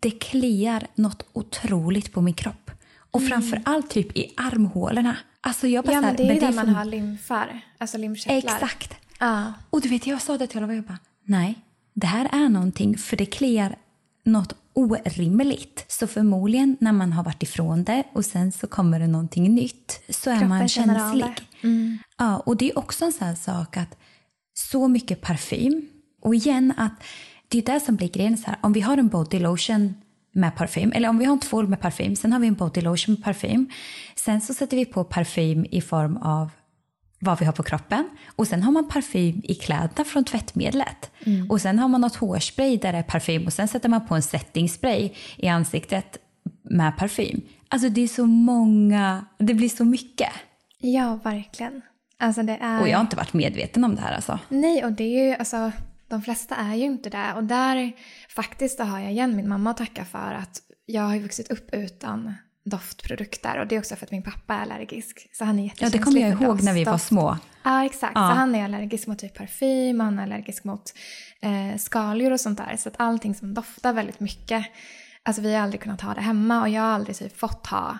det 0.00 0.10
kliar 0.10 0.86
något 0.94 1.26
otroligt 1.32 2.12
på 2.12 2.20
min 2.20 2.34
kropp. 2.34 2.70
Och 3.10 3.22
framför 3.28 3.62
allt 3.64 3.90
typ 3.90 4.16
i 4.16 4.32
armhålorna. 4.36 5.16
Alltså 5.40 5.66
jag 5.66 5.84
bara 5.84 5.92
Mm. 5.92 6.04
Ja 6.04 6.08
men 6.08 6.16
det 6.16 6.32
är 6.32 6.34
ju 6.34 6.40
där 6.40 6.52
man 6.52 6.68
har 6.68 6.84
lymfar, 6.84 7.60
alltså 7.78 7.98
lymfkörtlar. 7.98 8.54
Exakt. 8.54 8.94
Ja. 9.20 9.52
Och 9.70 9.80
du 9.80 9.88
vet, 9.88 10.06
jag 10.06 10.22
sa 10.22 10.38
det 10.38 10.46
till 10.46 10.58
Oliver, 10.58 10.74
jag 10.74 10.84
bara, 10.84 10.98
nej, 11.24 11.58
det 11.96 12.06
här 12.06 12.28
är 12.32 12.48
någonting 12.48 12.98
för 12.98 13.16
det 13.16 13.26
kliar 13.26 13.76
något 14.24 14.54
orimligt. 14.72 15.84
Så 15.88 16.06
förmodligen 16.06 16.76
när 16.80 16.92
man 16.92 17.12
har 17.12 17.24
varit 17.24 17.42
ifrån 17.42 17.84
det 17.84 18.02
och 18.12 18.24
sen 18.24 18.52
så 18.52 18.66
kommer 18.66 19.00
det 19.00 19.06
någonting 19.06 19.54
nytt 19.54 20.00
så 20.08 20.30
är 20.30 20.34
Kroppen 20.34 20.48
man 20.48 20.68
känslig. 20.68 21.24
Mm. 21.62 21.98
Ja, 22.18 22.38
och 22.38 22.56
det 22.56 22.70
är 22.70 22.78
också 22.78 23.04
en 23.04 23.12
sån 23.12 23.26
här 23.26 23.34
sak 23.34 23.76
att 23.76 23.96
så 24.54 24.88
mycket 24.88 25.20
parfym 25.20 25.88
och 26.22 26.34
igen 26.34 26.72
att 26.76 26.92
det 27.48 27.58
är 27.58 27.74
det 27.74 27.80
som 27.80 27.96
blir 27.96 28.08
grejen 28.08 28.38
så 28.38 28.46
här, 28.46 28.58
om 28.60 28.72
vi 28.72 28.80
har 28.80 28.98
en 28.98 29.08
body 29.08 29.38
lotion 29.38 29.94
med 30.32 30.56
parfym, 30.56 30.92
eller 30.92 31.08
om 31.08 31.18
vi 31.18 31.24
har 31.24 31.32
en 31.32 31.40
tvål 31.40 31.68
med 31.68 31.80
parfym, 31.80 32.16
sen 32.16 32.32
har 32.32 32.40
vi 32.40 32.46
en 32.46 32.54
body 32.54 32.80
lotion 32.80 33.14
med 33.14 33.24
parfym. 33.24 33.70
Sen 34.16 34.40
så 34.40 34.54
sätter 34.54 34.76
vi 34.76 34.84
på 34.84 35.04
parfym 35.04 35.66
i 35.70 35.80
form 35.80 36.16
av 36.16 36.50
vad 37.18 37.38
vi 37.38 37.44
har 37.44 37.52
på 37.52 37.62
kroppen. 37.62 38.08
Och 38.36 38.46
sen 38.46 38.62
har 38.62 38.72
man 38.72 38.88
parfym 38.88 39.40
i 39.44 39.54
kläderna 39.54 40.04
från 40.04 40.24
tvättmedlet. 40.24 41.10
Och 41.48 41.60
sen 41.60 41.78
har 41.78 41.88
man 41.88 42.00
något 42.00 42.16
hårspray 42.16 42.76
där 42.76 42.92
det 42.92 42.98
är 42.98 43.02
parfym 43.02 43.46
och 43.46 43.52
sen 43.52 43.68
sätter 43.68 43.88
man 43.88 44.06
på 44.06 44.14
en 44.14 44.22
setting 44.22 44.68
spray 44.68 45.10
i 45.36 45.48
ansiktet 45.48 46.18
med 46.62 46.96
parfym. 46.96 47.40
Alltså 47.68 47.88
det 47.88 48.00
är 48.00 48.08
så 48.08 48.26
många, 48.26 49.26
det 49.38 49.54
blir 49.54 49.68
så 49.68 49.84
mycket. 49.84 50.30
Ja, 50.78 51.18
verkligen. 51.24 51.82
Alltså 52.18 52.42
det 52.42 52.58
är... 52.60 52.80
Och 52.80 52.88
jag 52.88 52.96
har 52.96 53.02
inte 53.02 53.16
varit 53.16 53.32
medveten 53.32 53.84
om 53.84 53.94
det 53.94 54.00
här 54.00 54.14
alltså. 54.14 54.38
Nej, 54.48 54.84
och 54.84 54.92
det 54.92 55.04
är 55.04 55.28
ju 55.28 55.34
alltså, 55.34 55.72
de 56.08 56.22
flesta 56.22 56.56
är 56.56 56.74
ju 56.74 56.84
inte 56.84 57.10
det. 57.10 57.32
Och 57.36 57.44
där 57.44 57.92
faktiskt, 58.28 58.80
har 58.80 59.00
jag 59.00 59.12
igen 59.12 59.36
min 59.36 59.48
mamma 59.48 59.70
att 59.70 59.76
tacka 59.76 60.04
för 60.04 60.34
att 60.42 60.62
jag 60.86 61.02
har 61.02 61.14
ju 61.14 61.20
vuxit 61.20 61.50
upp 61.50 61.74
utan 61.74 62.34
doftprodukter 62.70 63.58
och 63.58 63.66
det 63.66 63.74
är 63.74 63.78
också 63.78 63.96
för 63.96 64.06
att 64.06 64.10
min 64.12 64.22
pappa 64.22 64.54
är 64.54 64.62
allergisk. 64.62 65.28
Så 65.32 65.44
han 65.44 65.58
är 65.58 65.72
Ja, 65.78 65.88
det 65.88 65.98
kommer 65.98 66.20
jag 66.20 66.42
ihåg 66.42 66.62
när 66.62 66.72
vi 66.72 66.84
var 66.84 66.98
små. 66.98 67.38
Ja, 67.62 67.84
exakt. 67.84 68.12
Ja. 68.14 68.28
Så 68.30 68.34
han 68.36 68.54
är 68.54 68.64
allergisk 68.64 69.06
mot 69.06 69.18
typ 69.18 69.34
parfym, 69.38 70.00
han 70.00 70.18
är 70.18 70.22
allergisk 70.22 70.64
mot 70.64 70.92
eh, 71.42 71.78
skaldjur 71.78 72.32
och 72.32 72.40
sånt 72.40 72.58
där. 72.58 72.76
Så 72.76 72.88
att 72.88 72.94
allting 72.98 73.34
som 73.34 73.54
doftar 73.54 73.92
väldigt 73.92 74.20
mycket, 74.20 74.66
alltså 75.22 75.42
vi 75.42 75.54
har 75.54 75.62
aldrig 75.62 75.80
kunnat 75.80 76.00
ha 76.00 76.14
det 76.14 76.20
hemma 76.20 76.60
och 76.60 76.68
jag 76.68 76.82
har 76.82 76.88
aldrig 76.88 77.16
typ 77.16 77.38
fått 77.38 77.66
ha 77.66 77.98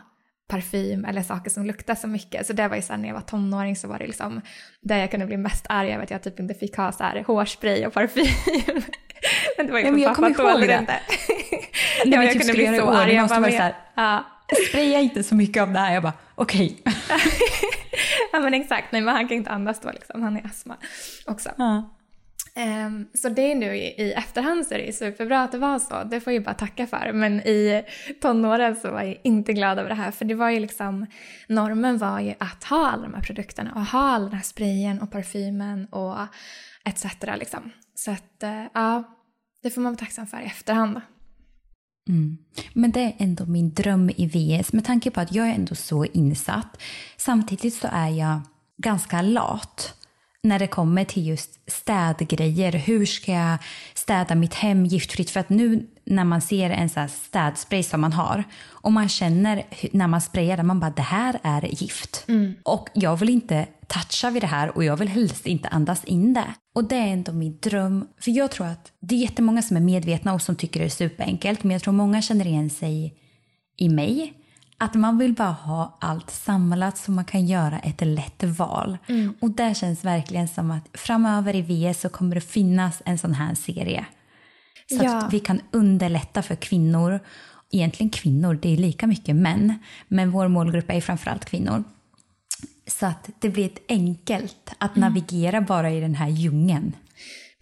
parfym 0.48 1.04
eller 1.04 1.22
saker 1.22 1.50
som 1.50 1.66
luktar 1.66 1.94
så 1.94 2.06
mycket. 2.06 2.46
Så 2.46 2.52
det 2.52 2.68
var 2.68 2.76
ju 2.76 2.82
sen 2.82 3.00
när 3.00 3.08
jag 3.08 3.14
var 3.14 3.20
tonåring 3.22 3.76
så 3.76 3.88
var 3.88 3.98
det 3.98 4.06
liksom 4.06 4.40
där 4.80 4.98
jag 4.98 5.10
kunde 5.10 5.26
bli 5.26 5.36
mest 5.36 5.66
arg 5.68 5.92
över 5.92 6.04
att 6.04 6.10
jag 6.10 6.22
typ 6.22 6.40
inte 6.40 6.54
fick 6.54 6.76
ha 6.76 6.92
så 6.92 7.04
här 7.04 7.24
hårspray 7.26 7.86
och 7.86 7.92
parfym. 7.92 8.26
men 9.56 9.66
det 9.66 9.72
var 9.72 9.78
ju 9.78 9.90
men 9.90 10.14
för 10.14 10.22
pappa 10.22 10.34
tålde 10.34 10.66
det. 10.66 10.78
inte. 10.78 10.94
Ja, 12.04 12.20
vi 12.20 12.26
jag 12.26 12.32
typ 12.32 12.42
kunde 12.42 12.54
bli 12.54 12.78
så 12.78 12.90
arg. 12.90 13.14
Jag 13.14 13.28
bara, 13.28 13.40
men- 13.40 13.52
så 13.52 13.58
här, 13.58 13.74
ja. 13.94 14.24
Spraya 14.68 15.00
inte 15.00 15.22
så 15.22 15.34
mycket 15.34 15.62
av 15.62 15.72
det 15.72 15.78
här. 15.78 15.94
Jag 15.94 16.02
bara, 16.02 16.12
okej. 16.34 16.82
ja 18.32 18.40
men 18.40 18.54
exakt, 18.54 18.92
nej 18.92 19.02
men 19.02 19.14
han 19.14 19.28
kan 19.28 19.36
inte 19.36 19.50
andas 19.50 19.80
då 19.80 19.90
liksom, 19.90 20.22
han 20.22 20.36
är 20.36 20.46
astma 20.46 20.76
också. 21.26 21.50
Ja. 21.58 21.96
Ehm, 22.58 23.08
så 23.14 23.28
det 23.28 23.52
är 23.52 23.54
nu 23.54 23.76
i, 23.76 24.02
i 24.02 24.12
efterhand 24.12 24.66
så 24.66 24.74
är 24.74 24.78
det 24.78 24.92
superbra 24.92 25.42
att 25.42 25.52
det 25.52 25.58
var 25.58 25.78
så, 25.78 26.04
det 26.04 26.20
får 26.20 26.32
jag 26.32 26.40
ju 26.40 26.44
bara 26.44 26.54
tacka 26.54 26.86
för. 26.86 27.12
Men 27.12 27.40
i 27.40 27.84
tonåren 28.22 28.76
så 28.76 28.90
var 28.90 29.02
jag 29.02 29.20
inte 29.22 29.52
glad 29.52 29.78
över 29.78 29.88
det 29.88 29.94
här 29.94 30.10
för 30.10 30.24
det 30.24 30.34
var 30.34 30.50
ju 30.50 30.60
liksom, 30.60 31.06
normen 31.48 31.98
var 31.98 32.20
ju 32.20 32.34
att 32.38 32.64
ha 32.64 32.90
alla 32.90 33.02
de 33.02 33.14
här 33.14 33.22
produkterna 33.22 33.72
och 33.74 33.86
ha 33.86 34.00
all 34.00 34.24
den 34.24 34.34
här 34.34 34.42
sprayen 34.42 35.00
och 35.00 35.10
parfymen 35.10 35.86
och 35.86 36.16
etc. 36.84 37.04
Liksom. 37.38 37.70
Så 37.94 38.10
att 38.10 38.42
eh, 38.42 38.64
ja, 38.74 39.02
det 39.62 39.70
får 39.70 39.80
man 39.80 39.92
vara 39.92 39.98
tacksam 39.98 40.26
för 40.26 40.40
i 40.40 40.44
efterhand. 40.44 41.00
Mm. 42.08 42.38
Men 42.72 42.90
det 42.90 43.00
är 43.00 43.14
ändå 43.18 43.46
min 43.46 43.74
dröm 43.74 44.10
i 44.16 44.26
VS 44.26 44.72
med 44.72 44.84
tanke 44.84 45.10
på 45.10 45.20
att 45.20 45.34
jag 45.34 45.48
är 45.48 45.54
ändå 45.54 45.74
så 45.74 46.04
insatt. 46.04 46.82
Samtidigt 47.16 47.74
så 47.74 47.88
är 47.92 48.08
jag 48.08 48.40
ganska 48.76 49.22
lat 49.22 49.94
när 50.42 50.58
det 50.58 50.66
kommer 50.66 51.04
till 51.04 51.26
just 51.26 51.70
städgrejer. 51.70 52.72
Hur 52.72 53.06
ska 53.06 53.32
jag 53.32 53.58
städa 53.94 54.34
mitt 54.34 54.54
hem 54.54 54.86
giftfritt? 54.86 55.30
För 55.30 55.40
att 55.40 55.48
nu 55.48 55.86
när 56.06 56.24
man 56.24 56.40
ser 56.40 56.70
en 56.70 56.88
sån 56.88 57.00
här 57.00 57.08
städspray 57.08 57.82
som 57.82 58.00
man 58.00 58.12
har 58.12 58.44
och 58.68 58.92
man 58.92 59.08
känner 59.08 59.62
när 59.92 60.06
man 60.06 60.20
sprayar 60.20 60.56
den, 60.56 60.66
man 60.66 60.80
bara 60.80 60.90
det 60.90 61.02
här 61.02 61.40
är 61.42 61.62
gift. 61.82 62.24
Och 62.62 62.88
jag 62.94 63.16
vill 63.16 63.28
inte 63.28 63.66
toucha 63.86 64.30
vid 64.30 64.42
det 64.42 64.46
här 64.46 64.76
och 64.76 64.84
jag 64.84 64.96
vill 64.96 65.08
helst 65.08 65.46
inte 65.46 65.68
andas 65.68 66.04
in 66.04 66.34
det. 66.34 66.54
Och 66.74 66.84
det 66.84 66.96
är 66.96 67.06
ändå 67.06 67.32
min 67.32 67.58
dröm. 67.62 68.06
För 68.20 68.30
jag 68.30 68.50
tror 68.50 68.66
att 68.66 68.92
det 69.00 69.14
är 69.14 69.18
jättemånga 69.18 69.62
som 69.62 69.76
är 69.76 69.80
medvetna 69.80 70.34
och 70.34 70.42
som 70.42 70.56
tycker 70.56 70.80
det 70.80 70.86
är 70.86 70.90
superenkelt. 70.90 71.64
Men 71.64 71.70
jag 71.70 71.82
tror 71.82 71.94
många 71.94 72.22
känner 72.22 72.46
igen 72.46 72.70
sig 72.70 73.14
i 73.76 73.88
mig. 73.88 74.32
Att 74.78 74.94
man 74.94 75.18
vill 75.18 75.34
bara 75.34 75.50
ha 75.50 75.98
allt 76.00 76.30
samlat 76.30 76.98
så 76.98 77.10
man 77.10 77.24
kan 77.24 77.46
göra 77.46 77.78
ett 77.78 78.00
lätt 78.00 78.42
val. 78.42 78.98
Och 79.40 79.50
det 79.50 79.76
känns 79.76 80.04
verkligen 80.04 80.48
som 80.48 80.70
att 80.70 80.88
framöver 80.92 81.54
i 81.56 81.62
VS 81.62 82.00
så 82.00 82.08
kommer 82.08 82.34
det 82.34 82.40
finnas 82.40 83.02
en 83.04 83.18
sån 83.18 83.34
här 83.34 83.54
serie. 83.54 84.06
Så 84.90 85.04
Ja. 85.04 85.16
att 85.16 85.32
vi 85.32 85.40
kan 85.40 85.60
underlätta 85.70 86.42
för 86.42 86.54
kvinnor. 86.56 87.20
Egentligen 87.70 88.10
kvinnor, 88.10 88.54
det 88.62 88.72
är 88.72 88.76
lika 88.76 89.06
mycket 89.06 89.36
män. 89.36 89.74
Men 90.08 90.30
vår 90.30 90.48
målgrupp 90.48 90.90
är 90.90 91.00
framförallt 91.00 91.44
kvinnor. 91.44 91.84
Så 92.86 93.06
att 93.06 93.30
det 93.38 93.48
blir 93.48 93.66
ett 93.66 93.82
enkelt 93.88 94.72
att 94.78 94.96
navigera 94.96 95.60
bara 95.60 95.90
i 95.90 96.00
den 96.00 96.14
här 96.14 96.28
djungeln. 96.28 96.92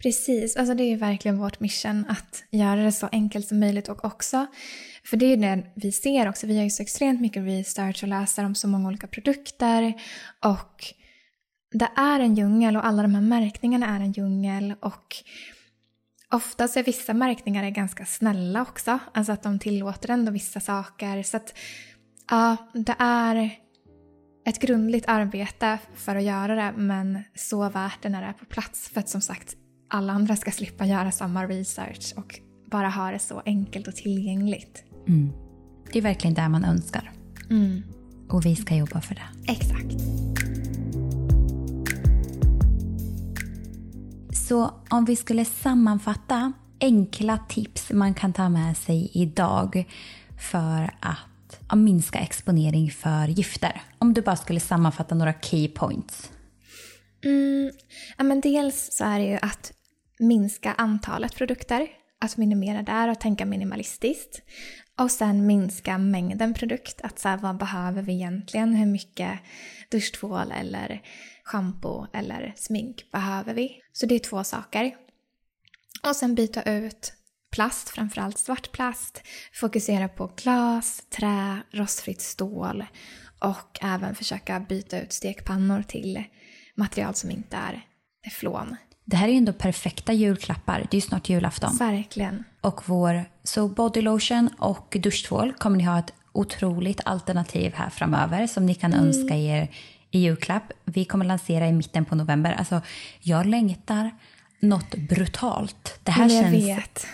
Precis, 0.03 0.55
alltså 0.55 0.73
det 0.73 0.83
är 0.83 0.97
verkligen 0.97 1.37
vårt 1.37 1.59
mission 1.59 2.05
att 2.09 2.43
göra 2.51 2.83
det 2.83 2.91
så 2.91 3.07
enkelt 3.11 3.47
som 3.47 3.59
möjligt 3.59 3.89
och 3.89 4.05
också, 4.05 4.45
för 5.05 5.17
det 5.17 5.25
är 5.25 5.37
det 5.37 5.63
vi 5.75 5.91
ser 5.91 6.29
också, 6.29 6.47
vi 6.47 6.57
har 6.57 6.63
ju 6.63 6.69
så 6.69 6.83
extremt 6.83 7.21
mycket 7.21 7.43
research 7.43 8.03
och 8.03 8.09
läser 8.09 8.43
om 8.45 8.55
så 8.55 8.67
många 8.67 8.87
olika 8.87 9.07
produkter 9.07 9.93
och 10.43 10.83
det 11.71 11.89
är 11.95 12.19
en 12.19 12.35
djungel 12.35 12.77
och 12.77 12.85
alla 12.85 13.01
de 13.01 13.15
här 13.15 13.21
märkningarna 13.21 13.95
är 13.95 13.99
en 13.99 14.11
djungel 14.11 14.73
och 14.79 15.15
ofta 16.35 16.67
så 16.67 16.79
är 16.79 16.83
vissa 16.83 17.13
märkningar 17.13 17.63
är 17.63 17.69
ganska 17.69 18.05
snälla 18.05 18.61
också, 18.61 18.99
alltså 19.13 19.31
att 19.31 19.43
de 19.43 19.59
tillåter 19.59 20.09
ändå 20.09 20.31
vissa 20.31 20.59
saker 20.59 21.23
så 21.23 21.37
att 21.37 21.53
ja, 22.29 22.57
det 22.73 22.95
är 22.99 23.49
ett 24.45 24.59
grundligt 24.59 25.05
arbete 25.07 25.79
för 25.95 26.15
att 26.15 26.23
göra 26.23 26.55
det 26.55 26.73
men 26.77 27.19
så 27.35 27.69
värt 27.69 28.01
det 28.01 28.09
när 28.09 28.21
det 28.21 28.27
är 28.27 28.33
på 28.33 28.45
plats. 28.45 28.89
För 28.89 28.99
att 28.99 29.09
som 29.09 29.21
sagt, 29.21 29.55
alla 29.89 30.13
andra 30.13 30.35
ska 30.35 30.51
slippa 30.51 30.85
göra 30.85 31.11
samma 31.11 31.47
research 31.47 32.13
och 32.15 32.39
bara 32.71 32.89
ha 32.89 33.11
det 33.11 33.19
så 33.19 33.41
enkelt 33.45 33.87
och 33.87 33.95
tillgängligt. 33.95 34.83
Mm. 35.07 35.31
Det 35.91 35.99
är 35.99 36.03
verkligen 36.03 36.33
det 36.33 36.49
man 36.49 36.65
önskar. 36.65 37.11
Mm. 37.49 37.83
Och 38.29 38.45
vi 38.45 38.55
ska 38.55 38.75
jobba 38.75 39.01
för 39.01 39.15
det. 39.15 39.51
Exakt. 39.51 40.01
Så 44.47 44.73
om 44.89 45.05
vi 45.05 45.15
skulle 45.15 45.45
sammanfatta 45.45 46.53
enkla 46.81 47.39
tips 47.49 47.91
man 47.91 48.13
kan 48.13 48.33
ta 48.33 48.49
med 48.49 48.77
sig 48.77 49.11
idag 49.13 49.85
för 50.51 50.95
att 50.99 51.77
minska 51.77 52.19
exponering 52.19 52.91
för 52.91 53.27
gifter. 53.27 53.81
Om 53.99 54.13
du 54.13 54.21
bara 54.21 54.35
skulle 54.35 54.59
sammanfatta 54.59 55.15
några 55.15 55.33
key 55.33 55.67
points. 55.67 56.31
Mm. 57.23 57.71
Ja, 58.17 58.23
men 58.23 58.41
dels 58.41 58.89
så 58.91 59.03
är 59.03 59.19
det 59.19 59.25
ju 59.25 59.37
att 59.41 59.73
minska 60.19 60.73
antalet 60.73 61.35
produkter, 61.35 61.87
att 62.21 62.37
minimera 62.37 62.81
där 62.81 63.11
och 63.11 63.19
tänka 63.19 63.45
minimalistiskt. 63.45 64.41
Och 64.99 65.11
sen 65.11 65.45
minska 65.45 65.97
mängden 65.97 66.53
produkt, 66.53 67.01
att 67.01 67.19
så 67.19 67.29
här, 67.29 67.37
vad 67.37 67.57
behöver 67.57 68.01
vi 68.01 68.13
egentligen? 68.13 68.73
Hur 68.73 68.85
mycket 68.85 69.39
duschtvål 69.91 70.53
eller 70.59 71.01
shampoo 71.45 72.07
eller 72.13 72.53
smink 72.55 73.11
behöver 73.11 73.53
vi? 73.53 73.81
Så 73.93 74.05
det 74.05 74.15
är 74.15 74.19
två 74.19 74.43
saker. 74.43 74.95
Och 76.09 76.15
sen 76.15 76.35
byta 76.35 76.61
ut 76.63 77.13
plast, 77.51 77.89
framförallt 77.89 78.37
svart 78.37 78.71
plast. 78.71 79.21
Fokusera 79.53 80.07
på 80.07 80.31
glas, 80.43 81.01
trä, 81.09 81.61
rostfritt 81.71 82.21
stål 82.21 82.85
och 83.39 83.79
även 83.81 84.15
försöka 84.15 84.59
byta 84.59 85.01
ut 85.01 85.13
stekpannor 85.13 85.81
till 85.81 86.23
material 86.75 87.15
som 87.15 87.31
inte 87.31 87.57
är 87.57 87.85
teflon. 88.23 88.75
Det 89.05 89.15
här 89.15 89.27
är 89.27 89.31
ju 89.31 89.37
ändå 89.37 89.53
perfekta 89.53 90.13
julklappar. 90.13 90.79
Det 90.79 90.97
är 90.97 91.01
ju 91.01 91.01
snart 91.01 91.29
julafton. 91.29 91.77
Verkligen. 91.77 92.43
Och 92.61 92.81
vår 92.85 93.25
så 93.43 93.67
body 93.67 94.01
lotion 94.01 94.49
och 94.59 94.97
duschtvål 94.99 95.53
kommer 95.53 95.77
ni 95.77 95.83
ha 95.83 95.99
ett 95.99 96.13
otroligt 96.31 97.01
alternativ 97.05 97.73
här 97.73 97.89
framöver 97.89 98.47
som 98.47 98.65
ni 98.65 98.75
kan 98.75 98.93
önska 98.93 99.35
er 99.35 99.69
i 100.15 100.19
julklapp. 100.19 100.71
Vi 100.85 101.05
kommer 101.05 101.25
lansera 101.25 101.67
i 101.67 101.71
mitten 101.71 102.05
på 102.05 102.15
november. 102.15 102.53
Alltså, 102.53 102.81
jag 103.19 103.45
längtar 103.45 104.11
något 104.59 104.95
brutalt. 104.95 105.99
Det 106.03 106.11
här 106.11 106.29
jag 106.29 106.43
känns 106.43 106.53
vet. 106.53 107.07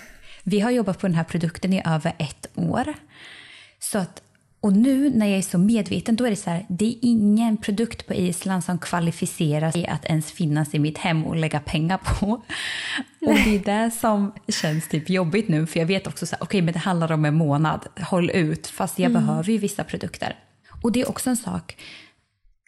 Vi 0.43 0.59
har 0.59 0.71
jobbat 0.71 0.99
på 0.99 1.07
den 1.07 1.15
här 1.15 1.23
produkten 1.23 1.73
i 1.73 1.81
över 1.85 2.13
ett 2.17 2.47
år. 2.55 2.93
Så 3.79 3.97
att, 3.97 4.21
och 4.59 4.73
nu 4.73 5.09
när 5.09 5.27
jag 5.27 5.37
är 5.37 5.41
så 5.41 5.57
medveten 5.57 6.15
då 6.15 6.25
är 6.25 6.29
det 6.29 6.35
så 6.35 6.49
här, 6.49 6.65
det 6.69 6.85
är 6.85 6.95
ingen 7.01 7.57
produkt 7.57 8.07
på 8.07 8.13
Island 8.13 8.63
som 8.63 8.79
kvalificerar 8.79 9.71
sig 9.71 9.87
att 9.87 10.05
ens 10.05 10.31
finnas 10.31 10.73
i 10.73 10.79
mitt 10.79 10.97
hem 10.97 11.25
och 11.25 11.35
lägga 11.35 11.59
pengar 11.59 11.97
på. 11.97 12.27
Och 13.21 13.35
det 13.35 13.55
är 13.55 13.59
det 13.59 13.91
som 13.91 14.33
känns 14.47 14.87
typ 14.87 15.09
jobbigt 15.09 15.47
nu 15.47 15.67
för 15.67 15.79
jag 15.79 15.87
vet 15.87 16.07
också 16.07 16.25
så 16.25 16.35
här, 16.35 16.43
okay, 16.43 16.61
men 16.61 16.73
det 16.73 16.79
handlar 16.79 17.11
om 17.11 17.25
en 17.25 17.35
månad, 17.35 17.87
håll 18.01 18.29
ut, 18.29 18.67
fast 18.67 18.99
jag 18.99 19.11
mm. 19.11 19.25
behöver 19.25 19.51
ju 19.51 19.57
vissa 19.57 19.83
produkter. 19.83 20.35
Och 20.83 20.91
det 20.91 21.01
är 21.01 21.09
också 21.09 21.29
en 21.29 21.37
sak 21.37 21.75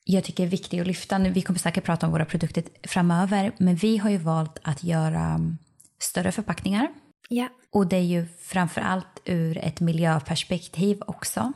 jag 0.04 0.24
tycker 0.24 0.44
är 0.44 0.48
viktig 0.48 0.80
att 0.80 0.88
lyfta. 0.88 1.18
Nu, 1.18 1.30
vi 1.30 1.42
kommer 1.42 1.60
säkert 1.60 1.84
prata 1.84 2.06
om 2.06 2.12
våra 2.12 2.26
produkter 2.26 2.64
framöver, 2.84 3.52
men 3.58 3.76
vi 3.76 3.98
har 3.98 4.10
ju 4.10 4.18
valt 4.18 4.60
att 4.62 4.84
göra 4.84 5.36
um, 5.36 5.58
större 6.00 6.32
förpackningar. 6.32 6.88
Ja. 7.30 7.50
Och 7.72 7.88
det 7.88 7.96
är 7.96 8.02
ju 8.02 8.28
framför 8.42 8.82
allt 8.82 9.22
ur 9.26 9.58
ett 9.58 9.80
miljöperspektiv 9.80 11.02
också. 11.08 11.54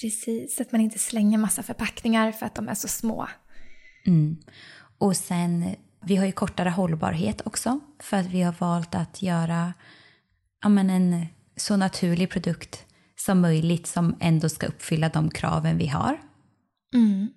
Precis, 0.00 0.60
att 0.60 0.72
man 0.72 0.80
inte 0.80 0.98
slänger 0.98 1.38
massa 1.38 1.62
förpackningar 1.62 2.32
för 2.32 2.46
att 2.46 2.54
de 2.54 2.68
är 2.68 2.74
så 2.74 2.88
små. 2.88 3.28
Mm. 4.06 4.36
Och 4.98 5.16
sen, 5.16 5.74
vi 6.00 6.16
har 6.16 6.26
ju 6.26 6.32
kortare 6.32 6.68
hållbarhet 6.68 7.40
också 7.44 7.80
för 8.00 8.16
att 8.16 8.26
vi 8.26 8.42
har 8.42 8.54
valt 8.58 8.94
att 8.94 9.22
göra 9.22 9.74
ja, 10.62 10.68
men 10.68 10.90
en 10.90 11.26
så 11.56 11.76
naturlig 11.76 12.30
produkt 12.30 12.84
som 13.16 13.40
möjligt 13.40 13.86
som 13.86 14.16
ändå 14.20 14.48
ska 14.48 14.66
uppfylla 14.66 15.08
de 15.08 15.30
kraven 15.30 15.78
vi 15.78 15.86
har. 15.86 16.20
Mm. 16.94 17.28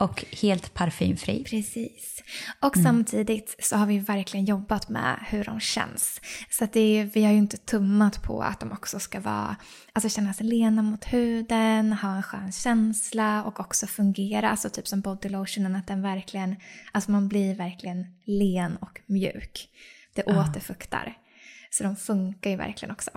Och 0.00 0.24
helt 0.42 0.74
parfymfri. 0.74 1.44
Precis. 1.44 2.22
Och 2.60 2.76
mm. 2.76 2.84
samtidigt 2.84 3.56
så 3.58 3.76
har 3.76 3.86
vi 3.86 3.98
verkligen 3.98 4.46
jobbat 4.46 4.88
med 4.88 5.18
hur 5.28 5.44
de 5.44 5.60
känns. 5.60 6.20
Så 6.50 6.64
att 6.64 6.76
är, 6.76 7.04
vi 7.04 7.24
har 7.24 7.32
ju 7.32 7.38
inte 7.38 7.56
tummat 7.56 8.22
på 8.22 8.42
att 8.42 8.60
de 8.60 8.72
också 8.72 9.00
ska 9.00 9.20
vara, 9.20 9.56
alltså 9.92 10.08
kännas 10.08 10.40
lena 10.40 10.82
mot 10.82 11.04
huden, 11.04 11.92
ha 11.92 12.16
en 12.16 12.22
skön 12.22 12.52
känsla 12.52 13.44
och 13.44 13.60
också 13.60 13.86
fungera. 13.86 14.50
Alltså 14.50 14.70
typ 14.70 14.88
som 14.88 15.00
bodylotionen, 15.00 15.76
att 15.76 15.86
den 15.86 16.02
verkligen, 16.02 16.56
alltså 16.92 17.10
man 17.10 17.28
blir 17.28 17.54
verkligen 17.54 18.06
len 18.24 18.76
och 18.76 19.00
mjuk. 19.06 19.68
Det 20.14 20.22
ja. 20.26 20.40
återfuktar. 20.40 21.16
Så 21.70 21.84
de 21.84 21.96
funkar 21.96 22.50
ju 22.50 22.56
verkligen 22.56 22.92
också. 22.92 23.10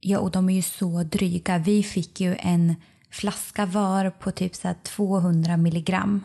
Ja, 0.00 0.18
och 0.18 0.30
de 0.30 0.48
är 0.48 0.54
ju 0.54 0.62
så 0.62 1.02
dryga. 1.02 1.58
Vi 1.58 1.82
fick 1.82 2.20
ju 2.20 2.36
en 2.38 2.74
flaska 3.16 3.66
var 3.66 4.10
på 4.10 4.30
typ 4.30 4.54
så 4.54 4.74
200 4.82 5.56
milligram. 5.56 6.24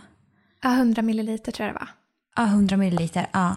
Ja, 0.63 0.73
100 0.73 1.01
milliliter 1.01 1.51
tror 1.51 1.67
jag 1.67 1.75
det 1.75 1.79
var. 1.79 1.89
Ja, 2.35 2.45
100 2.45 2.77
milliliter. 2.77 3.27
Ja. 3.31 3.55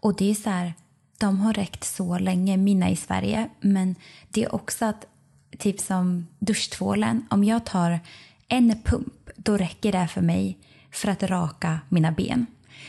Och 0.00 0.16
det 0.16 0.30
är 0.30 0.34
så 0.34 0.50
här, 0.50 0.74
de 1.18 1.40
har 1.40 1.52
räckt 1.52 1.84
så 1.84 2.18
länge, 2.18 2.56
mina 2.56 2.90
i 2.90 2.96
Sverige. 2.96 3.48
Men 3.60 3.94
det 4.28 4.44
är 4.44 4.54
också 4.54 4.84
att, 4.84 5.06
typ 5.58 5.80
som 5.80 6.26
duschtvålen, 6.38 7.26
om 7.30 7.44
jag 7.44 7.66
tar 7.66 8.00
en 8.48 8.82
pump, 8.84 9.30
då 9.36 9.56
räcker 9.56 9.92
det 9.92 10.08
för 10.08 10.20
mig 10.20 10.58
för 10.92 11.08
att 11.08 11.22
raka 11.22 11.80
mina 11.88 12.12
ben. 12.12 12.46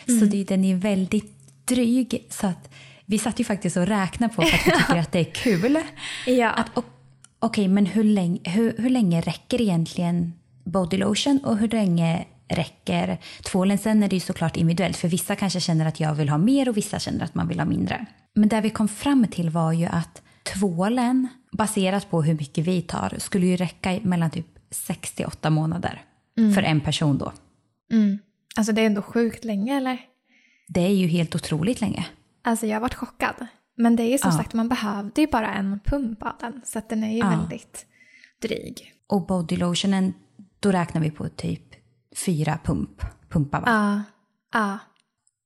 Mm. 0.08 0.20
Så 0.20 0.26
det, 0.26 0.44
den 0.44 0.64
är 0.64 0.76
väldigt 0.76 1.38
dryg. 1.66 2.28
Så 2.30 2.48
att 2.48 2.74
vi 3.06 3.20
satt 3.20 3.40
ju 3.40 3.44
faktiskt 3.44 3.78
och 3.78 3.88
räknade 3.88 4.34
på 4.34 4.42
för 4.42 4.56
att 4.56 4.68
vi 4.68 4.72
tycker 4.80 4.98
att 4.98 5.12
det 5.12 5.20
är 5.20 5.34
kul. 5.34 5.80
Ja. 6.26 6.50
Att, 6.50 6.78
Okej, 7.44 7.68
men 7.68 7.86
hur 7.86 8.04
länge, 8.04 8.40
hur, 8.44 8.76
hur 8.78 8.90
länge 8.90 9.22
räcker 9.22 9.62
egentligen 9.62 10.34
body 10.64 10.98
lotion 10.98 11.40
och 11.44 11.58
hur 11.58 11.68
länge 11.68 12.26
räcker 12.48 13.18
tvålen? 13.44 13.78
Sen 13.78 14.04
är 14.04 14.10
det 14.10 14.16
ju 14.16 14.20
såklart 14.20 14.58
individuellt 14.58 14.98
för 14.98 15.08
vissa 15.08 15.36
kanske 15.36 15.60
känner 15.60 15.86
att 15.86 16.00
jag 16.00 16.16
vill 16.16 16.30
ha 16.30 16.38
mer 16.38 16.70
och 16.70 16.78
vissa 16.78 17.00
känner 17.00 17.26
att 17.26 17.36
man 17.36 17.48
vill 17.48 17.60
ha 17.60 17.66
mindre. 17.66 18.06
Men 18.34 18.50
det 18.50 18.62
vi 18.62 18.70
kom 18.70 18.88
fram 18.88 19.28
till 19.28 19.50
var 19.50 19.72
ju 19.72 19.86
att 19.86 20.22
tvålen 20.44 21.28
baserat 21.52 22.10
på 22.10 22.22
hur 22.22 22.34
mycket 22.34 22.66
vi 22.68 22.82
tar 22.82 23.16
skulle 23.18 23.46
ju 23.46 23.56
räcka 23.56 24.00
mellan 24.04 24.32
typ 24.32 24.48
68 24.72 25.50
månader 25.50 26.02
mm. 26.38 26.54
för 26.54 26.64
en 26.64 26.82
person 26.82 27.18
då. 27.18 27.34
Mm. 27.92 28.20
Alltså 28.56 28.74
det 28.74 28.82
är 28.82 28.86
ändå 28.86 29.02
sjukt 29.02 29.46
länge 29.46 29.78
eller? 29.78 30.00
Det 30.68 30.82
är 30.82 30.94
ju 30.94 31.08
helt 31.08 31.36
otroligt 31.36 31.82
länge. 31.82 32.06
Alltså 32.44 32.66
jag 32.66 32.76
har 32.76 32.82
varit 32.82 32.94
chockad. 32.94 33.36
Men 33.76 33.96
det 33.96 34.04
är 34.04 34.12
ju 34.12 34.18
som 34.18 34.32
ja. 34.32 34.38
sagt, 34.38 34.54
man 34.54 34.70
behövde 34.70 35.22
ju 35.22 35.28
bara 35.28 35.54
en 35.54 35.80
pump 35.86 36.24
av 36.24 36.34
den. 36.40 36.62
Så 36.66 36.82
den 36.90 37.04
är 37.04 37.12
ju 37.12 37.18
ja. 37.18 37.30
väldigt 37.30 37.86
dryg. 38.42 38.94
Och 39.08 39.26
bodylotionen, 39.26 40.14
då 40.60 40.72
räknar 40.72 41.02
vi 41.02 41.12
på 41.12 41.30
typ 41.30 41.64
fyra 42.26 42.60
pump, 42.64 43.02
pumpar 43.30 43.62
va? 43.62 43.66
Ja. 43.68 44.04
ja. 44.60 44.80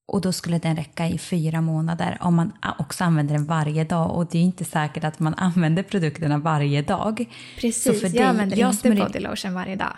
Och 0.07 0.21
då 0.21 0.31
skulle 0.31 0.59
den 0.59 0.75
räcka 0.75 1.07
i 1.07 1.17
fyra 1.17 1.61
månader 1.61 2.17
om 2.21 2.35
man 2.35 2.51
också 2.79 3.03
använder 3.03 3.33
den 3.33 3.45
varje 3.45 3.83
dag. 3.83 4.15
Och 4.15 4.27
det 4.31 4.37
är 4.37 4.41
inte 4.41 4.65
säkert 4.65 5.03
att 5.03 5.19
man 5.19 5.33
använder 5.33 5.83
produkterna 5.83 6.37
varje 6.37 6.81
dag. 6.81 7.25
Precis, 7.55 7.83
så 7.83 7.93
för 7.93 8.05
jag 8.05 8.13
dig, 8.13 8.23
använder 8.23 8.57
jag 8.57 8.71
inte 8.71 8.91
bodylotion 8.91 9.53
varje 9.53 9.75
dag. 9.75 9.97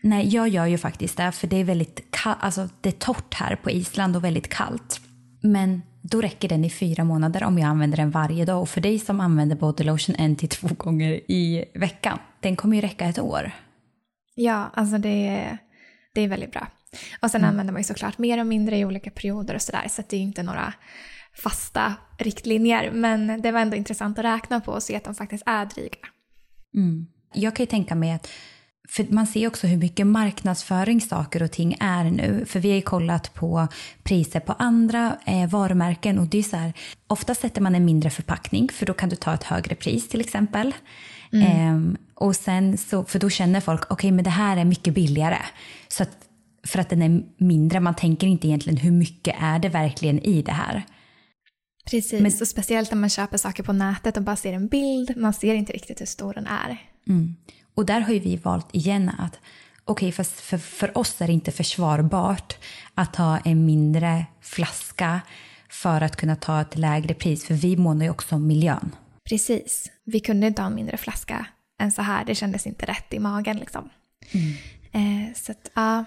Nej, 0.00 0.28
jag 0.28 0.48
gör 0.48 0.66
ju 0.66 0.78
faktiskt 0.78 1.16
det. 1.16 1.32
För 1.32 1.46
det 1.46 1.56
är 1.56 1.64
väldigt 1.64 2.16
alltså 2.24 2.68
det 2.80 2.88
är 2.88 2.92
torrt 2.92 3.34
här 3.34 3.56
på 3.56 3.70
Island 3.70 4.16
och 4.16 4.24
väldigt 4.24 4.48
kallt. 4.48 5.00
Men 5.40 5.82
då 6.10 6.20
räcker 6.20 6.48
den 6.48 6.64
i 6.64 6.70
fyra 6.70 7.04
månader 7.04 7.44
om 7.44 7.58
jag 7.58 7.68
använder 7.68 7.96
den 7.96 8.10
varje 8.10 8.44
dag. 8.44 8.60
Och 8.60 8.68
för 8.68 8.80
dig 8.80 8.98
som 8.98 9.20
använder 9.20 9.56
bodylotion 9.56 10.16
en 10.18 10.36
till 10.36 10.48
två 10.48 10.68
gånger 10.76 11.30
i 11.30 11.64
veckan, 11.74 12.18
den 12.40 12.56
kommer 12.56 12.76
ju 12.76 12.82
räcka 12.82 13.04
ett 13.04 13.18
år. 13.18 13.52
Ja, 14.34 14.70
alltså 14.74 14.98
det 14.98 15.28
är, 15.28 15.58
det 16.14 16.20
är 16.20 16.28
väldigt 16.28 16.52
bra. 16.52 16.66
Och 17.22 17.30
sen 17.30 17.40
mm. 17.40 17.50
använder 17.50 17.72
man 17.72 17.80
ju 17.80 17.84
såklart 17.84 18.18
mer 18.18 18.40
och 18.40 18.46
mindre 18.46 18.78
i 18.78 18.84
olika 18.84 19.10
perioder 19.10 19.54
och 19.54 19.62
sådär, 19.62 19.86
så 19.88 20.02
det 20.08 20.16
är 20.16 20.20
ju 20.20 20.26
inte 20.26 20.42
några 20.42 20.72
fasta 21.42 21.94
riktlinjer. 22.18 22.90
Men 22.90 23.42
det 23.42 23.52
var 23.52 23.60
ändå 23.60 23.76
intressant 23.76 24.18
att 24.18 24.24
räkna 24.24 24.60
på 24.60 24.72
och 24.72 24.82
se 24.82 24.96
att 24.96 25.04
de 25.04 25.14
faktiskt 25.14 25.42
är 25.46 25.66
dryga. 25.66 26.08
Mm. 26.74 27.06
Jag 27.32 27.56
kan 27.56 27.62
ju 27.62 27.70
tänka 27.70 27.94
mig 27.94 28.12
att 28.12 28.28
för 28.90 29.06
man 29.10 29.26
ser 29.26 29.46
också 29.46 29.66
hur 29.66 29.76
mycket 29.76 30.06
marknadsföring 30.06 31.00
saker 31.00 31.42
och 31.42 31.50
ting 31.50 31.76
är 31.80 32.04
nu. 32.04 32.44
För 32.46 32.60
vi 32.60 32.68
har 32.68 32.76
ju 32.76 32.82
kollat 32.82 33.34
på 33.34 33.68
priser 34.02 34.40
på 34.40 34.52
andra 34.52 35.18
eh, 35.26 35.50
varumärken 35.50 36.18
och 36.18 36.26
det 36.26 36.38
är 36.38 36.42
så 36.42 36.56
här, 36.56 36.72
ofta 37.06 37.34
sätter 37.34 37.60
man 37.60 37.74
en 37.74 37.84
mindre 37.84 38.10
förpackning 38.10 38.68
för 38.72 38.86
då 38.86 38.92
kan 38.92 39.08
du 39.08 39.16
ta 39.16 39.34
ett 39.34 39.44
högre 39.44 39.74
pris 39.74 40.08
till 40.08 40.20
exempel. 40.20 40.74
Mm. 41.32 41.46
Eh, 41.46 41.98
och 42.14 42.36
sen 42.36 42.78
så, 42.78 43.04
för 43.04 43.18
då 43.18 43.30
känner 43.30 43.60
folk, 43.60 43.82
okej 43.82 43.94
okay, 43.94 44.12
men 44.12 44.24
det 44.24 44.30
här 44.30 44.56
är 44.56 44.64
mycket 44.64 44.94
billigare. 44.94 45.38
Så 45.88 46.02
att, 46.02 46.18
för 46.66 46.78
att 46.78 46.88
den 46.88 47.02
är 47.02 47.22
mindre, 47.36 47.80
man 47.80 47.94
tänker 47.94 48.26
inte 48.26 48.46
egentligen 48.46 48.76
hur 48.76 48.90
mycket 48.92 49.36
är 49.40 49.58
det 49.58 49.68
verkligen 49.68 50.18
i 50.18 50.42
det 50.42 50.52
här. 50.52 50.84
Precis, 51.90 52.20
men, 52.20 52.32
och 52.40 52.48
speciellt 52.48 52.90
när 52.90 52.98
man 52.98 53.10
köper 53.10 53.38
saker 53.38 53.62
på 53.62 53.72
nätet 53.72 54.16
och 54.16 54.22
bara 54.22 54.36
ser 54.36 54.52
en 54.52 54.68
bild, 54.68 55.16
man 55.16 55.32
ser 55.32 55.54
inte 55.54 55.72
riktigt 55.72 56.00
hur 56.00 56.06
stor 56.06 56.34
den 56.34 56.46
är. 56.46 56.82
Mm. 57.08 57.36
Och 57.78 57.86
där 57.86 58.00
har 58.00 58.12
ju 58.12 58.18
vi 58.18 58.36
valt 58.36 58.74
igen 58.74 59.08
att 59.18 59.40
okej, 59.84 60.08
okay, 60.08 60.24
för, 60.24 60.58
för, 60.58 60.98
oss 60.98 61.20
är 61.20 61.26
det 61.26 61.32
inte 61.32 61.52
försvarbart 61.52 62.58
att 62.94 63.16
ha 63.16 63.38
en 63.38 63.64
mindre 63.64 64.26
flaska 64.40 65.20
för 65.68 66.00
att 66.00 66.16
kunna 66.16 66.36
ta 66.36 66.60
ett 66.60 66.76
lägre 66.76 67.14
pris, 67.14 67.44
för 67.44 67.54
vi 67.54 67.76
månar 67.76 68.04
ju 68.04 68.10
också 68.10 68.34
om 68.34 68.46
miljön. 68.46 68.96
Precis. 69.28 69.90
Vi 70.04 70.20
kunde 70.20 70.46
inte 70.46 70.62
ha 70.62 70.66
en 70.66 70.74
mindre 70.74 70.96
flaska 70.96 71.46
än 71.80 71.92
så 71.92 72.02
här. 72.02 72.24
Det 72.24 72.34
kändes 72.34 72.66
inte 72.66 72.86
rätt 72.86 73.14
i 73.14 73.18
magen 73.18 73.56
liksom. 73.56 73.90
Mm. 74.30 74.54
Eh, 74.92 75.34
så 75.34 75.52
att, 75.52 75.70
ja, 75.74 76.04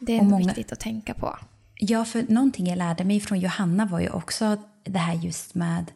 det 0.00 0.12
är 0.12 0.18
ändå 0.18 0.30
många... 0.30 0.46
viktigt 0.46 0.72
att 0.72 0.80
tänka 0.80 1.14
på. 1.14 1.38
Ja, 1.74 2.04
för 2.04 2.24
någonting 2.28 2.66
jag 2.66 2.78
lärde 2.78 3.04
mig 3.04 3.20
från 3.20 3.40
Johanna 3.40 3.86
var 3.86 4.00
ju 4.00 4.10
också 4.10 4.56
det 4.84 4.98
här 4.98 5.14
just 5.14 5.54
med 5.54 5.92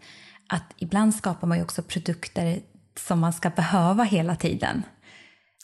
att 0.47 0.75
ibland 0.77 1.15
skapar 1.15 1.47
man 1.47 1.59
ju 1.59 1.65
också 1.65 1.83
produkter 1.83 2.61
som 3.07 3.21
man 3.21 3.33
ska 3.33 3.51
behöva 3.51 4.05
hela 4.05 4.37
tiden. 4.37 4.83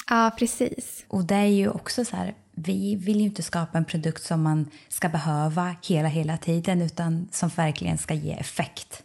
Ja, 0.09 0.31
precis. 0.39 1.05
Och 1.09 1.25
det 1.25 1.35
är 1.35 1.47
ju 1.47 1.69
också 1.69 2.05
så 2.05 2.17
här, 2.17 2.35
vi 2.57 2.97
vill 2.97 3.17
ju 3.17 3.25
inte 3.25 3.43
skapa 3.43 3.79
en 3.79 3.85
produkt 3.85 4.23
som 4.23 4.43
man 4.43 4.71
ska 4.89 5.09
behöva 5.09 5.77
hela, 5.83 6.09
hela 6.09 6.37
tiden 6.37 6.83
utan 6.83 7.29
som 7.33 7.49
verkligen 7.49 7.99
ska 7.99 8.15
ge 8.15 8.33
effekt 8.33 9.03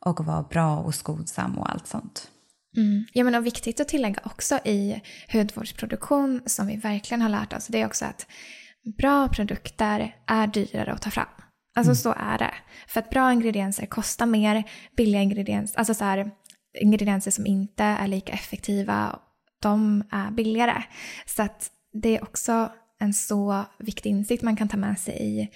och 0.00 0.24
vara 0.24 0.42
bra 0.42 0.76
och 0.76 0.94
skodsam 0.94 1.58
och 1.58 1.70
allt 1.70 1.86
sånt. 1.86 2.28
Mm. 2.76 3.04
Ja, 3.12 3.24
men 3.24 3.34
och 3.34 3.46
viktigt 3.46 3.80
att 3.80 3.88
tillägga 3.88 4.20
också 4.24 4.58
i 4.64 5.02
hudvårdsproduktion 5.32 6.42
som 6.46 6.66
vi 6.66 6.76
verkligen 6.76 7.22
har 7.22 7.28
lärt 7.28 7.52
oss, 7.52 7.66
det 7.66 7.80
är 7.80 7.86
också 7.86 8.04
att 8.04 8.26
bra 8.98 9.28
produkter 9.28 10.16
är 10.26 10.46
dyrare 10.46 10.92
att 10.92 11.02
ta 11.02 11.10
fram. 11.10 11.26
Alltså 11.74 11.90
mm. 11.90 11.96
så 11.96 12.14
är 12.18 12.38
det. 12.38 12.54
För 12.86 13.00
att 13.00 13.10
bra 13.10 13.32
ingredienser 13.32 13.86
kostar 13.86 14.26
mer, 14.26 14.64
billiga 14.96 15.22
ingredienser, 15.22 15.78
alltså 15.78 15.94
så 15.94 16.04
här, 16.04 16.30
ingredienser 16.74 17.30
som 17.30 17.46
inte 17.46 17.84
är 17.84 18.06
lika 18.06 18.32
effektiva, 18.32 19.18
de 19.60 20.04
är 20.10 20.30
billigare. 20.30 20.82
Så 21.26 21.42
att 21.42 21.70
det 21.92 22.16
är 22.16 22.22
också 22.22 22.72
en 22.98 23.14
så 23.14 23.64
viktig 23.78 24.10
insikt 24.10 24.42
man 24.42 24.56
kan 24.56 24.68
ta 24.68 24.76
med 24.76 24.98
sig 24.98 25.14
i 25.20 25.48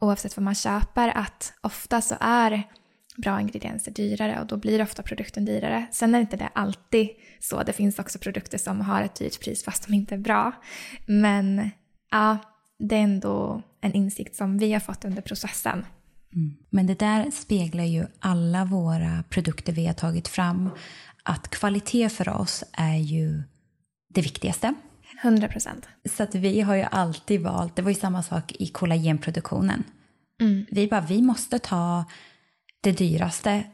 oavsett 0.00 0.36
vad 0.36 0.44
man 0.44 0.54
köper 0.54 1.08
att 1.08 1.52
ofta 1.60 2.00
så 2.00 2.14
är 2.20 2.62
bra 3.16 3.40
ingredienser 3.40 3.92
dyrare 3.92 4.40
och 4.40 4.46
då 4.46 4.56
blir 4.56 4.82
ofta 4.82 5.02
produkten 5.02 5.44
dyrare. 5.44 5.86
Sen 5.92 6.14
är 6.14 6.20
inte 6.20 6.36
det 6.36 6.48
alltid 6.52 7.08
så. 7.40 7.62
Det 7.62 7.72
finns 7.72 7.98
också 7.98 8.18
produkter 8.18 8.58
som 8.58 8.80
har 8.80 9.02
ett 9.02 9.14
dyrt 9.14 9.40
pris 9.40 9.64
fast 9.64 9.86
de 9.86 9.94
inte 9.94 10.14
är 10.14 10.18
bra. 10.18 10.52
Men 11.06 11.70
ja, 12.10 12.38
det 12.78 12.96
är 12.96 13.00
ändå 13.00 13.62
en 13.80 13.92
insikt 13.92 14.36
som 14.36 14.58
vi 14.58 14.72
har 14.72 14.80
fått 14.80 15.04
under 15.04 15.22
processen. 15.22 15.84
Mm. 16.34 16.56
Men 16.70 16.86
det 16.86 16.98
där 16.98 17.30
speglar 17.30 17.84
ju 17.84 18.06
alla 18.18 18.64
våra 18.64 19.24
produkter 19.28 19.72
vi 19.72 19.86
har 19.86 19.94
tagit 19.94 20.28
fram. 20.28 20.70
Att 21.22 21.48
kvalitet 21.48 22.08
för 22.08 22.28
oss 22.28 22.64
är 22.72 22.96
ju 22.96 23.42
det 24.08 24.22
viktigaste. 24.22 24.74
100 25.22 25.48
procent. 25.48 25.88
Så 26.10 26.22
att 26.22 26.34
vi 26.34 26.60
har 26.60 26.74
ju 26.74 26.82
alltid 26.82 27.40
valt, 27.40 27.76
det 27.76 27.82
var 27.82 27.90
ju 27.90 27.94
samma 27.94 28.22
sak 28.22 28.52
i 28.58 28.66
kollagenproduktionen. 28.66 29.84
Mm. 30.40 30.66
Vi 30.70 30.88
bara, 30.88 31.00
vi 31.00 31.22
måste 31.22 31.58
ta 31.58 32.04
det 32.80 32.92
dyraste. 32.92 33.64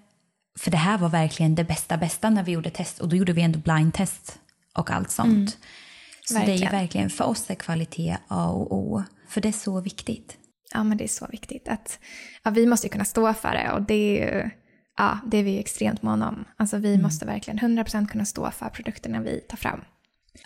För 0.59 0.71
det 0.71 0.77
här 0.77 0.99
var 0.99 1.09
verkligen 1.09 1.55
det 1.55 1.65
bästa 1.65 1.97
bästa 1.97 2.31
när 2.31 2.43
vi 2.43 2.53
gjorde 2.53 2.71
test. 2.71 3.01
Och 3.01 3.09
då 3.09 3.17
gjorde 3.17 3.33
vi 3.33 3.43
ändå 3.43 3.59
blindtest 3.59 4.39
och 4.75 4.91
allt 4.91 5.11
sånt. 5.11 5.33
Mm. 5.33 5.49
Så 6.25 6.35
det 6.35 6.53
är 6.53 6.57
ju 6.57 6.69
verkligen, 6.69 7.11
för 7.11 7.25
oss 7.25 7.51
är 7.51 7.55
kvalitet 7.55 8.17
A 8.29 8.49
och 8.49 8.77
O. 8.77 9.03
För 9.29 9.41
det 9.41 9.49
är 9.49 9.53
så 9.53 9.81
viktigt. 9.81 10.39
Ja, 10.77 10.85
men 10.85 10.99
det 10.99 11.05
är 11.05 11.09
så 11.09 11.27
viktigt. 11.27 11.68
att 11.68 11.99
ja, 12.43 12.51
Vi 12.51 12.66
måste 12.66 12.87
ju 12.87 12.91
kunna 12.91 13.05
stå 13.05 13.35
för 13.35 13.53
det 13.53 13.72
och 13.72 13.83
det 13.83 13.95
är 13.95 14.35
ju 14.35 14.51
ja, 14.97 15.18
det 15.27 15.37
är 15.39 15.43
vi 15.43 15.59
extremt 15.59 16.03
måna 16.03 16.29
om. 16.29 16.45
Alltså 16.57 16.77
vi 16.79 16.99
måste 17.03 17.27
verkligen 17.27 17.59
100% 17.59 18.07
kunna 18.07 18.24
stå 18.24 18.51
för 18.51 18.68
produkterna 18.68 19.20
vi 19.20 19.41
tar 19.41 19.57
fram. 19.57 19.81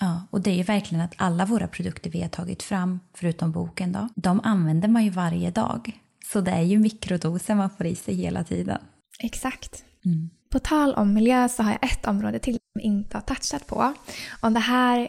Ja, 0.01 0.26
och 0.31 0.41
det 0.41 0.51
är 0.51 0.55
ju 0.55 0.62
verkligen 0.62 1.05
att 1.05 1.14
alla 1.16 1.47
våra 1.47 1.68
produkter 1.68 2.11
vi 2.11 2.22
har 2.22 2.28
tagit 2.28 2.62
fram, 2.62 3.01
förutom 3.14 3.53
boken 3.53 3.93
då, 3.93 4.09
de 4.16 4.41
använder 4.45 4.89
man 4.89 5.05
ju 5.05 5.11
varje 5.11 5.51
dag. 5.51 6.01
Så 6.33 6.41
det 6.41 6.51
är 6.51 6.62
ju 6.62 6.78
mikrodoser 6.78 7.55
man 7.55 7.70
får 7.70 7.87
i 7.87 7.97
sig 7.97 8.14
hela 8.14 8.45
tiden. 8.45 8.78
Exakt. 9.18 9.85
Mm. 10.05 10.31
På 10.51 10.59
tal 10.59 10.95
om 10.95 11.14
miljö 11.14 11.49
så 11.49 11.62
har 11.62 11.70
jag 11.70 11.93
ett 11.93 12.07
område 12.07 12.39
till 12.39 12.55
som 12.55 12.61
jag 12.72 12.85
inte 12.85 13.16
har 13.16 13.22
touchat 13.22 13.66
på. 13.66 13.95
Och 14.41 14.53
det 14.53 14.61
här 14.61 15.09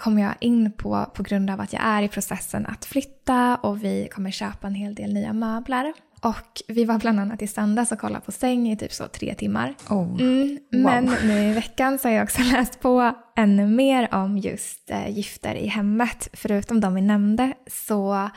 kommer 0.00 0.22
jag 0.22 0.34
in 0.40 0.72
på 0.72 1.06
på 1.14 1.22
grund 1.22 1.50
av 1.50 1.60
att 1.60 1.72
jag 1.72 1.82
är 1.84 2.02
i 2.02 2.08
processen 2.08 2.66
att 2.66 2.84
flytta 2.84 3.56
och 3.56 3.84
vi 3.84 4.08
kommer 4.12 4.30
köpa 4.30 4.66
en 4.66 4.74
hel 4.74 4.94
del 4.94 5.12
nya 5.12 5.32
möbler. 5.32 5.92
Och 6.22 6.62
vi 6.68 6.84
var 6.84 6.98
bland 6.98 7.20
annat 7.20 7.42
i 7.42 7.46
söndags 7.46 7.92
och 7.92 7.98
kollade 7.98 8.24
på 8.24 8.32
säng 8.32 8.70
i 8.70 8.76
typ 8.76 8.92
så 8.92 9.06
tre 9.06 9.34
timmar. 9.34 9.74
Oh. 9.90 10.20
Mm, 10.20 10.58
Men 10.70 11.04
nu 11.04 11.50
i 11.50 11.52
veckan 11.52 11.98
så 11.98 12.08
har 12.08 12.14
jag 12.14 12.24
också 12.24 12.42
läst 12.52 12.80
på 12.80 13.12
ännu 13.36 13.66
mer 13.66 14.14
om 14.14 14.38
just 14.38 14.90
eh, 14.90 15.08
gifter 15.08 15.54
i 15.54 15.66
hemmet. 15.66 16.28
Förutom 16.32 16.80
de 16.80 16.94
vi 16.94 17.00
nämnde 17.00 17.52
så 17.66 18.30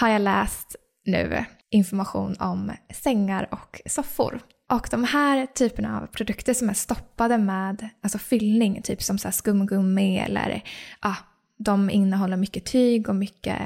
har 0.00 0.08
jag 0.08 0.22
läst 0.22 0.76
nu 1.06 1.44
information 1.70 2.36
om 2.40 2.72
sängar 2.94 3.48
och 3.50 3.80
soffor. 3.86 4.40
Och 4.70 4.88
de 4.90 5.04
här 5.04 5.46
typerna 5.46 6.00
av 6.00 6.06
produkter 6.06 6.54
som 6.54 6.68
är 6.68 6.74
stoppade 6.74 7.38
med 7.38 7.88
alltså 8.02 8.18
fyllning, 8.18 8.82
typ 8.82 9.02
som 9.02 9.18
så 9.18 9.28
här 9.28 9.32
skumgummi 9.32 10.18
eller 10.18 10.62
ja, 11.02 11.16
de 11.58 11.90
innehåller 11.90 12.36
mycket 12.36 12.64
tyg 12.64 13.08
och 13.08 13.14
mycket 13.14 13.60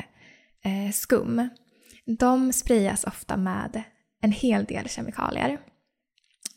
eh, 0.65 0.93
skum. 0.93 1.49
De 2.07 2.53
sprayas 2.53 3.05
ofta 3.05 3.37
med 3.37 3.83
en 4.21 4.33
hel 4.33 4.65
del 4.65 4.89
kemikalier. 4.89 5.59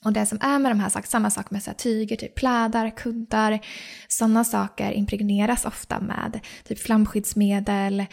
Och 0.06 0.14
det 0.14 0.26
som 0.26 0.38
är 0.42 0.60
med 0.60 0.72
de 0.72 0.80
här 0.80 0.90
sakerna, 0.90 1.08
samma 1.08 1.30
sak 1.30 1.52
med 1.52 1.64
så 1.64 1.70
här 1.70 1.78
tyger, 1.78 2.16
typ 2.16 2.36
plädar, 2.36 2.98
kuddar, 2.98 3.60
sådana 4.08 4.44
saker 4.44 4.92
impregneras 4.92 5.66
ofta 5.66 6.00
med 6.00 6.40
typ 6.64 6.80
flamskyddsmedel, 6.80 8.06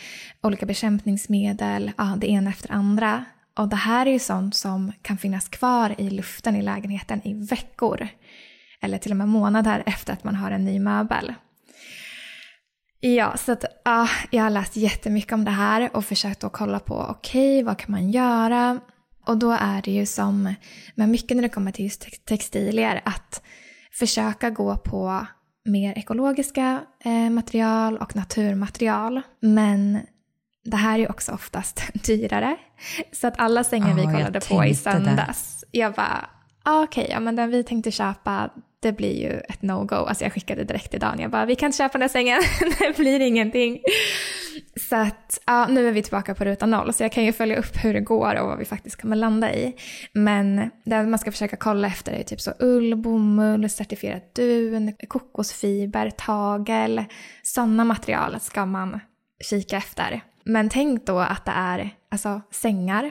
olika 0.42 0.66
bekämpningsmedel, 0.66 1.92
ja, 1.98 2.16
det 2.20 2.30
ena 2.30 2.50
efter 2.50 2.72
andra. 2.72 3.24
Och 3.59 3.68
det 3.68 3.76
här 3.76 4.06
är 4.06 4.11
ju 4.11 4.18
sånt 4.18 4.54
som 4.54 4.92
kan 5.02 5.18
finnas 5.18 5.48
kvar 5.48 5.94
i 5.98 6.11
luften 6.11 6.56
i 6.56 6.62
lägenheten 6.62 7.26
i 7.26 7.34
veckor. 7.34 8.09
Eller 8.82 8.98
till 8.98 9.11
och 9.11 9.16
med 9.16 9.28
månader 9.28 9.82
efter 9.86 10.12
att 10.12 10.24
man 10.24 10.34
har 10.34 10.50
en 10.50 10.64
ny 10.64 10.80
möbel. 10.80 11.34
Ja, 13.00 13.36
så 13.36 13.52
att 13.52 13.64
ah, 13.84 14.09
jag 14.30 14.42
har 14.42 14.50
läst 14.50 14.76
jättemycket 14.76 15.32
om 15.32 15.44
det 15.44 15.50
här 15.50 15.96
och 15.96 16.04
försökt 16.04 16.44
att 16.44 16.52
kolla 16.52 16.78
på 16.78 16.94
okej, 16.94 17.56
okay, 17.56 17.62
vad 17.62 17.78
kan 17.78 17.92
man 17.92 18.11
göra? 18.11 18.80
Och 19.26 19.36
då 19.36 19.50
är 19.50 19.82
det 19.82 19.90
ju 19.90 20.06
som 20.06 20.54
med 20.94 21.09
mycket 21.09 21.36
när 21.36 21.42
det 21.42 21.48
kommer 21.48 21.72
till 21.72 21.84
just 21.84 22.26
textilier 22.26 23.00
att 23.04 23.42
försöka 23.92 24.50
gå 24.50 24.76
på 24.76 25.26
mer 25.64 25.98
ekologiska 25.98 26.80
eh, 27.04 27.30
material 27.30 27.98
och 27.98 28.16
naturmaterial. 28.16 29.22
Men 29.40 29.98
det 30.70 30.76
här 30.76 30.98
är 30.98 31.10
också 31.10 31.32
oftast 31.32 31.82
dyrare. 32.06 32.56
Så 33.12 33.26
att 33.26 33.38
alla 33.38 33.64
sängar 33.64 33.90
oh, 33.92 33.96
vi 33.96 34.02
kollade 34.02 34.40
på 34.40 34.64
i 34.64 34.74
söndags, 34.74 35.64
det. 35.72 35.78
jag 35.78 35.94
bara, 35.94 36.28
ah, 36.62 36.82
okej, 36.82 37.02
okay, 37.02 37.14
ja, 37.14 37.20
men 37.20 37.36
den 37.36 37.50
vi 37.50 37.64
tänkte 37.64 37.90
köpa, 37.90 38.50
det 38.80 38.92
blir 38.92 39.22
ju 39.22 39.40
ett 39.48 39.62
no-go. 39.62 39.96
Alltså 39.96 40.24
jag 40.24 40.32
skickade 40.32 40.64
direkt 40.64 40.90
till 40.90 41.00
Dan, 41.00 41.20
jag 41.20 41.30
bara, 41.30 41.44
vi 41.44 41.56
kan 41.56 41.66
inte 41.66 41.78
köpa 41.78 41.92
den 41.92 42.02
här 42.02 42.08
sängen, 42.08 42.40
det 42.78 42.96
blir 42.96 43.20
ingenting. 43.20 43.80
Så 44.88 44.96
att, 44.96 45.40
ja, 45.46 45.66
nu 45.66 45.88
är 45.88 45.92
vi 45.92 46.02
tillbaka 46.02 46.34
på 46.34 46.44
ruta 46.44 46.66
noll, 46.66 46.92
så 46.92 47.02
jag 47.02 47.12
kan 47.12 47.24
ju 47.24 47.32
följa 47.32 47.56
upp 47.56 47.84
hur 47.84 47.94
det 47.94 48.00
går 48.00 48.40
och 48.40 48.46
vad 48.46 48.58
vi 48.58 48.64
faktiskt 48.64 49.00
kommer 49.00 49.16
landa 49.16 49.54
i. 49.54 49.74
Men 50.12 50.70
det 50.84 51.02
man 51.02 51.18
ska 51.18 51.32
försöka 51.32 51.56
kolla 51.56 51.88
efter 51.88 52.12
är 52.12 52.22
typ 52.22 52.40
så 52.40 52.52
ull, 52.58 52.96
bomull, 52.96 53.70
certifierat 53.70 54.34
dun, 54.34 54.92
kokosfiber, 55.08 56.10
tagel. 56.10 57.04
Sådana 57.42 57.84
material 57.84 58.40
ska 58.40 58.66
man 58.66 59.00
kika 59.44 59.76
efter. 59.76 60.22
Men 60.49 60.68
tänk 60.68 61.07
då 61.07 61.18
att 61.18 61.44
det 61.44 61.53
är 61.53 61.90
alltså, 62.11 62.40
sängar. 62.51 63.11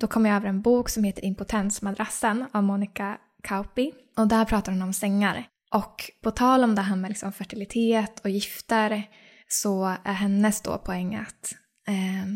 Då 0.00 0.06
kom 0.06 0.26
jag 0.26 0.36
över 0.36 0.48
en 0.48 0.62
bok 0.62 0.88
som 0.88 1.04
heter 1.04 1.24
Impotensmadrassen 1.24 2.44
av 2.52 2.62
Monica 2.62 3.18
Kauppi. 3.42 3.92
Och 4.16 4.28
där 4.28 4.44
pratar 4.44 4.72
hon 4.72 4.82
om 4.82 4.92
sängar. 4.92 5.44
Och 5.74 6.10
på 6.22 6.30
tal 6.30 6.64
om 6.64 6.74
det 6.74 6.82
här 6.82 6.96
med 6.96 7.08
liksom 7.08 7.32
fertilitet 7.32 8.20
och 8.20 8.30
gifter 8.30 9.02
så 9.48 9.96
är 10.04 10.12
hennes 10.12 10.60
då 10.60 10.78
poäng 10.78 11.14
att 11.16 11.54
eh, 11.88 12.26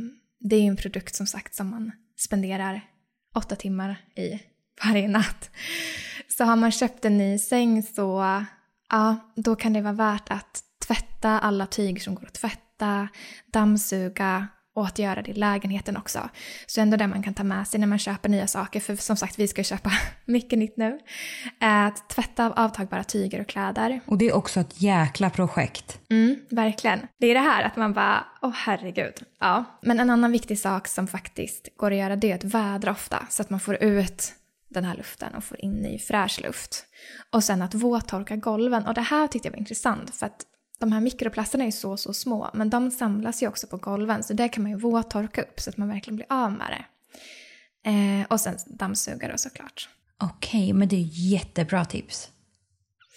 det 0.41 0.57
är 0.57 0.63
en 0.63 0.77
produkt 0.77 1.15
som 1.15 1.27
sagt 1.27 1.55
som 1.55 1.71
man 1.71 1.93
spenderar 2.17 2.81
åtta 3.35 3.57
timmar 3.57 3.97
i 4.17 4.41
varje 4.85 5.09
natt. 5.09 5.51
Så 6.29 6.45
har 6.45 6.57
man 6.57 6.73
köpt 6.73 7.05
en 7.05 7.19
ny 7.19 7.39
säng 7.39 7.83
så 7.83 8.25
ja, 8.91 9.17
då 9.37 9.57
kan 9.57 9.73
det 9.73 9.81
vara 9.81 9.93
värt 9.93 10.31
att 10.31 10.63
tvätta 10.87 11.39
alla 11.39 11.67
tyg 11.67 12.03
som 12.03 12.15
går 12.15 12.27
att 12.27 12.35
tvätta, 12.35 12.63
dammsuga 13.53 14.49
och 14.75 14.87
att 14.87 14.99
göra 14.99 15.23
det 15.23 15.31
i 15.31 15.35
lägenheten 15.35 15.97
också. 15.97 16.29
Så 16.67 16.81
ändå 16.81 16.97
det 16.97 17.07
man 17.07 17.23
kan 17.23 17.35
ta 17.35 17.45
med 17.45 17.69
sig 17.69 17.81
när 17.81 17.87
man 17.87 17.99
köper 17.99 18.29
nya 18.29 18.47
saker, 18.47 18.81
för 18.81 18.97
som 18.97 19.17
sagt 19.17 19.39
vi 19.39 19.49
ska 19.49 19.63
köpa 19.63 19.93
mycket 20.25 20.59
nytt 20.59 20.77
nu. 20.77 20.99
Att 21.61 22.09
tvätta 22.09 22.47
av 22.47 22.53
avtagbara 22.57 23.05
tyger 23.05 23.41
och 23.41 23.47
kläder. 23.47 24.01
Och 24.07 24.19
det 24.19 24.29
är 24.29 24.33
också 24.33 24.61
ett 24.61 24.83
jäkla 24.83 25.31
projekt. 25.31 25.99
Mm, 26.11 26.37
verkligen. 26.51 27.01
Det 27.19 27.27
är 27.27 27.35
det 27.35 27.41
här 27.41 27.63
att 27.63 27.77
man 27.77 27.93
bara, 27.93 28.25
åh 28.43 28.51
oh, 28.51 28.55
herregud. 28.55 29.15
Ja. 29.41 29.65
Men 29.83 30.01
en 30.01 30.11
annan 30.11 30.33
viktig 30.33 30.59
sak 30.59 30.89
som 30.89 31.07
faktiskt 31.07 31.69
går 31.77 31.91
att 31.91 31.99
göra 31.99 32.17
det 32.17 32.31
är 32.31 32.35
att 32.35 32.45
vädra 32.45 32.91
ofta 32.91 33.27
så 33.31 33.43
att 33.43 33.51
man 33.51 33.61
får 33.61 33.83
ut 33.83 34.33
den 34.69 34.85
här 34.85 34.97
luften 34.97 35.35
och 35.35 35.45
får 35.45 35.65
in 35.65 35.73
ny 35.73 35.99
fräsch 35.99 36.41
luft. 36.43 36.85
Och 37.31 37.45
sen 37.45 37.63
att 37.63 37.75
våttorka 37.75 38.37
golven. 38.37 38.87
Och 38.87 38.95
det 38.95 39.01
här 39.01 39.27
tyckte 39.27 39.49
jag 39.49 39.53
var 39.53 39.59
intressant 39.59 40.15
för 40.15 40.27
att 40.27 40.47
de 40.83 40.93
här 40.93 41.01
mikroplasterna 41.01 41.65
är 41.65 41.71
så, 41.71 41.97
så 41.97 42.13
små, 42.13 42.51
men 42.55 42.71
de 42.71 42.91
samlas 42.91 43.43
ju 43.43 43.49
också 43.49 43.67
på 43.67 43.77
golven, 43.77 44.23
så 44.23 44.33
det 44.33 44.49
kan 44.49 44.63
man 44.63 44.73
ju 44.73 44.79
våttorka 44.79 45.43
upp 45.43 45.61
så 45.61 45.71
att 45.71 45.77
man 45.77 45.89
verkligen 45.89 46.17
blir 46.17 46.27
av 46.29 46.53
med 46.53 46.67
det. 46.71 46.85
Eh, 47.91 48.27
och 48.29 48.41
sen 48.41 48.57
dammsuga 48.67 49.29
då 49.29 49.39
såklart. 49.39 49.89
Okej, 50.23 50.65
okay, 50.65 50.73
men 50.73 50.89
det 50.89 50.97
är 50.97 51.09
jättebra 51.11 51.85
tips. 51.85 52.31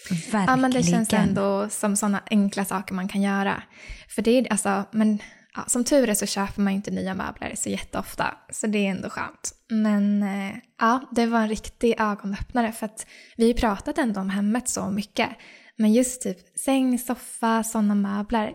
Verkligen. 0.09 0.45
Ja, 0.47 0.55
men 0.55 0.71
det 0.71 0.83
känns 0.83 1.13
ändå 1.13 1.69
som 1.69 1.95
sådana 1.95 2.21
enkla 2.29 2.65
saker 2.65 2.93
man 2.93 3.07
kan 3.07 3.21
göra. 3.21 3.63
För 4.09 4.21
det 4.21 4.31
är 4.31 4.51
alltså, 4.51 4.83
men 4.91 5.19
ja, 5.55 5.63
som 5.67 5.83
tur 5.83 6.09
är 6.09 6.13
så 6.13 6.25
köper 6.25 6.61
man 6.61 6.73
ju 6.73 6.77
inte 6.77 6.91
nya 6.91 7.13
möbler 7.13 7.53
så 7.55 7.69
jätteofta, 7.69 8.37
så 8.49 8.67
det 8.67 8.77
är 8.77 8.91
ändå 8.91 9.09
skönt. 9.09 9.53
Men 9.69 10.23
eh, 10.23 10.55
ja, 10.79 11.09
det 11.11 11.25
var 11.25 11.39
en 11.39 11.49
riktig 11.49 11.95
ögonöppnare 11.99 12.71
för 12.71 12.85
att 12.85 13.07
vi 13.37 13.47
har 13.47 13.53
pratat 13.53 13.97
ändå 13.97 14.19
om 14.19 14.29
hemmet 14.29 14.69
så 14.69 14.91
mycket. 14.91 15.29
Men 15.77 15.93
just 15.93 16.21
typ 16.21 16.59
säng, 16.59 16.99
soffa, 16.99 17.63
sådana 17.63 17.95
möbler. 17.95 18.53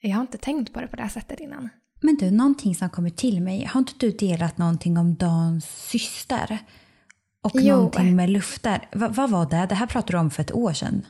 Jag 0.00 0.14
har 0.14 0.20
inte 0.20 0.38
tänkt 0.38 0.72
på 0.72 0.80
det 0.80 0.86
på 0.86 0.96
det 0.96 1.02
här 1.02 1.08
sättet 1.08 1.40
innan. 1.40 1.68
Men 2.00 2.16
du, 2.16 2.30
någonting 2.30 2.74
som 2.74 2.90
kommer 2.90 3.10
till 3.10 3.40
mig. 3.40 3.64
Har 3.64 3.80
inte 3.80 3.92
du 3.98 4.10
delat 4.10 4.58
någonting 4.58 4.98
om 4.98 5.14
Dans 5.14 5.88
syster? 5.90 6.58
Och 7.42 7.52
jo. 7.54 7.76
någonting 7.76 8.16
med 8.16 8.30
lufter. 8.30 8.88
Va, 8.92 9.08
vad 9.08 9.30
var 9.30 9.50
det? 9.50 9.66
Det 9.68 9.74
här 9.74 9.86
pratade 9.86 10.12
du 10.12 10.20
om 10.20 10.30
för 10.30 10.42
ett 10.42 10.54
år 10.54 10.72
sedan. 10.72 11.06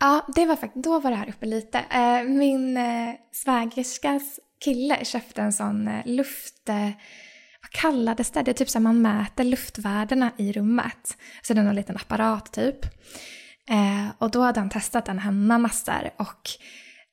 Ja, 0.00 0.26
det 0.34 0.46
var 0.46 0.56
faktiskt, 0.56 0.84
då 0.84 1.00
var 1.00 1.10
det 1.10 1.16
här 1.16 1.28
uppe 1.28 1.46
lite. 1.46 1.78
Eh, 1.78 2.22
min 2.22 2.76
eh, 2.76 3.14
svägerskas 3.32 4.40
kille 4.64 5.04
köpte 5.04 5.42
en 5.42 5.52
sån 5.52 5.88
eh, 5.88 6.06
luft... 6.06 6.68
vad 7.62 7.70
kallades 7.70 8.30
det? 8.30 8.42
Det 8.42 8.50
är 8.50 8.52
typ 8.52 8.70
så 8.70 8.80
man 8.80 9.02
mäter 9.02 9.44
luftvärdena 9.44 10.30
i 10.36 10.52
rummet. 10.52 11.16
Så 11.42 11.54
det 11.54 11.60
är 11.60 11.64
någon 11.64 11.74
liten 11.74 11.96
apparat 11.96 12.52
typ. 12.52 12.86
Eh, 13.68 14.08
och 14.18 14.30
då 14.30 14.42
hade 14.42 14.60
han 14.60 14.70
testat 14.70 15.06
den 15.06 15.18
hemma 15.18 15.58
massor 15.58 16.10
och 16.16 16.50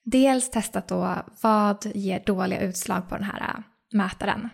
dels 0.06 0.50
testat 0.50 0.88
då 0.88 1.16
vad 1.42 1.86
ger 1.96 2.24
dåliga 2.26 2.60
utslag 2.60 3.10
på 3.10 3.16
den 3.16 3.24
här 3.24 3.40
äh, 3.40 3.64
mätaren. 3.94 4.50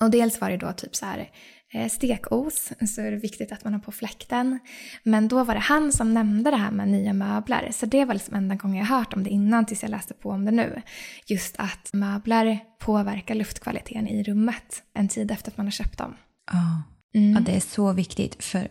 Och 0.00 0.10
dels 0.10 0.40
var 0.40 0.50
det 0.50 0.56
då 0.56 0.72
typ 0.72 0.96
så 0.96 1.06
här 1.06 1.30
eh, 1.72 1.88
stekos 1.88 2.72
så 2.94 3.00
är 3.00 3.10
det 3.10 3.16
viktigt 3.16 3.52
att 3.52 3.64
man 3.64 3.72
har 3.72 3.80
på 3.80 3.92
fläkten. 3.92 4.58
Men 5.02 5.28
då 5.28 5.44
var 5.44 5.54
det 5.54 5.60
han 5.60 5.92
som 5.92 6.14
nämnde 6.14 6.50
det 6.50 6.56
här 6.56 6.70
med 6.70 6.88
nya 6.88 7.12
möbler. 7.12 7.68
Så 7.72 7.86
det 7.86 8.04
var 8.04 8.14
liksom 8.14 8.34
enda 8.34 8.54
gången 8.54 8.76
jag 8.76 8.86
hört 8.86 9.14
om 9.14 9.24
det 9.24 9.30
innan 9.30 9.66
tills 9.66 9.82
jag 9.82 9.90
läste 9.90 10.14
på 10.14 10.30
om 10.30 10.44
det 10.44 10.50
nu. 10.50 10.82
Just 11.26 11.56
att 11.58 11.90
möbler 11.92 12.58
påverkar 12.80 13.34
luftkvaliteten 13.34 14.08
i 14.08 14.22
rummet 14.22 14.82
en 14.94 15.08
tid 15.08 15.30
efter 15.30 15.50
att 15.50 15.56
man 15.56 15.66
har 15.66 15.70
köpt 15.70 15.98
dem. 15.98 16.16
Ja, 16.52 16.82
mm. 17.14 17.32
ja 17.32 17.40
det 17.40 17.56
är 17.56 17.60
så 17.60 17.92
viktigt. 17.92 18.44
för 18.44 18.68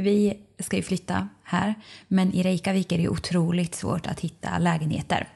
vi 0.00 0.34
ska 0.58 0.76
ju 0.76 0.82
flytta 0.82 1.28
här, 1.42 1.74
men 2.08 2.32
i 2.32 2.42
Reykjavik 2.42 2.92
är 2.92 2.98
det 2.98 3.08
otroligt 3.08 3.74
svårt 3.74 4.06
att 4.06 4.20
hitta 4.20 4.58
lägenheter. 4.58 5.28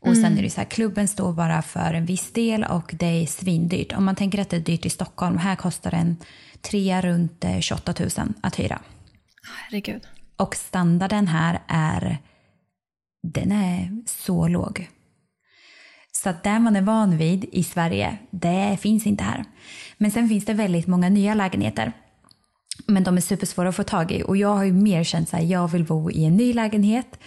Och 0.00 0.08
mm. 0.08 0.22
sen 0.22 0.38
är 0.38 0.42
det 0.42 0.50
så 0.50 0.60
här, 0.60 0.68
klubben 0.68 1.08
står 1.08 1.32
bara 1.32 1.62
för 1.62 1.94
en 1.94 2.06
viss 2.06 2.32
del 2.32 2.64
och 2.64 2.94
det 2.98 3.06
är 3.06 3.26
svindyrt. 3.26 3.92
Om 3.92 4.04
man 4.04 4.16
tänker 4.16 4.38
att 4.38 4.50
det 4.50 4.56
är 4.56 4.60
dyrt 4.60 4.86
i 4.86 4.90
Stockholm, 4.90 5.38
här 5.38 5.56
kostar 5.56 5.94
en 5.94 6.16
trea 6.60 7.00
runt 7.00 7.44
28 7.60 7.94
000 8.00 8.08
att 8.40 8.58
hyra. 8.58 8.80
Herregud. 9.42 10.02
Och 10.36 10.54
standarden 10.54 11.26
här 11.26 11.62
är, 11.68 12.18
den 13.22 13.52
är 13.52 14.02
så 14.06 14.48
låg. 14.48 14.88
Så 16.12 16.28
att 16.28 16.42
det 16.42 16.58
man 16.58 16.76
är 16.76 16.82
van 16.82 17.16
vid 17.16 17.44
i 17.44 17.64
Sverige, 17.64 18.18
det 18.30 18.78
finns 18.80 19.06
inte 19.06 19.24
här. 19.24 19.44
Men 19.96 20.10
sen 20.10 20.28
finns 20.28 20.44
det 20.44 20.54
väldigt 20.54 20.86
många 20.86 21.08
nya 21.08 21.34
lägenheter. 21.34 21.92
Men 22.86 23.04
de 23.04 23.16
är 23.16 23.20
supersvåra 23.20 23.68
att 23.68 23.76
få 23.76 23.82
tag 23.82 24.12
i 24.12 24.22
och 24.22 24.36
jag 24.36 24.54
har 24.54 24.64
ju 24.64 24.72
mer 24.72 25.04
känt 25.04 25.34
att 25.34 25.48
jag 25.48 25.68
vill 25.68 25.84
bo 25.84 26.10
i 26.10 26.24
en 26.24 26.36
ny 26.36 26.52
lägenhet 26.52 27.18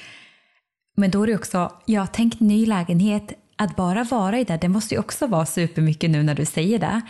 men 0.95 1.11
då 1.11 1.23
är 1.23 1.27
det 1.27 1.35
också, 1.35 1.71
ja 1.85 2.07
tänk 2.07 2.39
ny 2.39 2.65
lägenhet, 2.65 3.33
att 3.55 3.75
bara 3.75 4.03
vara 4.03 4.39
i 4.39 4.43
det, 4.43 4.57
det 4.57 4.69
måste 4.69 4.95
ju 4.95 4.99
också 4.99 5.27
vara 5.27 5.45
supermycket 5.45 6.09
nu 6.09 6.23
när 6.23 6.35
du 6.35 6.45
säger 6.45 6.79
det. 6.79 7.01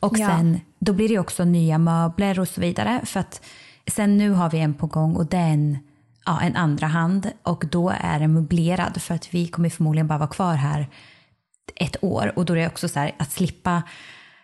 Och 0.00 0.18
ja. 0.18 0.28
sen, 0.28 0.60
då 0.78 0.92
blir 0.92 1.08
det 1.08 1.18
också 1.18 1.44
nya 1.44 1.78
möbler 1.78 2.40
och 2.40 2.48
så 2.48 2.60
vidare. 2.60 3.00
För 3.04 3.20
att 3.20 3.42
sen 3.86 4.18
nu 4.18 4.30
har 4.30 4.50
vi 4.50 4.58
en 4.58 4.74
på 4.74 4.86
gång 4.86 5.16
och 5.16 5.26
den 5.26 5.78
ja, 6.26 6.40
en 6.40 6.56
andra 6.56 6.86
hand 6.86 7.30
och 7.42 7.64
då 7.70 7.92
är 8.00 8.18
den 8.18 8.32
möblerad 8.32 9.02
för 9.02 9.14
att 9.14 9.34
vi 9.34 9.48
kommer 9.48 9.70
förmodligen 9.70 10.06
bara 10.06 10.18
vara 10.18 10.28
kvar 10.28 10.54
här 10.54 10.88
ett 11.76 11.96
år 12.04 12.32
och 12.36 12.44
då 12.44 12.52
är 12.52 12.56
det 12.56 12.66
också 12.66 12.88
så 12.88 12.98
här 12.98 13.14
att 13.18 13.32
slippa 13.32 13.82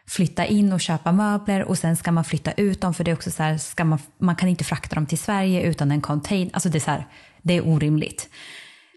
flytta 0.06 0.46
in 0.46 0.72
och 0.72 0.80
köpa 0.80 1.12
möbler 1.12 1.62
och 1.62 1.78
sen 1.78 1.96
ska 1.96 2.12
man 2.12 2.24
flytta 2.24 2.52
ut 2.52 2.80
dem 2.80 2.94
för 2.94 3.04
det 3.04 3.10
är 3.10 3.14
också 3.14 3.30
så 3.30 3.42
här, 3.42 3.58
ska 3.58 3.84
man, 3.84 3.98
man 4.18 4.36
kan 4.36 4.48
inte 4.48 4.64
frakta 4.64 4.94
dem 4.94 5.06
till 5.06 5.18
Sverige 5.18 5.62
utan 5.62 5.90
en 5.90 6.00
container, 6.00 6.50
alltså 6.52 6.68
det 6.68 6.78
är 6.78 6.80
så 6.80 6.90
här, 6.90 7.06
det 7.42 7.54
är 7.54 7.68
orimligt. 7.68 8.28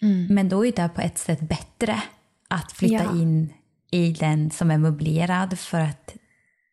Mm. 0.01 0.27
Men 0.29 0.49
då 0.49 0.65
är 0.65 0.71
det 0.71 0.89
på 0.95 1.01
ett 1.01 1.17
sätt 1.17 1.39
bättre 1.39 2.01
att 2.47 2.71
flytta 2.71 3.03
ja. 3.03 3.11
in 3.11 3.53
i 3.91 4.11
den 4.11 4.51
som 4.51 4.71
är 4.71 4.77
möblerad 4.77 5.59
för 5.59 5.79
att 5.79 6.15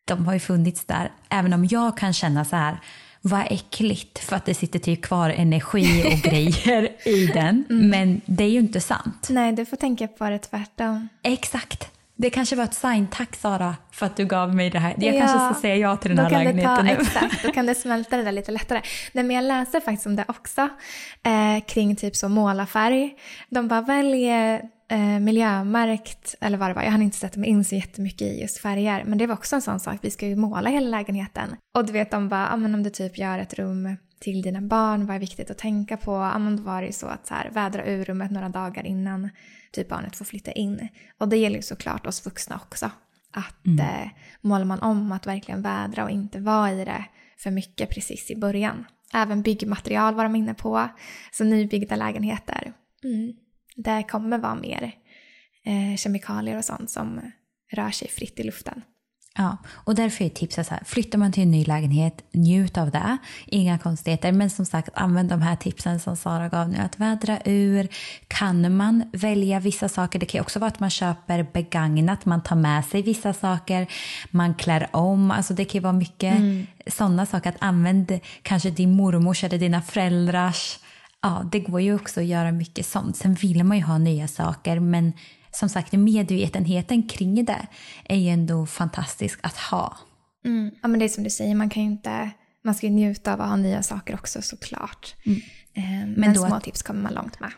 de 0.05 0.27
har 0.27 0.33
ju 0.33 0.41
funnits 0.41 0.85
där. 0.85 1.13
Även 1.29 1.53
om 1.53 1.65
jag 1.65 1.97
kan 1.97 2.13
känna 2.13 2.45
så 2.45 2.57
här, 2.57 2.81
vad 3.21 3.47
äckligt 3.51 4.19
för 4.19 4.37
att 4.37 4.45
det 4.45 4.55
sitter 4.55 4.79
typ 4.79 5.03
kvar 5.03 5.31
energi 5.31 6.05
och 6.07 6.19
grejer 6.31 7.09
i 7.09 7.27
den. 7.27 7.65
Mm. 7.71 7.89
Men 7.89 8.21
det 8.27 8.45
är 8.45 8.49
ju 8.49 8.59
inte 8.59 8.81
sant. 8.81 9.27
Nej, 9.31 9.53
du 9.53 9.65
får 9.65 9.77
tänka 9.77 10.09
på 10.09 10.31
det 10.31 10.39
tvärtom. 10.39 11.09
Exakt. 11.23 11.94
Det 12.17 12.31
kanske 12.31 12.57
var 12.57 12.65
ett 12.65 12.75
sign. 12.75 13.07
Tack 13.11 13.37
Sara 13.37 13.77
för 13.91 14.07
att 14.07 14.17
du 14.17 14.27
gav 14.27 14.55
mig 14.55 14.71
det 14.71 14.79
här. 14.79 14.95
Jag 14.99 15.15
ja, 15.15 15.21
kanske 15.21 15.39
ska 15.39 15.61
säga 15.61 15.77
ja 15.77 15.97
till 15.97 16.17
den 16.17 16.19
här 16.19 16.31
lägenheten 16.31 16.77
ta, 16.77 16.83
nu. 16.83 16.91
Exakt, 16.91 17.43
då 17.43 17.53
kan 17.53 17.67
det 17.67 17.75
smälta 17.75 18.17
det 18.17 18.23
där 18.23 18.33
lite 18.33 18.53
lättare. 18.53 18.83
Nej, 19.13 19.25
men 19.25 19.37
jag 19.37 19.45
läser 19.45 19.81
faktiskt 19.81 20.07
om 20.07 20.17
det 20.17 20.25
också. 20.29 20.69
Eh, 21.23 21.65
kring 21.67 21.97
typ 21.97 22.17
så 22.17 22.29
målarfärg. 22.29 23.15
De 23.49 23.69
bara 23.69 23.81
väljer 23.81 24.63
eh, 24.91 24.99
miljömärkt, 24.99 26.35
eller 26.41 26.59
vad 26.59 26.71
det 26.71 26.75
var, 26.75 26.83
jag 26.83 26.91
hann 26.91 27.03
inte 27.03 27.17
sätta 27.17 27.41
mig 27.41 27.49
in 27.49 27.65
så 27.65 27.75
jättemycket 27.75 28.23
i 28.23 28.41
just 28.41 28.59
färger. 28.59 29.05
Men 29.05 29.19
det 29.19 29.27
var 29.27 29.35
också 29.35 29.57
en 29.57 29.63
sån 29.63 29.81
sak, 29.81 29.99
vi 30.03 30.11
ska 30.11 30.27
ju 30.27 30.37
måla 30.37 30.71
hela 30.71 30.89
lägenheten. 30.89 31.57
Och 31.75 31.87
du 31.87 31.93
vet, 31.93 32.11
de 32.11 32.29
bara, 32.29 32.49
ja 32.51 32.57
men 32.57 32.75
om 32.75 32.83
du 32.83 32.91
typ 32.91 33.19
gör 33.19 33.39
ett 33.39 33.55
rum 33.55 33.97
till 34.21 34.43
dina 34.43 34.61
barn, 34.61 35.07
vad 35.07 35.17
är 35.17 35.21
viktigt 35.21 35.51
att 35.51 35.59
tänka 35.59 35.97
på? 35.97 36.13
Ja 36.13 36.39
men 36.39 36.57
då 36.57 36.63
var 36.63 36.81
det 36.81 36.87
ju 36.87 36.93
så 36.93 37.07
att 37.07 37.27
så 37.27 37.35
här, 37.35 37.51
vädra 37.51 37.85
ur 37.85 38.05
rummet 38.05 38.31
några 38.31 38.49
dagar 38.49 38.87
innan 38.87 39.31
typ 39.75 39.89
barnet 39.89 40.17
får 40.17 40.25
flytta 40.25 40.53
in. 40.53 40.89
Och 41.19 41.29
det 41.29 41.37
gäller 41.37 41.57
ju 41.57 41.63
såklart 41.63 42.07
oss 42.07 42.27
vuxna 42.27 42.61
också. 42.65 42.91
Att 43.31 43.67
mm. 43.67 43.87
eh, 43.87 44.09
målar 44.41 44.65
man 44.65 44.81
om 44.81 45.13
att 45.13 45.27
verkligen 45.27 45.63
vädra 45.63 46.05
och 46.05 46.11
inte 46.11 46.41
vara 46.41 46.73
i 46.73 46.85
det 46.85 47.05
för 47.39 47.51
mycket 47.51 47.91
precis 47.91 48.31
i 48.31 48.37
början. 48.37 48.85
Även 49.15 49.43
byggmaterial 49.43 50.15
var 50.15 50.25
de 50.25 50.37
inne 50.37 50.55
på. 50.55 50.89
Så 51.33 51.45
nybyggda 51.45 51.97
lägenheter. 51.97 52.73
Mm. 53.05 53.33
Det 53.77 54.03
kommer 54.03 54.39
vara 54.39 54.55
mer 54.55 54.83
eh, 55.65 55.97
kemikalier 55.97 56.59
och 56.59 56.65
sånt 56.65 56.91
som 56.91 57.21
rör 57.73 57.91
sig 57.91 58.09
fritt 58.09 58.41
i 58.41 58.43
luften. 58.43 58.83
Ja, 59.39 59.57
och 59.71 59.95
därför 59.95 60.25
är 60.25 60.29
tipset 60.29 60.67
så 60.67 60.75
här, 60.75 60.83
flyttar 60.85 61.19
man 61.19 61.33
till 61.33 61.43
en 61.43 61.51
ny 61.51 61.65
lägenhet, 61.65 62.25
njut 62.33 62.79
av 62.79 62.91
det. 62.91 63.19
Inga 63.47 63.79
konstigheter, 63.79 64.33
men 64.33 64.51
som 64.51 64.67
sagt 64.67 64.89
använd 64.95 65.29
de 65.29 65.43
här 65.43 65.57
tipsen 65.57 66.01
som 66.01 66.17
Sara 66.17 66.49
gav 66.49 66.69
nu. 66.69 66.79
Att 66.79 67.01
vädra 67.01 67.39
ur, 67.45 67.89
kan 68.29 68.77
man 68.77 69.05
välja 69.13 69.61
vissa 69.61 69.89
saker. 69.89 70.19
Det 70.19 70.27
kan 70.27 70.41
också 70.41 70.59
vara 70.59 70.69
att 70.69 70.81
man 70.81 70.91
köper 70.91 71.47
begagnat, 71.53 72.25
man 72.25 72.43
tar 72.43 72.57
med 72.57 72.85
sig 72.85 73.03
vissa 73.03 73.33
saker, 73.33 73.87
man 74.31 74.55
klär 74.55 74.89
om. 74.93 75.31
Alltså 75.31 75.55
det 75.55 75.65
kan 75.65 75.83
vara 75.83 75.93
mycket 75.93 76.37
mm. 76.37 76.67
sådana 76.87 77.27
saker. 77.27 77.51
Att 77.51 77.63
använda 77.63 78.19
kanske 78.43 78.71
din 78.71 78.91
mormors 78.91 79.45
eller 79.45 79.59
dina 79.59 79.83
föräldrars. 79.83 80.79
Ja, 81.23 81.45
det 81.53 81.61
går 81.61 81.81
ju 81.81 81.95
också 81.95 82.21
att 82.21 82.27
göra 82.27 82.53
mycket 82.53 82.87
sånt. 82.87 83.17
Sen 83.17 83.35
vill 83.35 83.65
man 83.65 83.77
ju 83.77 83.83
ha 83.83 83.99
nya 83.99 84.29
saker, 84.29 84.81
men 84.81 85.13
som 85.55 85.69
sagt 85.69 85.93
medvetenheten 85.93 87.03
kring 87.03 87.45
det 87.45 87.67
är 88.05 88.17
ju 88.17 88.29
ändå 88.29 88.67
fantastisk 88.67 89.39
att 89.43 89.57
ha. 89.57 89.97
Mm. 90.45 90.71
Ja 90.83 90.89
men 90.89 91.01
det 91.01 91.07
är 91.07 91.09
som 91.09 91.25
du 91.25 91.31
säger, 91.31 91.55
man 91.55 91.71
kan 91.71 91.83
inte, 91.83 92.31
man 92.65 92.75
ska 92.75 92.87
ju 92.87 92.93
njuta 92.93 93.33
av 93.33 93.41
att 93.41 93.49
ha 93.49 93.57
nya 93.57 93.83
saker 93.83 94.15
också 94.15 94.43
såklart. 94.43 95.15
Mm. 95.27 95.41
Eh, 95.75 95.83
men, 95.85 96.15
men 96.17 96.35
små 96.35 96.61
tips 96.61 96.83
kommer 96.83 97.03
man 97.03 97.15
långt 97.15 97.41
med. 97.41 97.51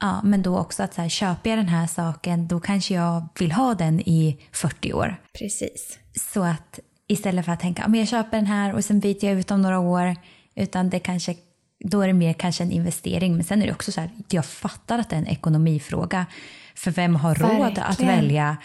Ja, 0.00 0.20
men 0.24 0.42
då 0.42 0.58
också 0.58 0.82
att 0.82 0.94
så 0.94 1.02
här, 1.02 1.08
köper 1.08 1.50
jag 1.50 1.58
den 1.58 1.68
här 1.68 1.86
saken 1.86 2.48
då 2.48 2.60
kanske 2.60 2.94
jag 2.94 3.28
vill 3.38 3.52
ha 3.52 3.74
den 3.74 4.00
i 4.00 4.40
40 4.52 4.92
år. 4.92 5.16
Precis. 5.38 5.98
Så 6.32 6.42
att 6.42 6.80
istället 7.08 7.44
för 7.44 7.52
att 7.52 7.60
tänka 7.60 7.84
att 7.84 7.96
jag 7.96 8.08
köper 8.08 8.36
den 8.36 8.46
här 8.46 8.74
och 8.74 8.84
sen 8.84 9.00
byter 9.00 9.24
jag 9.24 9.38
ut 9.38 9.50
om 9.50 9.62
några 9.62 9.78
år. 9.78 10.16
Utan 10.54 10.90
det 10.90 10.98
kanske, 10.98 11.36
då 11.84 12.00
är 12.00 12.06
det 12.06 12.12
mer 12.12 12.32
kanske 12.32 12.62
en 12.64 12.72
investering. 12.72 13.34
Men 13.34 13.44
sen 13.44 13.62
är 13.62 13.66
det 13.66 13.72
också 13.72 13.92
så 13.92 14.00
här, 14.00 14.10
jag 14.30 14.46
fattar 14.46 14.98
att 14.98 15.10
det 15.10 15.16
är 15.16 15.20
en 15.20 15.26
ekonomifråga. 15.26 16.26
För 16.74 16.90
vem 16.90 17.16
har 17.16 17.34
Verkligen. 17.34 17.62
råd 17.62 17.78
att 17.78 18.00
välja 18.00 18.56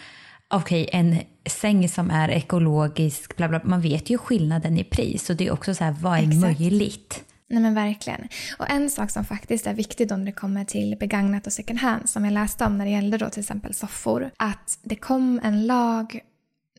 okay, 0.54 0.86
en 0.92 1.20
säng 1.46 1.88
som 1.88 2.10
är 2.10 2.28
ekologisk? 2.28 3.36
Bla 3.36 3.48
bla. 3.48 3.60
Man 3.64 3.80
vet 3.80 4.10
ju 4.10 4.18
skillnaden 4.18 4.78
i 4.78 4.84
pris 4.84 5.30
och 5.30 5.36
det 5.36 5.46
är 5.46 5.52
också 5.52 5.74
så 5.74 5.84
här, 5.84 5.92
vad 5.92 6.18
är 6.18 6.22
Exakt. 6.22 6.40
möjligt? 6.40 7.24
Nej 7.48 7.62
men 7.62 7.74
verkligen. 7.74 8.28
Och 8.58 8.70
en 8.70 8.90
sak 8.90 9.10
som 9.10 9.24
faktiskt 9.24 9.66
är 9.66 9.74
viktig 9.74 10.08
då 10.08 10.16
när 10.16 10.24
det 10.24 10.32
kommer 10.32 10.64
till 10.64 10.96
begagnat 11.00 11.46
och 11.46 11.52
second 11.52 11.78
hand 11.78 12.08
som 12.08 12.24
jag 12.24 12.34
läste 12.34 12.64
om 12.64 12.78
när 12.78 12.84
det 12.84 12.90
gällde 12.90 13.18
då 13.18 13.30
till 13.30 13.40
exempel 13.40 13.74
soffor. 13.74 14.30
Att 14.36 14.78
det 14.82 14.96
kom 14.96 15.40
en 15.42 15.66
lag 15.66 16.20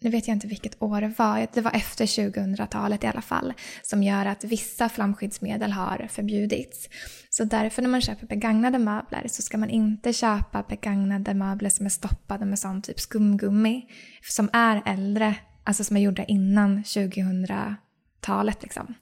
nu 0.01 0.09
vet 0.09 0.27
jag 0.27 0.35
inte 0.35 0.47
vilket 0.47 0.81
år 0.81 1.01
det 1.01 1.13
var, 1.17 1.47
det 1.53 1.61
var 1.61 1.71
efter 1.71 2.05
2000-talet 2.05 3.03
i 3.03 3.07
alla 3.07 3.21
fall, 3.21 3.53
som 3.81 4.03
gör 4.03 4.25
att 4.25 4.43
vissa 4.43 4.89
flamskyddsmedel 4.89 5.71
har 5.71 6.07
förbjudits. 6.11 6.89
Så 7.29 7.43
därför 7.43 7.81
när 7.81 7.89
man 7.89 8.01
köper 8.01 8.27
begagnade 8.27 8.79
möbler 8.79 9.27
så 9.27 9.41
ska 9.41 9.57
man 9.57 9.69
inte 9.69 10.13
köpa 10.13 10.63
begagnade 10.69 11.33
möbler 11.33 11.69
som 11.69 11.85
är 11.85 11.89
stoppade 11.89 12.45
med 12.45 12.59
sån 12.59 12.81
typ 12.81 12.99
skumgummi, 12.99 13.85
som 14.29 14.49
är 14.53 14.81
äldre, 14.85 15.35
alltså 15.63 15.83
som 15.83 15.97
är 15.97 16.01
gjorda 16.01 16.23
innan 16.23 16.83
2000-talet 16.83 18.63
liksom. 18.63 18.95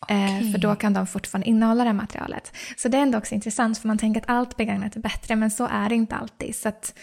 Okay. 0.00 0.46
Eh, 0.46 0.52
för 0.52 0.58
då 0.58 0.74
kan 0.74 0.92
de 0.92 1.06
fortfarande 1.06 1.48
innehålla 1.48 1.84
det 1.84 1.90
här 1.90 1.94
materialet. 1.94 2.52
Så 2.76 2.88
det 2.88 2.96
är 2.96 3.02
ändå 3.02 3.18
också 3.18 3.34
intressant 3.34 3.78
för 3.78 3.88
man 3.88 3.98
tänker 3.98 4.20
att 4.20 4.30
allt 4.30 4.56
begagnat 4.56 4.96
är 4.96 5.00
bättre 5.00 5.36
men 5.36 5.50
så 5.50 5.66
är 5.66 5.88
det 5.88 5.94
inte 5.94 6.16
alltid. 6.16 6.56
Så 6.56 6.68
att 6.68 6.94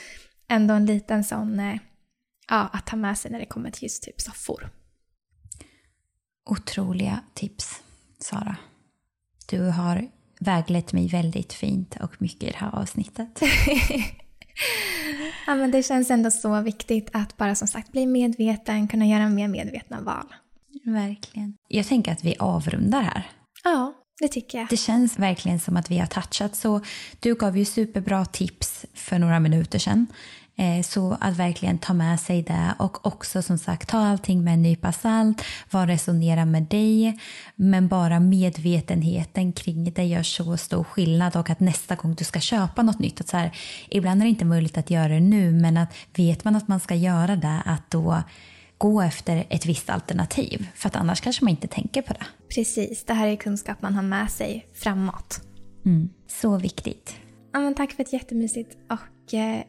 ändå 0.49 0.73
en 0.73 0.85
liten 0.85 1.23
sån 1.23 1.59
eh, 1.59 1.75
ja, 2.47 2.69
att 2.73 2.85
ta 2.85 2.95
med 2.95 3.17
sig 3.17 3.31
när 3.31 3.39
det 3.39 3.45
kommer 3.45 3.71
till 3.71 3.83
just 3.83 4.03
typ 4.03 4.21
soffor. 4.21 4.69
Otroliga 6.49 7.19
tips, 7.33 7.81
Sara. 8.19 8.55
Du 9.49 9.61
har 9.61 10.07
väglett 10.39 10.93
mig 10.93 11.07
väldigt 11.07 11.53
fint 11.53 11.97
och 12.01 12.21
mycket 12.21 12.43
i 12.43 12.51
det 12.51 12.57
här 12.57 12.75
avsnittet. 12.75 13.41
ja, 15.47 15.55
men 15.55 15.71
det 15.71 15.83
känns 15.83 16.11
ändå 16.11 16.31
så 16.31 16.61
viktigt 16.61 17.09
att 17.13 17.37
bara 17.37 17.55
som 17.55 17.67
sagt 17.67 17.91
bli 17.91 18.05
medveten, 18.05 18.87
kunna 18.87 19.05
göra 19.05 19.29
mer 19.29 19.47
medvetna 19.47 20.01
val. 20.01 20.33
Verkligen. 20.85 21.57
Jag 21.67 21.87
tänker 21.87 22.11
att 22.11 22.23
vi 22.23 22.35
avrundar 22.39 23.01
här. 23.01 23.29
Ja, 23.63 23.93
det 24.19 24.27
tycker 24.27 24.57
jag. 24.57 24.67
Det 24.69 24.77
känns 24.77 25.19
verkligen 25.19 25.59
som 25.59 25.77
att 25.77 25.91
vi 25.91 25.97
har 25.97 26.07
touchat. 26.07 26.55
Så 26.55 26.81
du 27.19 27.35
gav 27.35 27.57
ju 27.57 27.65
superbra 27.65 28.25
tips 28.25 28.85
för 28.93 29.19
några 29.19 29.39
minuter 29.39 29.79
sedan. 29.79 30.07
Eh, 30.57 30.83
så 30.83 31.17
att 31.21 31.37
verkligen 31.37 31.77
ta 31.77 31.93
med 31.93 32.19
sig 32.19 32.43
det 32.43 32.73
och 32.79 33.05
också 33.05 33.41
som 33.41 33.57
sagt 33.57 33.89
ta 33.89 33.97
allting 33.97 34.43
med 34.43 34.53
en 34.53 34.61
nypa 34.61 34.91
salt, 34.91 35.41
vad 35.71 35.87
resonerar 35.87 36.45
med 36.45 36.63
dig, 36.63 37.19
men 37.55 37.87
bara 37.87 38.19
medvetenheten 38.19 39.53
kring 39.53 39.91
det 39.91 40.03
gör 40.03 40.23
så 40.23 40.57
stor 40.57 40.83
skillnad 40.83 41.35
och 41.35 41.49
att 41.49 41.59
nästa 41.59 41.95
gång 41.95 42.15
du 42.15 42.23
ska 42.23 42.39
köpa 42.39 42.83
något 42.83 42.99
nytt, 42.99 43.21
att 43.21 43.27
så 43.27 43.37
här, 43.37 43.57
ibland 43.89 44.21
är 44.21 44.25
det 44.25 44.29
inte 44.29 44.45
möjligt 44.45 44.77
att 44.77 44.89
göra 44.89 45.07
det 45.07 45.19
nu, 45.19 45.51
men 45.51 45.77
att 45.77 45.93
vet 46.15 46.43
man 46.43 46.55
att 46.55 46.67
man 46.67 46.79
ska 46.79 46.95
göra 46.95 47.35
det, 47.35 47.61
att 47.65 47.91
då 47.91 48.23
gå 48.77 49.01
efter 49.01 49.45
ett 49.49 49.65
visst 49.65 49.89
alternativ. 49.89 50.67
För 50.75 50.87
att 50.87 50.95
annars 50.95 51.21
kanske 51.21 51.43
man 51.43 51.51
inte 51.51 51.67
tänker 51.67 52.01
på 52.01 52.13
det. 52.13 52.25
Precis, 52.55 53.03
det 53.05 53.13
här 53.13 53.27
är 53.27 53.35
kunskap 53.35 53.81
man 53.81 53.93
har 53.93 54.03
med 54.03 54.31
sig 54.31 54.67
framåt. 54.73 55.41
Mm. 55.85 56.09
Så 56.27 56.57
viktigt. 56.57 57.15
Ja, 57.53 57.59
men 57.59 57.75
tack 57.75 57.91
för 57.91 58.03
ett 58.03 58.13
jättemysigt 58.13 58.77
och 58.89 58.99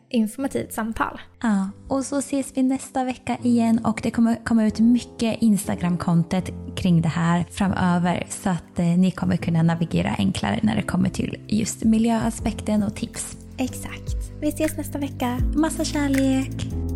informativt 0.09 0.73
samtal. 0.73 1.21
Ja, 1.43 1.71
och 1.89 2.05
så 2.05 2.19
ses 2.19 2.53
vi 2.55 2.63
nästa 2.63 3.05
vecka 3.05 3.37
igen 3.43 3.79
och 3.85 4.01
det 4.03 4.11
kommer 4.11 4.45
komma 4.45 4.67
ut 4.67 4.81
mycket 4.81 5.41
Instagram-content 5.41 6.75
kring 6.77 7.03
det 7.03 7.09
här 7.09 7.45
framöver 7.51 8.27
så 8.29 8.51
att 8.51 8.79
eh, 8.79 8.87
ni 8.87 9.11
kommer 9.11 9.37
kunna 9.37 9.63
navigera 9.63 10.15
enklare 10.19 10.61
när 10.63 10.77
det 10.77 10.83
kommer 10.83 11.09
till 11.09 11.37
just 11.49 11.85
miljöaspekten 11.85 12.83
och 12.83 12.97
tips. 12.97 13.37
Exakt. 13.59 14.41
Vi 14.41 14.49
ses 14.49 14.77
nästa 14.77 14.99
vecka. 14.99 15.39
Massa 15.55 15.85
kärlek! 15.85 16.96